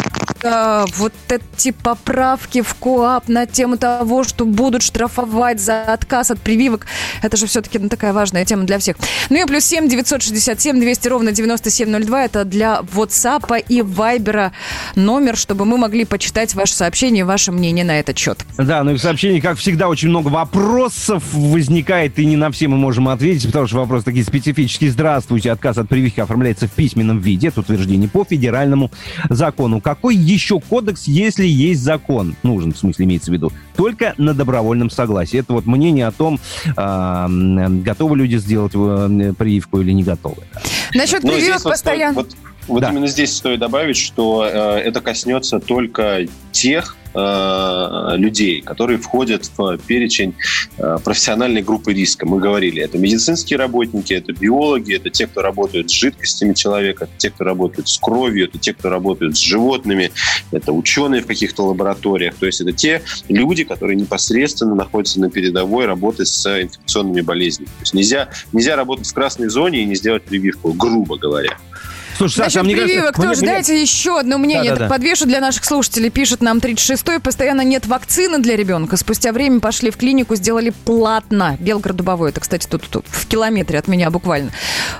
[0.41, 6.41] Что вот эти поправки в КОАП на тему того, что будут штрафовать за отказ от
[6.41, 6.87] прививок,
[7.21, 8.97] это же все-таки ну, такая важная тема для всех.
[9.29, 14.51] Ну и плюс 7 967 200 ровно 9702, это для WhatsApp и Viber
[14.95, 18.39] номер, чтобы мы могли почитать ваше сообщение, ваше мнение на этот счет.
[18.57, 22.67] Да, ну и в сообщении, как всегда, очень много вопросов возникает, и не на все
[22.67, 24.91] мы можем ответить, потому что вопросы такие специфические.
[24.91, 28.91] Здравствуйте, отказ от прививки оформляется в письменном виде, это утверждение по федеральному
[29.29, 29.81] закону.
[29.81, 32.35] Какой еще кодекс, если есть закон?
[32.43, 33.51] Нужен, в смысле, имеется в виду.
[33.75, 35.39] Только на добровольном согласии.
[35.39, 36.39] Это вот мнение о том,
[36.75, 40.43] а, готовы люди сделать э, прививку или не готовы.
[40.93, 42.21] Насчет Но прививок вот постоянно...
[42.21, 48.61] стоит- вот вот именно здесь стоит добавить, что э, это коснется только тех э, людей,
[48.61, 50.35] которые входят в перечень
[50.77, 52.25] э, профессиональной группы риска.
[52.25, 57.13] Мы говорили, это медицинские работники, это биологи, это те, кто работают с жидкостями человека, это
[57.17, 60.11] те, кто работают с кровью, это те, кто работают с животными,
[60.51, 62.35] это ученые в каких-то лабораториях.
[62.35, 67.67] То есть это те люди, которые непосредственно находятся на передовой работы с инфекционными болезнями.
[67.67, 71.57] То есть нельзя, нельзя работать в красной зоне и не сделать прививку, грубо говоря.
[72.21, 74.63] Слушай, Насчет Саша, а мне кажется, прививок мне- тоже мне- дайте еще одно мнение.
[74.71, 74.87] Да-да-да.
[74.87, 76.11] Так подвешу для наших слушателей.
[76.11, 77.19] Пишет нам 36-й.
[77.19, 78.95] Постоянно нет вакцины для ребенка.
[78.95, 81.57] Спустя время пошли в клинику, сделали платно.
[81.59, 82.29] Белгород-Дубовой.
[82.29, 84.51] Это, кстати, тут, тут в километре от меня буквально.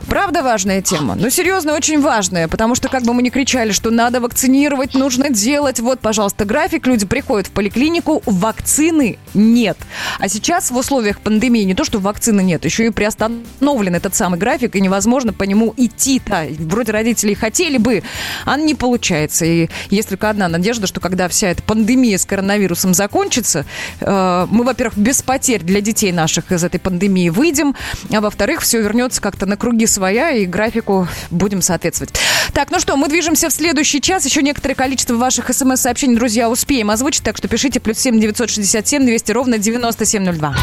[0.07, 1.13] Правда важная тема?
[1.13, 2.47] Ну, серьезно, очень важная.
[2.47, 5.79] Потому что, как бы мы ни кричали, что надо вакцинировать, нужно делать.
[5.79, 6.87] Вот, пожалуйста, график.
[6.87, 9.77] Люди приходят в поликлинику, вакцины нет.
[10.17, 14.39] А сейчас в условиях пандемии не то, что вакцины нет, еще и приостановлен этот самый
[14.39, 16.47] график, и невозможно по нему идти-то.
[16.57, 18.03] Вроде родители и хотели бы,
[18.45, 19.45] а не получается.
[19.45, 23.65] И есть только одна надежда, что когда вся эта пандемия с коронавирусом закончится,
[23.99, 27.75] э, мы, во-первых, без потерь для детей наших из этой пандемии выйдем,
[28.11, 32.13] а во-вторых, все вернется как-то на круги своя, и графику будем соответствовать.
[32.53, 34.25] Так, ну что, мы движемся в следующий час.
[34.25, 39.31] Еще некоторое количество ваших смс-сообщений, друзья, успеем озвучить, так что пишите плюс 7 967 200
[39.31, 40.55] ровно 9702.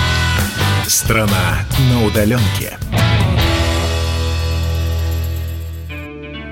[0.87, 2.79] Страна на удаленке.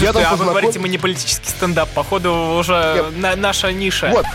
[0.00, 1.88] Я там а вы познаком- говорите, мы не политический стендап.
[1.90, 4.08] Походу, уже на- наша ниша.
[4.12, 4.26] Вот.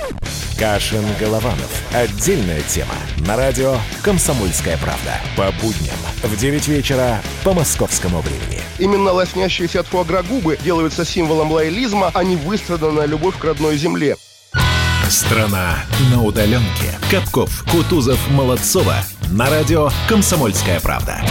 [0.58, 1.70] Кашин Голованов.
[1.94, 2.94] Отдельная тема.
[3.26, 5.20] На радио «Комсомольская правда».
[5.36, 8.62] По будням в 9 вечера по московскому времени.
[8.78, 14.18] Именно лоснящиеся от фуагра губы делаются символом лоялизма, а не выстраданная любовь к родной земле.
[15.10, 16.98] Страна на удаленке.
[17.10, 18.96] Капков, Кутузов, Молодцова.
[19.32, 21.22] На радио «Комсомольская правда».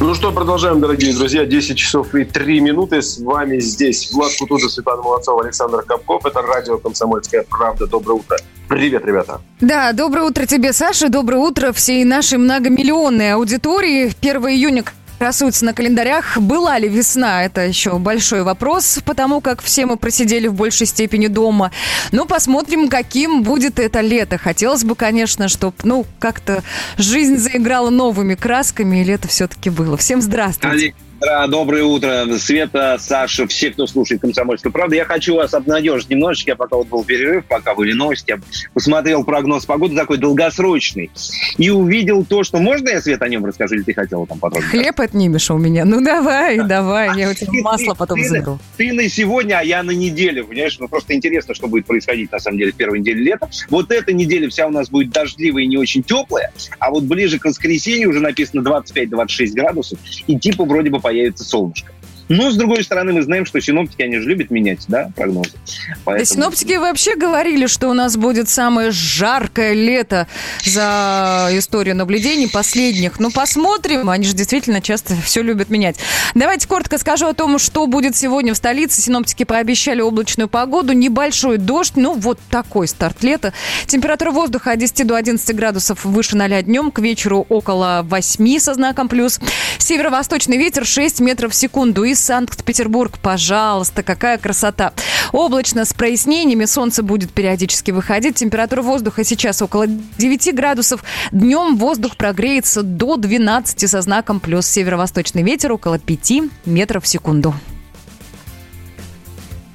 [0.00, 1.44] Ну что, продолжаем, дорогие друзья.
[1.44, 3.02] 10 часов и 3 минуты.
[3.02, 6.26] С вами здесь Влад Кутузов, Светлана Молодцова, Александр Капков.
[6.26, 7.86] Это радио «Комсомольская правда».
[7.86, 8.36] Доброе утро.
[8.68, 9.40] Привет, ребята.
[9.60, 11.08] Да, доброе утро тебе, Саша.
[11.08, 14.12] Доброе утро всей нашей многомиллионной аудитории.
[14.20, 14.82] 1 июня
[15.22, 16.36] красуется на календарях.
[16.36, 17.44] Была ли весна?
[17.44, 21.70] Это еще большой вопрос, потому как все мы просидели в большей степени дома.
[22.10, 24.36] Ну, посмотрим, каким будет это лето.
[24.36, 26.64] Хотелось бы, конечно, чтобы, ну, как-то
[26.98, 29.96] жизнь заиграла новыми красками, и лето все-таки было.
[29.96, 30.92] Всем здравствуйте.
[31.22, 32.26] Да, доброе утро.
[32.36, 34.96] Света, Саша, все, кто слушает «Комсомольскую правду».
[34.96, 36.50] Я хочу вас обнадежить немножечко.
[36.50, 38.40] Я пока вот был перерыв, пока были новости, я
[38.74, 41.12] посмотрел прогноз погоды такой долгосрочный
[41.58, 42.58] и увидел то, что...
[42.58, 44.68] Можно я, Света, о нем расскажу, или ты хотела там подробно?
[44.68, 45.84] Хлеб отнимешь у меня.
[45.84, 48.58] Ну, давай, давай, я у тебя масло потом ты, заберу.
[48.76, 50.76] Ты на сегодня, а я на неделю, понимаешь?
[50.80, 53.48] Ну, просто интересно, что будет происходить, на самом деле, в первой неделе лета.
[53.68, 57.38] Вот эта неделя вся у нас будет дождливая и не очень теплая, а вот ближе
[57.38, 61.92] к воскресенью уже написано 25-26 градусов, и типа вроде бы появится солнышко.
[62.28, 65.50] Но, с другой стороны, мы знаем, что синоптики, они же любят менять, да, прогнозы.
[65.52, 70.26] Да, Поэтому- синоптики вообще говорили, что у нас будет самое жаркое лето
[70.64, 73.18] за историю наблюдений последних.
[73.20, 74.08] Ну, посмотрим.
[74.08, 75.96] Они же действительно часто все любят менять.
[76.34, 79.00] Давайте коротко скажу о том, что будет сегодня в столице.
[79.02, 81.92] Синоптики пообещали облачную погоду, небольшой дождь.
[81.96, 83.52] Ну, вот такой старт лета.
[83.86, 86.90] Температура воздуха от 10 до 11 градусов выше 0 днем.
[86.90, 89.38] К вечеру около 8 со знаком плюс.
[89.78, 92.04] Северо-восточный ветер 6 метров в секунду.
[92.04, 94.92] Из Санкт-Петербург, пожалуйста, какая красота.
[95.32, 96.66] Облачно с прояснениями.
[96.66, 98.36] Солнце будет периодически выходить.
[98.36, 101.02] Температура воздуха сейчас около 9 градусов.
[101.32, 104.66] Днем воздух прогреется до 12 со знаком плюс.
[104.66, 106.32] Северо-восточный ветер около 5
[106.64, 107.54] метров в секунду.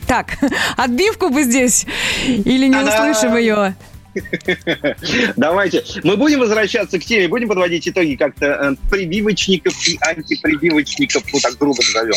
[0.07, 0.37] Так,
[0.77, 1.85] отбивку бы здесь
[2.25, 3.75] или не услышим ее?
[5.35, 5.83] Давайте.
[6.03, 11.57] Мы будем возвращаться к теме, будем подводить итоги как-то э, прививочников и антипрививочников, вот так
[11.57, 12.15] грубо назовем.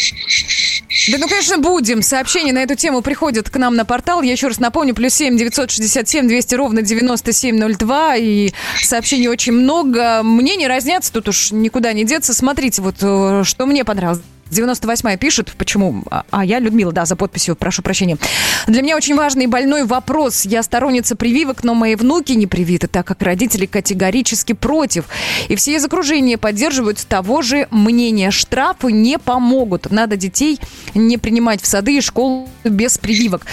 [1.11, 2.03] Да ну, конечно, будем.
[2.03, 4.23] Сообщения на эту тему приходят к нам на портал.
[4.23, 8.17] Я еще раз напомню, плюс семь девятьсот шестьдесят семь двести ровно девяносто семь ноль два.
[8.17, 8.51] И
[8.83, 10.23] сообщений очень много.
[10.23, 12.35] Мне не разнятся, тут уж никуда не деться.
[12.35, 14.23] Смотрите, вот э, что мне понравилось.
[14.51, 16.03] 98-я пишет, почему?
[16.11, 18.19] А, А я Людмила, да, за подписью, прошу прощения.
[18.67, 20.45] Для меня очень важный и больной вопрос.
[20.45, 25.05] Я сторонница прививок, но мои внуки не привиты, так как родители категорически против.
[25.49, 28.31] И все из окружения поддерживают того же мнения.
[28.31, 29.91] Штрафы не помогут.
[29.91, 30.59] Надо детей
[30.95, 33.47] не принимать в сады и школы без прививок.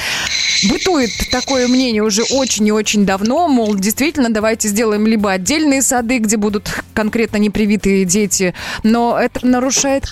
[0.70, 6.18] Бытует такое мнение уже очень и очень давно, мол, действительно, давайте сделаем либо отдельные сады,
[6.18, 10.08] где будут конкретно непривитые дети, но это нарушает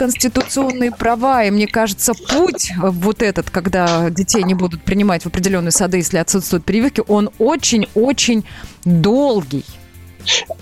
[0.76, 5.72] конституционные права, и мне кажется, путь вот этот, когда детей не будут принимать в определенные
[5.72, 8.46] сады, если отсутствуют прививки, он очень-очень
[8.84, 9.66] долгий.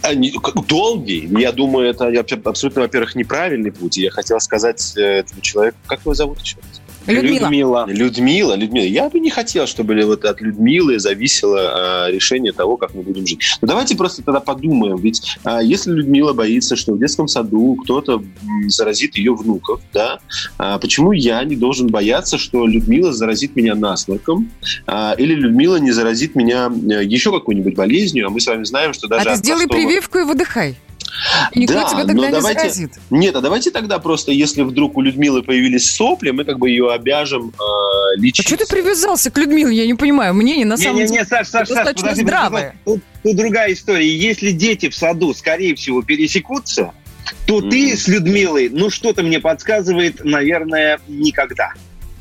[0.01, 0.09] А,
[0.67, 1.29] Долгий.
[1.39, 3.95] Я думаю, это аб- абсолютно, во-первых, неправильный путь.
[3.95, 6.57] Я хотел сказать э, этому человеку, как его зовут еще?
[7.07, 7.45] Людмила.
[7.45, 7.85] Людмила.
[7.87, 8.85] Людмила, Людмила.
[8.85, 13.03] Я бы не хотел, чтобы ли вот от Людмилы зависело э, решение того, как мы
[13.03, 13.39] будем жить.
[13.61, 14.97] Но давайте просто тогда подумаем.
[14.97, 18.23] Ведь э, если Людмила боится, что в детском саду кто-то
[18.67, 20.19] заразит ее внуков, да,
[20.57, 24.49] а почему я не должен бояться, что Людмила заразит меня насморком,
[24.87, 28.93] а, или Людмила не заразит меня э, еще какой-нибудь болезнью, а мы с вами знаем,
[28.93, 30.77] что даже а ты сделай простого- прививку и выдыхай.
[31.51, 32.91] И никто да, тебя но тогда не давайте- заразит.
[33.09, 36.91] Нет, а давайте тогда просто, если вдруг у Людмилы появились сопли, мы как бы ее
[36.91, 38.45] обяжем э, лечить.
[38.45, 39.75] А что ты привязался к Людмиле?
[39.75, 40.33] Я не понимаю.
[40.33, 42.75] Мнение на самом Не-не-не, деле Саш, Саш, Саш, достаточно подожди, здравое.
[42.85, 44.07] Тут, тут другая история.
[44.07, 46.93] Если дети в саду, скорее всего, пересекутся,
[47.45, 51.73] то ты с Людмилой, ну, что-то мне подсказывает, наверное, никогда.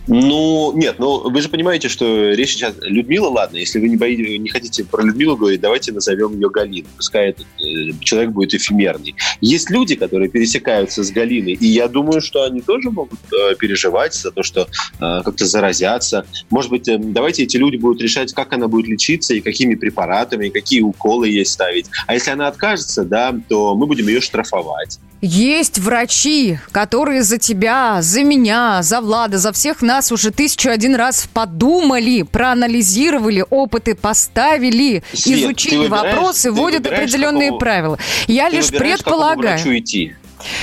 [0.08, 2.74] Ну, нет, ну вы же понимаете, что речь сейчас...
[2.80, 6.88] Людмила, ладно, если вы не, боитесь, не хотите про Людмилу говорить, давайте назовем ее Галиной.
[6.96, 9.14] Пускай этот э, человек будет эфемерный.
[9.40, 14.14] Есть люди, которые пересекаются с Галиной, и я думаю, что они тоже могут э, переживать
[14.14, 14.66] за то, что э,
[14.98, 16.26] как-то заразятся.
[16.50, 20.46] Может быть, э, давайте эти люди будут решать, как она будет лечиться, и какими препаратами,
[20.46, 21.86] и какие уколы ей ставить.
[22.08, 24.98] А если она откажется, да, то мы будем ее штрафовать.
[25.24, 30.97] Есть врачи, которые за тебя, за меня, за Влада, за всех нас уже тысячу один
[30.97, 37.99] раз подумали, проанализировали, опыты поставили, Свет, изучили вопросы, вводят определенные какого- правила.
[38.27, 39.59] Я лишь к какому предполагаю.
[39.59, 40.16] врачу идти.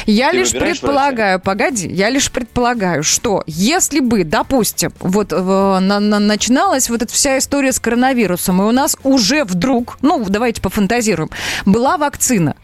[0.05, 5.99] Я Ты лишь предполагаю, погоди, я лишь предполагаю, что если бы, допустим, вот э, на-
[5.99, 10.61] на- начиналась вот эта вся история с коронавирусом, и у нас уже вдруг, ну, давайте
[10.61, 11.29] пофантазируем,
[11.65, 12.55] была вакцина.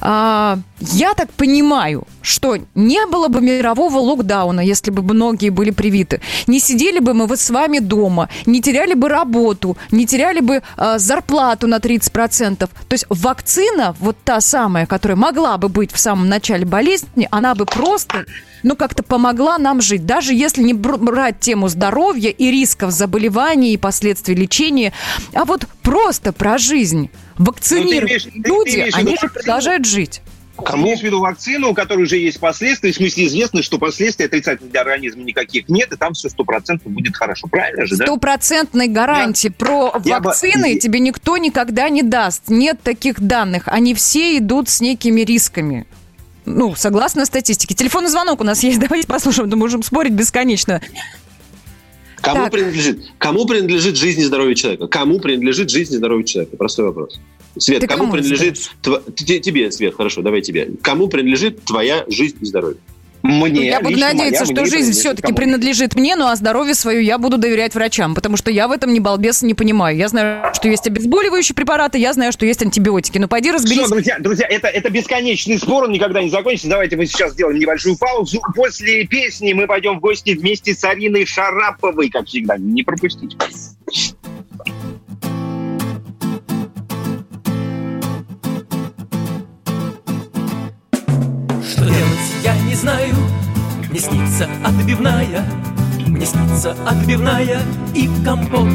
[0.00, 6.20] А, я так понимаю, что не было бы мирового локдауна, если бы многие были привиты.
[6.46, 10.62] Не сидели бы мы вот с вами дома, не теряли бы работу, не теряли бы
[10.76, 12.56] э, зарплату на 30%.
[12.56, 17.54] То есть вакцина, вот та самая, которая могла бы быть в самом начале болезни, она
[17.54, 18.24] бы просто,
[18.62, 20.06] ну, как-то помогла нам жить.
[20.06, 24.92] Даже если не бр- брать тему здоровья и рисков заболеваний и последствий лечения,
[25.34, 27.10] а вот просто про жизнь.
[27.38, 30.20] Вакцинировать имеешь- ты- ты люди, имеешь они же продолжают жить.
[30.62, 30.82] Кому?
[30.82, 34.70] Имеешь в виду вакцину, у которой уже есть последствия, в смысле известно, что последствий отрицательных
[34.70, 37.46] для организма никаких нет, и там все стопроцентно будет хорошо.
[37.48, 38.04] Правильно же, да?
[38.04, 42.48] Стопроцентной гарантии про я бы- вакцины тебе никто никогда не даст.
[42.48, 43.62] Нет таких данных.
[43.68, 45.86] Они все идут с некими рисками.
[46.46, 47.74] Ну, согласно статистике.
[47.74, 48.78] Телефонный звонок у нас есть.
[48.80, 49.48] Давайте послушаем.
[49.50, 50.80] Да можем спорить бесконечно.
[52.16, 52.52] Кому Так.
[52.52, 53.02] принадлежит?
[53.18, 54.86] Кому принадлежит жизнь и здоровье человека?
[54.88, 56.56] Кому принадлежит жизнь и здоровье человека?
[56.56, 57.18] Простой вопрос.
[57.58, 58.70] Свет, Ты кому, кому принадлежит...
[59.16, 60.70] те- Тебе, Свет, хорошо, давай тебе.
[60.82, 62.76] Кому принадлежит твоя жизнь и здоровье?
[63.22, 67.38] Мне, я буду надеяться, что жизнь все-таки принадлежит мне, ну а здоровье свое я буду
[67.38, 69.96] доверять врачам, потому что я в этом не балбес не понимаю.
[69.96, 73.18] Я знаю, что есть обезболивающие препараты, я знаю, что есть антибиотики.
[73.18, 73.82] Ну пойди разберись.
[73.82, 76.68] Всё, друзья, друзья, это, это бесконечный спор, он никогда не закончится.
[76.68, 78.40] Давайте мы сейчас сделаем небольшую паузу.
[78.54, 82.56] После песни мы пойдем в гости вместе с Ариной Шараповой, как всегда.
[82.58, 83.36] Не пропустите.
[92.80, 93.14] Знаю
[93.90, 95.44] Мне снится отбивная
[96.06, 97.60] Мне снится отбивная
[97.94, 98.68] и компот.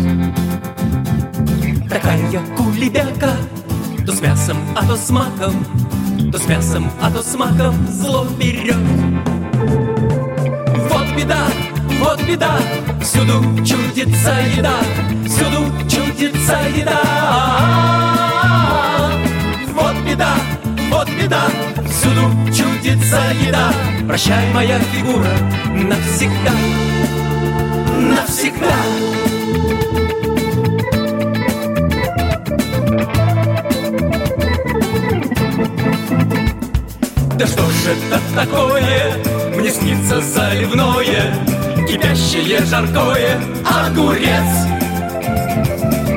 [1.90, 3.32] Такая кулебяка
[4.06, 5.66] То с мясом, а то с маком
[6.32, 8.78] То с мясом, а то с маком Зло берет.
[10.90, 11.48] Вот беда,
[12.00, 12.60] вот беда
[13.02, 14.78] Всюду чудится еда
[15.26, 17.02] Всюду чудится еда.
[19.74, 20.36] Вот беда,
[20.96, 21.44] вот беда,
[21.90, 22.22] всюду
[22.56, 23.70] чудится еда.
[24.08, 25.28] Прощай, моя фигура,
[25.74, 26.54] навсегда,
[28.00, 28.76] навсегда.
[37.38, 39.58] Да что же это такое?
[39.58, 41.36] Мне снится заливное,
[41.90, 44.50] кипящее жаркое, огурец.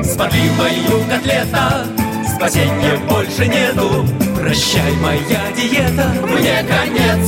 [0.05, 1.85] С подливою котлета
[2.33, 4.05] спасения больше нету.
[4.39, 7.27] Прощай, моя диета, мне конец.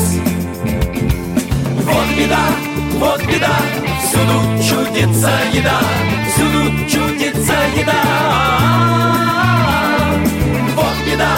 [1.84, 2.46] Вот беда,
[2.94, 3.58] вот беда,
[4.02, 5.82] всюду чудится еда,
[6.30, 8.02] всюду чудится еда.
[10.74, 11.36] Вот беда,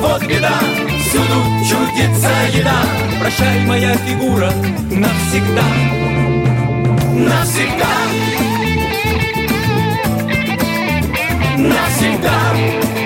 [0.00, 0.60] вот беда,
[1.00, 2.82] всюду чудится еда.
[3.18, 4.52] Прощай, моя фигура,
[4.90, 5.64] навсегда,
[7.14, 7.94] навсегда,
[11.56, 13.03] навсегда.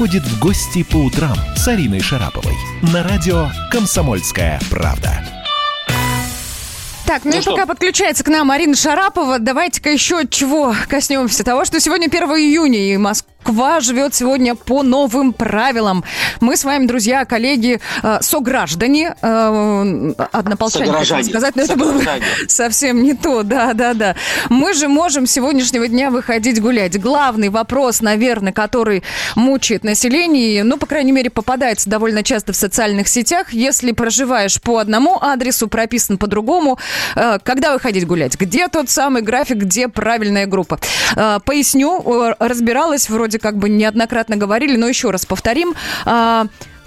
[0.00, 2.56] Ходит в гости по утрам с Ариной Шараповой?
[2.90, 5.22] На радио «Комсомольская правда».
[7.04, 7.50] Так, ну, Ну и что?
[7.50, 12.94] пока подключается к нам Марина Шарапова, давайте-ка еще чего коснемся того, что сегодня 1 июня,
[12.94, 12.96] и
[13.50, 16.04] Москва живет сегодня по новым правилам.
[16.40, 21.24] Мы с вами, друзья, коллеги, э, сограждане, э, однополчане, Сограждане.
[21.24, 22.04] сказать, но это было бы
[22.46, 24.14] совсем не то, да-да-да.
[24.50, 27.00] Мы же можем с сегодняшнего дня выходить гулять.
[27.00, 29.02] Главный вопрос, наверное, который
[29.34, 34.78] мучает население, ну, по крайней мере, попадается довольно часто в социальных сетях, если проживаешь по
[34.78, 36.78] одному адресу, прописан по другому,
[37.16, 38.38] э, когда выходить гулять?
[38.38, 40.78] Где тот самый график, где правильная группа?
[41.44, 45.74] Поясню, разбиралась, вроде как бы неоднократно говорили, но еще раз повторим.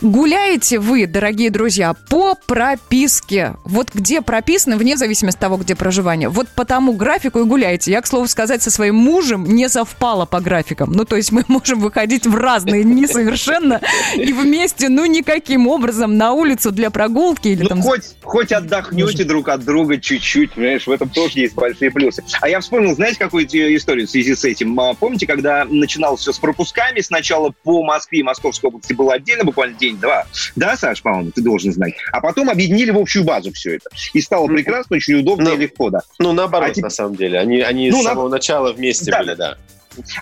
[0.03, 3.55] Гуляете вы, дорогие друзья, по прописке.
[3.63, 6.27] Вот где прописано, вне зависимости от того, где проживание.
[6.27, 7.91] Вот по тому графику и гуляете.
[7.91, 10.91] Я, к слову сказать, со своим мужем не совпало по графикам.
[10.91, 13.79] Ну, то есть мы можем выходить в разные дни совершенно
[14.13, 17.81] и вместе, ну, никаким образом на улицу для прогулки или Ну, там...
[17.81, 22.25] хоть, хоть отдохнете друг от друга чуть-чуть, понимаешь, в этом тоже есть большие плюсы.
[22.41, 24.77] А я вспомнил, знаете, какую историю в связи с этим?
[24.81, 29.45] А, Помните, когда начиналось все с пропусками, сначала по Москве и Московской области было отдельно,
[29.45, 30.25] буквально день-два.
[30.55, 31.93] Да, Саш, по-моему, ты должен знать.
[32.11, 33.89] А потом объединили в общую базу все это.
[34.13, 36.01] И стало прекрасно, очень удобно и легко, да.
[36.19, 37.39] Ну, наоборот, А на самом деле.
[37.39, 39.19] Они, они Ну, с на- самого начала вместе Да.
[39.19, 39.57] были, да.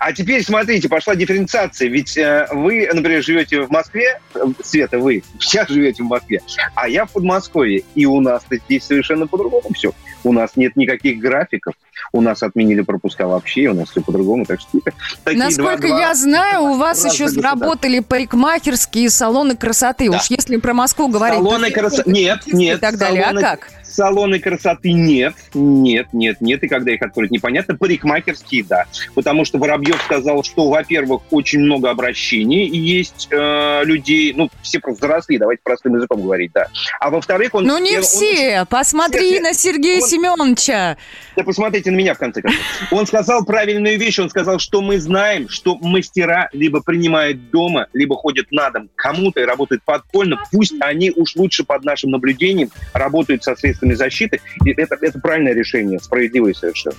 [0.01, 1.87] А теперь смотрите, пошла дифференциация.
[1.87, 6.41] Ведь э, вы, например, живете в Москве, э, Света, вы сейчас живете в Москве,
[6.75, 7.83] а я в Подмосковье.
[7.95, 9.93] И у нас-то здесь совершенно по-другому все.
[10.25, 11.73] У нас нет никаких графиков.
[12.13, 14.45] У нас отменили пропуска вообще, у нас все по-другому.
[14.45, 14.79] Так что
[15.23, 20.09] такие Насколько два- я знаю, у вас еще заработали парикмахерские салоны красоты.
[20.09, 21.37] Уж если про Москву говорить...
[21.39, 22.11] Салоны красоты...
[22.11, 22.77] Нет, нет.
[22.77, 23.23] И так далее.
[23.23, 23.69] салоны- А как?
[23.83, 26.63] Салоны красоты нет, нет, нет, нет.
[26.63, 27.75] И когда их откроют, непонятно.
[27.75, 28.85] Парикмахерские, да.
[29.15, 35.05] Потому что Воробьев сказал, что, во-первых, очень много обращений есть э, людей, ну, все просто
[35.05, 36.67] взросли, давайте простым языком говорить, да.
[37.01, 37.65] А во-вторых, он...
[37.65, 38.65] Ну не он- все.
[38.69, 40.97] Посмотри Нет, на Сергея он- Семеновича.
[41.35, 42.61] Да посмотрите на меня, в конце концов.
[42.91, 44.19] Он сказал правильную вещь.
[44.19, 49.41] Он сказал, что мы знаем, что мастера либо принимают дома, либо ходят на дом кому-то
[49.41, 50.41] и работают подпольно.
[50.51, 54.41] Пусть они уж лучше под нашим наблюдением работают со средствами защиты.
[54.65, 56.95] И это, это правильное решение, справедливое совершенно.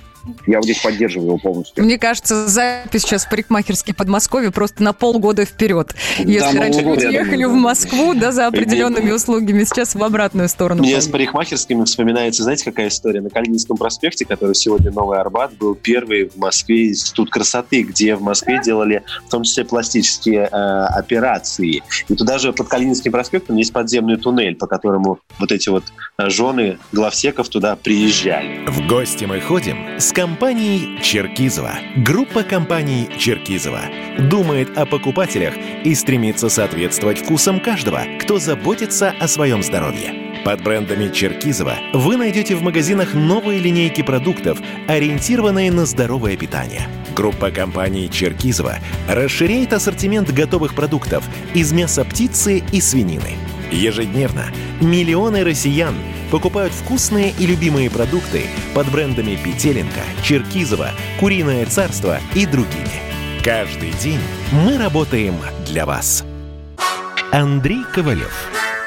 [0.46, 1.82] Я вот здесь поддерживаю его полностью.
[1.82, 5.94] Мне кажется, запись сейчас в парикмахерский Подмосковье просто на полгода вперед.
[6.18, 7.56] Если ну, раньше люди ехали в да.
[7.56, 10.82] Москву, да, за определенными услугами, сейчас в обратную сторону.
[10.82, 13.20] Мне с парикмахерскими вспоминается, знаете, какая история?
[13.20, 18.22] На Калининском проспекте, который сегодня Новый Арбат, был первый в Москве институт красоты, где в
[18.22, 20.56] Москве делали в том числе пластические э,
[20.86, 21.82] операции.
[22.08, 25.84] И туда же под Калининским проспектом есть подземный туннель, по которому вот эти вот
[26.18, 28.66] э, жены главсеков туда приезжали.
[28.66, 31.72] В гости мы ходим с компанией Черкизова.
[31.96, 33.80] Группа компаний Черкизова
[34.30, 35.54] думает о покупателях
[35.84, 40.21] и стремится соответствовать вкусам каждого, кто заботится о своем здоровье.
[40.44, 44.58] Под брендами Черкизова вы найдете в магазинах новые линейки продуктов,
[44.88, 46.88] ориентированные на здоровое питание.
[47.14, 48.78] Группа компаний Черкизова
[49.08, 51.24] расширяет ассортимент готовых продуктов
[51.54, 53.36] из мяса птицы и свинины.
[53.70, 54.46] Ежедневно
[54.80, 55.94] миллионы россиян
[56.32, 58.42] покупают вкусные и любимые продукты
[58.74, 60.90] под брендами Петеленко, Черкизова,
[61.20, 63.00] Куриное царство и другими.
[63.44, 64.20] Каждый день
[64.50, 65.36] мы работаем
[65.66, 66.24] для вас.
[67.30, 68.50] Андрей Ковалев.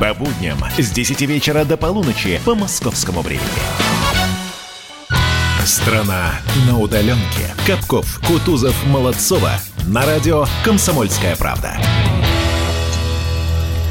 [0.00, 3.44] По будням с 10 вечера до полуночи по московскому времени.
[5.66, 7.54] Страна на удаленке.
[7.66, 9.52] Капков, Кутузов, Молодцова.
[9.86, 11.76] На радио «Комсомольская правда».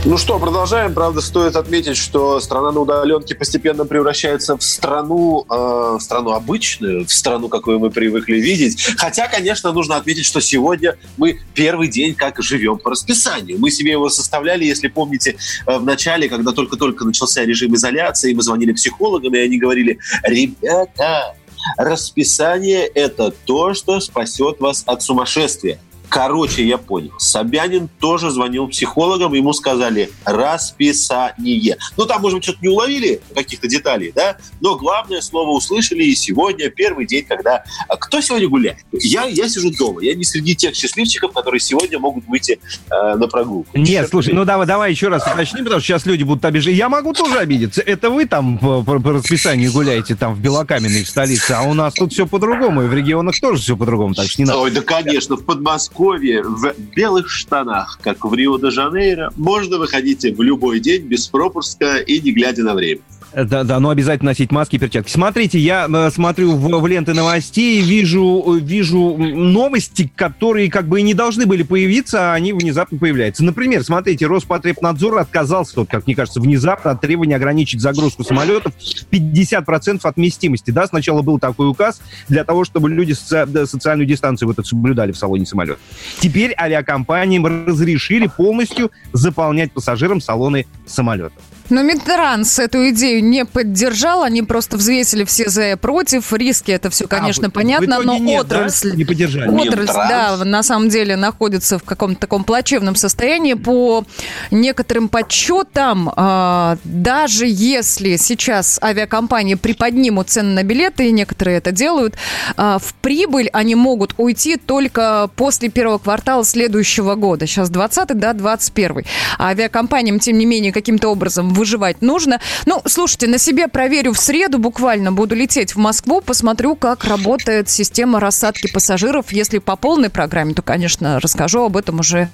[0.06, 0.94] Ну что, продолжаем.
[0.94, 7.06] Правда, стоит отметить, что страна на удаленке постепенно превращается в страну, э, в страну обычную,
[7.06, 8.82] в страну, какую мы привыкли видеть.
[8.98, 13.60] Хотя, конечно, нужно отметить, что сегодня мы первый день как живем по расписанию.
[13.60, 15.36] Мы себе его составляли, если помните,
[15.68, 21.36] э, в начале, когда только-только начался режим изоляции, мы звонили психологам, и они говорили, ребята,
[21.78, 25.78] расписание– это то, что спасет вас от сумасшествия.
[26.10, 27.12] Короче, я понял.
[27.20, 31.78] Собянин тоже звонил психологам, ему сказали расписание.
[31.98, 34.38] Ну, там, может быть, что-то не уловили, каких-то деталей, да?
[34.62, 37.64] Но главное слово услышали, и сегодня первый день, когда...
[37.88, 38.80] А Кто сегодня гуляет?
[38.92, 40.02] Я, я сижу дома.
[40.04, 42.60] Я не среди тех счастливчиков, которые сегодня могут выйти
[42.90, 43.78] э, на прогулку.
[43.78, 46.74] Нет, слушай, ну давай, давай еще раз уточни, потому что сейчас люди будут обижать.
[46.76, 47.82] Я могу тоже обидеться.
[47.82, 51.74] Это вы там по, по- по расписанию гуляете там в Белокаменной, в столице, а у
[51.74, 54.60] нас тут все по-другому, и в регионах тоже все по-другому, так что не надо.
[54.60, 60.80] Ой, да, конечно, в Подмосковье в белых штанах, как в Рио-де-Жанейро, можно выходить в любой
[60.80, 63.02] день без пропуска и не глядя на время.
[63.34, 65.12] Да, да, но обязательно носить маски и перчатки.
[65.12, 71.00] Смотрите, я э, смотрю в, в ленты новостей, вижу, э, вижу новости, которые как бы
[71.00, 73.44] и не должны были появиться, а они внезапно появляются.
[73.44, 78.74] Например, смотрите, Роспотребнадзор отказался, вот, как мне кажется, внезапно от требования ограничить загрузку самолетов
[79.12, 80.72] 50% от вместимости.
[80.72, 84.68] Да, сначала был такой указ для того, чтобы люди соци- да, социальную дистанцию вот эту
[84.68, 85.80] соблюдали в салоне самолета.
[86.20, 91.42] Теперь авиакомпаниям разрешили полностью заполнять пассажирам салоны самолетов.
[91.70, 96.34] Но Минтранс эту идею не поддержал, они просто взвесили все за и против.
[96.34, 98.58] Риски это все, конечно, А, в- в понятно, итоге но нет, да?
[98.58, 98.96] отрасль...
[98.96, 99.48] Не поддержали.
[99.50, 100.10] Отрасль, Минтранс?
[100.40, 103.54] да, на самом деле находится в каком-то таком плачевном состоянии.
[103.54, 104.04] По
[104.52, 112.16] некоторым подсчетам, а, даже если сейчас авиакомпании приподнимут цены на билеты, и некоторые это делают,
[112.58, 117.46] а, в прибыль они могут уйти только после первого квартала следующего года.
[117.46, 119.04] Сейчас 20 да, 21
[119.38, 122.40] А авиакомпаниям, тем не менее, каким-то образом выживать нужно.
[122.66, 127.70] Ну, слушайте, на себе проверю в среду, буквально буду лететь в Москву, посмотрю, как работает
[127.70, 129.32] система рассадки пассажиров.
[129.32, 132.30] Если по полной программе, то, конечно, расскажу об этом уже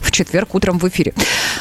[0.00, 1.14] в четверг утром в эфире.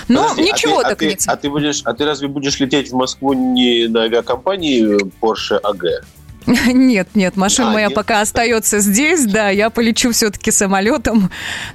[0.07, 2.27] Но Подожди, а ничего ты- а так ты, не а ты будешь, а ты разве
[2.27, 6.03] будешь лететь в Москву не на авиакомпании Porsche AG?
[6.73, 7.95] Нет, нет, машина А, моя нет?
[7.95, 11.31] пока остается здесь, да, я полечу все-таки самолетом.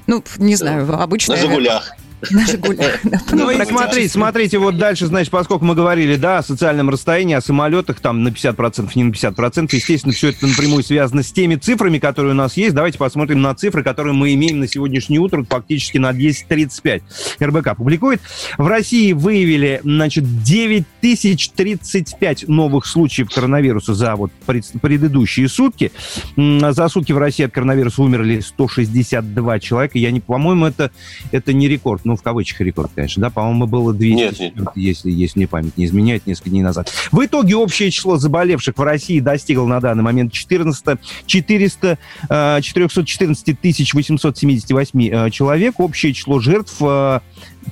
[0.07, 1.35] Ну, не знаю, обычно...
[1.35, 1.91] На «Жигулях».
[2.29, 3.73] На «Жигулях», да, Ну и практически.
[3.73, 8.23] смотрите, смотрите, вот дальше, значит, поскольку мы говорили, да, о социальном расстоянии, о самолетах, там
[8.23, 12.35] на 50%, не на 50%, естественно, все это напрямую связано с теми цифрами, которые у
[12.35, 12.75] нас есть.
[12.75, 17.01] Давайте посмотрим на цифры, которые мы имеем на сегодняшнее утро, фактически на 10.35.
[17.41, 18.21] РБК публикует.
[18.57, 25.91] В России выявили, значит, 9035 новых случаев коронавируса за вот пред- предыдущие сутки.
[26.37, 29.97] За сутки в России от коронавируса умерли 162 человека.
[29.97, 30.91] Я не, по-моему, это,
[31.31, 35.47] это не рекорд, ну, в кавычках рекорд, конечно, да, по-моему, было 200, если, если мне
[35.47, 36.91] память не изменяет, несколько дней назад.
[37.09, 41.97] В итоге общее число заболевших в России достигло на данный момент 14, 400,
[42.29, 45.79] э, 414 тысяч 878 э, человек.
[45.79, 47.21] Общее число жертв э,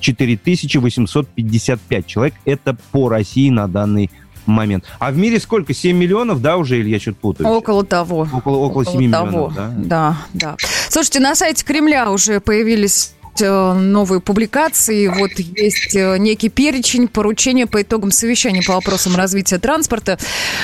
[0.00, 2.32] 4855 человек.
[2.46, 4.10] Это по России на данный
[4.46, 4.86] момент.
[4.98, 5.74] А в мире сколько?
[5.74, 7.50] 7 миллионов, да, уже, или я что-то путаю?
[7.50, 8.26] Около того.
[8.32, 9.74] Около, около 7 миллионов, да?
[9.76, 10.56] Да, да.
[10.88, 13.12] Слушайте, на сайте Кремля уже появились
[13.42, 15.08] э, новые публикации.
[15.08, 20.18] Вот есть э, некий перечень поручения по итогам совещания по вопросам развития транспорта.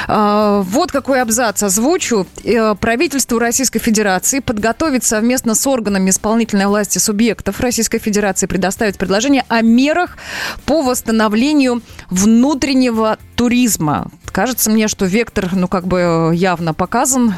[0.09, 2.27] Э, Вот какой абзац озвучу.
[2.45, 9.45] Э, Правительству Российской Федерации подготовить совместно с органами исполнительной власти субъектов Российской Федерации предоставить предложение
[9.49, 10.17] о мерах
[10.65, 14.11] по восстановлению внутреннего туризма.
[14.33, 17.35] Кажется мне, что вектор, ну, как бы э, явно показан.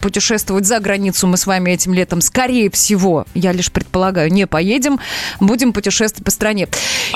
[0.00, 4.98] Путешествовать за границу мы с вами этим летом, скорее всего, я лишь предполагаю, не поедем.
[5.40, 6.68] Будем путешествовать по стране.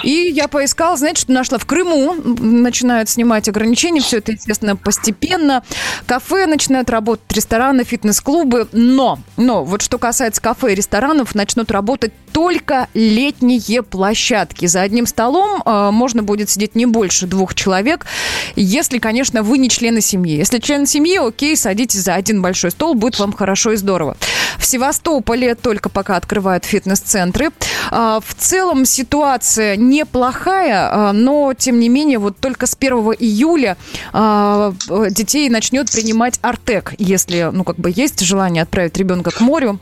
[0.02, 2.14] И я поискала, знаете, что нашла в Крыму.
[2.14, 4.00] Начинают снимать ограничения.
[4.00, 5.62] Все это, естественно, постепенно.
[6.06, 8.68] Кафе начинают работать, рестораны, фитнес-клубы.
[8.72, 14.66] Но, но, вот что касается кафе и ресторанов, начнут работать только летние площадки.
[14.66, 18.06] За одним столом э, можно будет сидеть не больше двух человек,
[18.54, 20.36] если, конечно, вы не члены семьи.
[20.36, 24.16] Если член семьи, окей, садитесь за один большой стол, будет вам хорошо и здорово.
[24.56, 27.50] В Севастополе только пока открывают фитнес-центры.
[27.90, 33.76] А, В целом ситуация неплохая, а, но, тем не менее, вот только с 1 июля
[34.12, 34.72] э,
[35.10, 39.80] детей начнет принимать Артек, если, ну, как бы есть желание отправить ребенка к морю.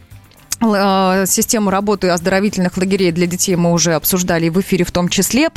[0.61, 5.51] Э, Систему работы оздоровительных лагерей для детей мы уже обсуждали в эфире в том числе.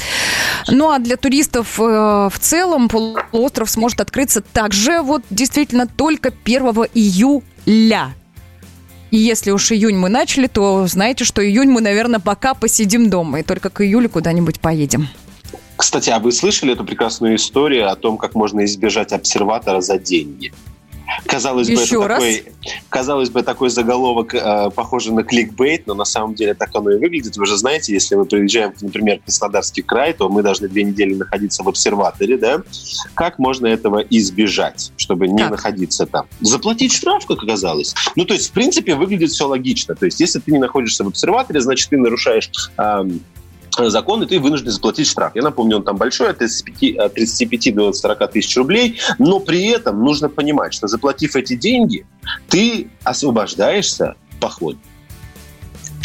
[0.67, 6.63] Ну а для туристов э, в целом полуостров сможет открыться также вот действительно только 1
[6.93, 8.13] июля.
[9.11, 13.39] И если уж июнь мы начали, то знаете, что июнь мы, наверное, пока посидим дома
[13.39, 15.07] и только к июлю куда-нибудь поедем.
[15.75, 20.53] Кстати, а вы слышали эту прекрасную историю о том, как можно избежать обсерватора за деньги?
[21.25, 22.17] Казалось бы, Еще это раз.
[22.19, 22.43] такой,
[22.89, 26.97] казалось бы, такой заголовок э, похожий на кликбейт, но на самом деле так оно и
[26.97, 27.37] выглядит.
[27.37, 31.15] Вы же знаете, если мы приезжаем, например, в Краснодарский край, то мы должны две недели
[31.15, 32.61] находиться в обсерваторе, да?
[33.13, 36.27] Как можно этого избежать, чтобы не находиться там?
[36.41, 37.95] Заплатить штраф, как оказалось.
[38.15, 39.95] Ну, то есть, в принципе, выглядит все логично.
[39.95, 43.19] То есть, если ты не находишься в обсерваторе, значит, ты нарушаешь ам,
[43.87, 45.33] закон, и ты вынужден заплатить штраф.
[45.35, 49.67] Я напомню, он там большой, от 35, от 35 до 40 тысяч рублей, но при
[49.67, 52.05] этом нужно понимать, что заплатив эти деньги,
[52.49, 54.77] ты освобождаешься поход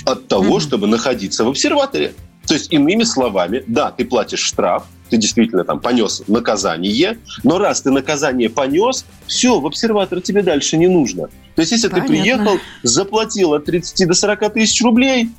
[0.05, 2.15] от того, чтобы находиться в обсерваторе.
[2.47, 7.83] То есть, иными словами, да, ты платишь штраф, ты действительно там понес наказание, но раз
[7.83, 11.29] ты наказание понес, все, в обсерватор тебе дальше не нужно.
[11.55, 12.15] То есть, если Понятно.
[12.15, 15.31] ты приехал, заплатил от 30 до 40 тысяч рублей,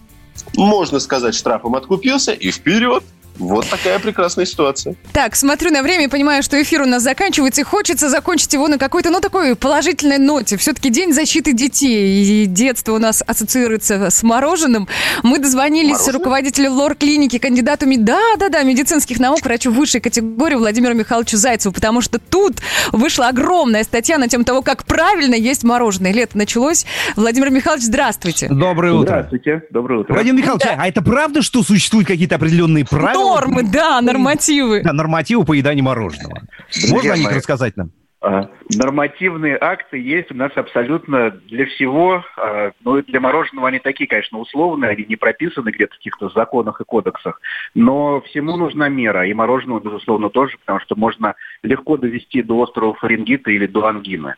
[0.56, 3.04] можно сказать, штрафом откупился и вперед.
[3.38, 4.96] Вот такая прекрасная ситуация.
[5.14, 8.68] Так, смотрю на время и понимаю, что эфир у нас заканчивается, и хочется закончить его
[8.68, 10.58] на какой-то, ну, такой положительной ноте.
[10.58, 14.88] Все-таки День защиты детей, и детство у нас ассоциируется с мороженым.
[15.24, 16.14] Мы дозвонились Мороженое?
[16.20, 22.02] руководителю лор-клиники, кандидату да, да, да, медицинских наук, врачу высшей категории Владимиру Михайловичу Зайцеву, потому
[22.02, 22.58] что тут
[22.92, 26.14] вышла огромная статья на тему того, как правильно есть мороженое.
[26.14, 26.86] Лето началось.
[27.16, 28.48] Владимир Михайлович, здравствуйте.
[28.50, 29.06] Доброе утро.
[29.06, 30.14] Здравствуйте, доброе утро.
[30.14, 33.25] Владимир Михайлович, а это правда, что существуют какие-то определенные правила?
[33.26, 34.82] Нормы, да, нормативы.
[34.84, 36.42] Да, нормативы поедания мороженого.
[36.90, 37.92] Можно о них рассказать нам?
[38.22, 42.24] А, Нормативные акты есть у нас абсолютно для всего.
[42.38, 46.30] А, Ну, и для мороженого они такие, конечно, условные, они не прописаны где-то в каких-то
[46.30, 47.40] законах и кодексах.
[47.76, 52.96] Но всему нужна мера, и мороженого, безусловно, тоже, потому что можно легко довести до острого
[52.96, 54.36] фарингита или до ангины.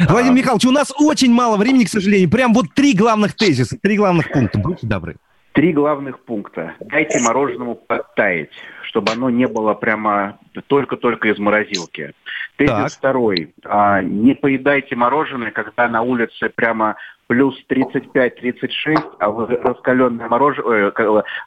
[0.00, 2.30] Владимир Михайлович, у нас очень мало времени, к сожалению.
[2.30, 4.58] Прям вот три главных тезиса, три главных пункта.
[4.58, 5.16] Будьте добры.
[5.52, 6.74] Три главных пункта.
[6.80, 8.50] Дайте мороженому подтаять,
[8.82, 10.38] чтобы оно не было прямо
[10.68, 12.12] только-только из морозилки.
[12.56, 12.92] Тезис Так.
[12.92, 13.54] второй.
[13.64, 16.96] А, не поедайте мороженое, когда на улице прямо
[17.28, 20.92] плюс 35-36, а раскаленное мороженое,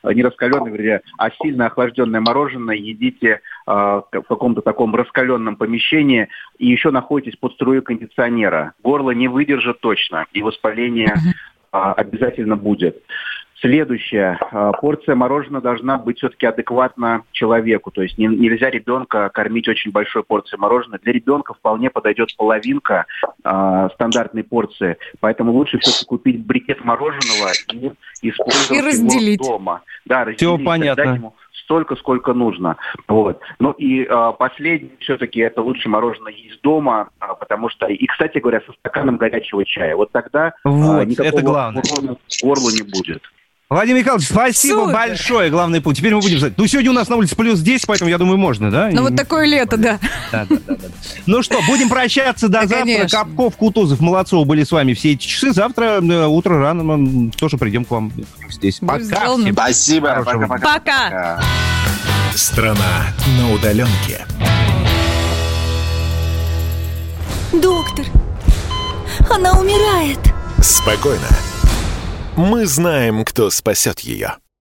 [0.04, 6.30] не раскаленное, вернее, а сильно охлажденное мороженое едите а, в каком-то таком раскаленном помещении
[6.60, 8.74] и еще находитесь под струей кондиционера.
[8.84, 11.16] Горло не выдержит точно, и воспаление
[11.72, 13.02] а, обязательно будет.
[13.62, 14.40] Следующее.
[14.52, 17.92] А, Порция мороженого должна быть все-таки адекватна человеку.
[17.92, 21.00] То есть не- нельзя ребенка кормить очень большой порцией мороженого.
[21.04, 23.06] Для ребенка вполне подойдет половинка
[23.44, 24.98] а, стандартной порции.
[25.20, 27.92] Поэтому лучше все-таки купить брикет мороженого и
[28.30, 29.42] использовать И его разделить.
[29.42, 29.82] дома.
[30.06, 31.02] Да, разделить, дать понятно.
[31.02, 32.78] ему столько, сколько нужно.
[33.08, 33.40] Вот.
[33.60, 38.40] Ну и а, последнее, все-таки это лучше мороженое есть дома, а, потому что, и, кстати
[38.40, 39.96] говоря, со стаканом горячего чая.
[39.96, 41.84] Вот тогда Вот, никакого это главное.
[41.94, 43.22] урона горлу не будет.
[43.72, 44.94] Владимир Михайлович, спасибо Супер.
[44.94, 45.50] большое.
[45.50, 45.98] Главный пункт.
[45.98, 46.52] Теперь мы будем знать.
[46.58, 48.90] Ну, сегодня у нас на улице плюс 10, поэтому, я думаю, можно, да?
[48.92, 49.98] Ну, И- вот такое лето, да.
[50.30, 50.88] Да, да, да, да.
[51.26, 52.80] Ну что, будем прощаться до Да, завтра.
[52.80, 53.08] конечно.
[53.20, 55.54] Капков, Кутузов, Молодцов были с вами все эти часы.
[55.54, 58.12] Завтра э, утро рано мы тоже придем к вам
[58.50, 58.80] здесь.
[58.82, 59.54] Будет сделано.
[59.54, 60.22] Спасибо.
[60.26, 60.74] Пока-пока.
[60.74, 61.44] Пока.
[62.36, 63.06] Страна
[63.40, 64.26] на удаленке.
[67.54, 68.06] Доктор,
[69.30, 70.20] она умирает.
[70.62, 71.28] Спокойно.
[72.36, 74.38] Мы знаем, кто спасет ее.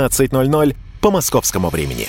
[0.00, 2.08] 17.00 по московскому времени.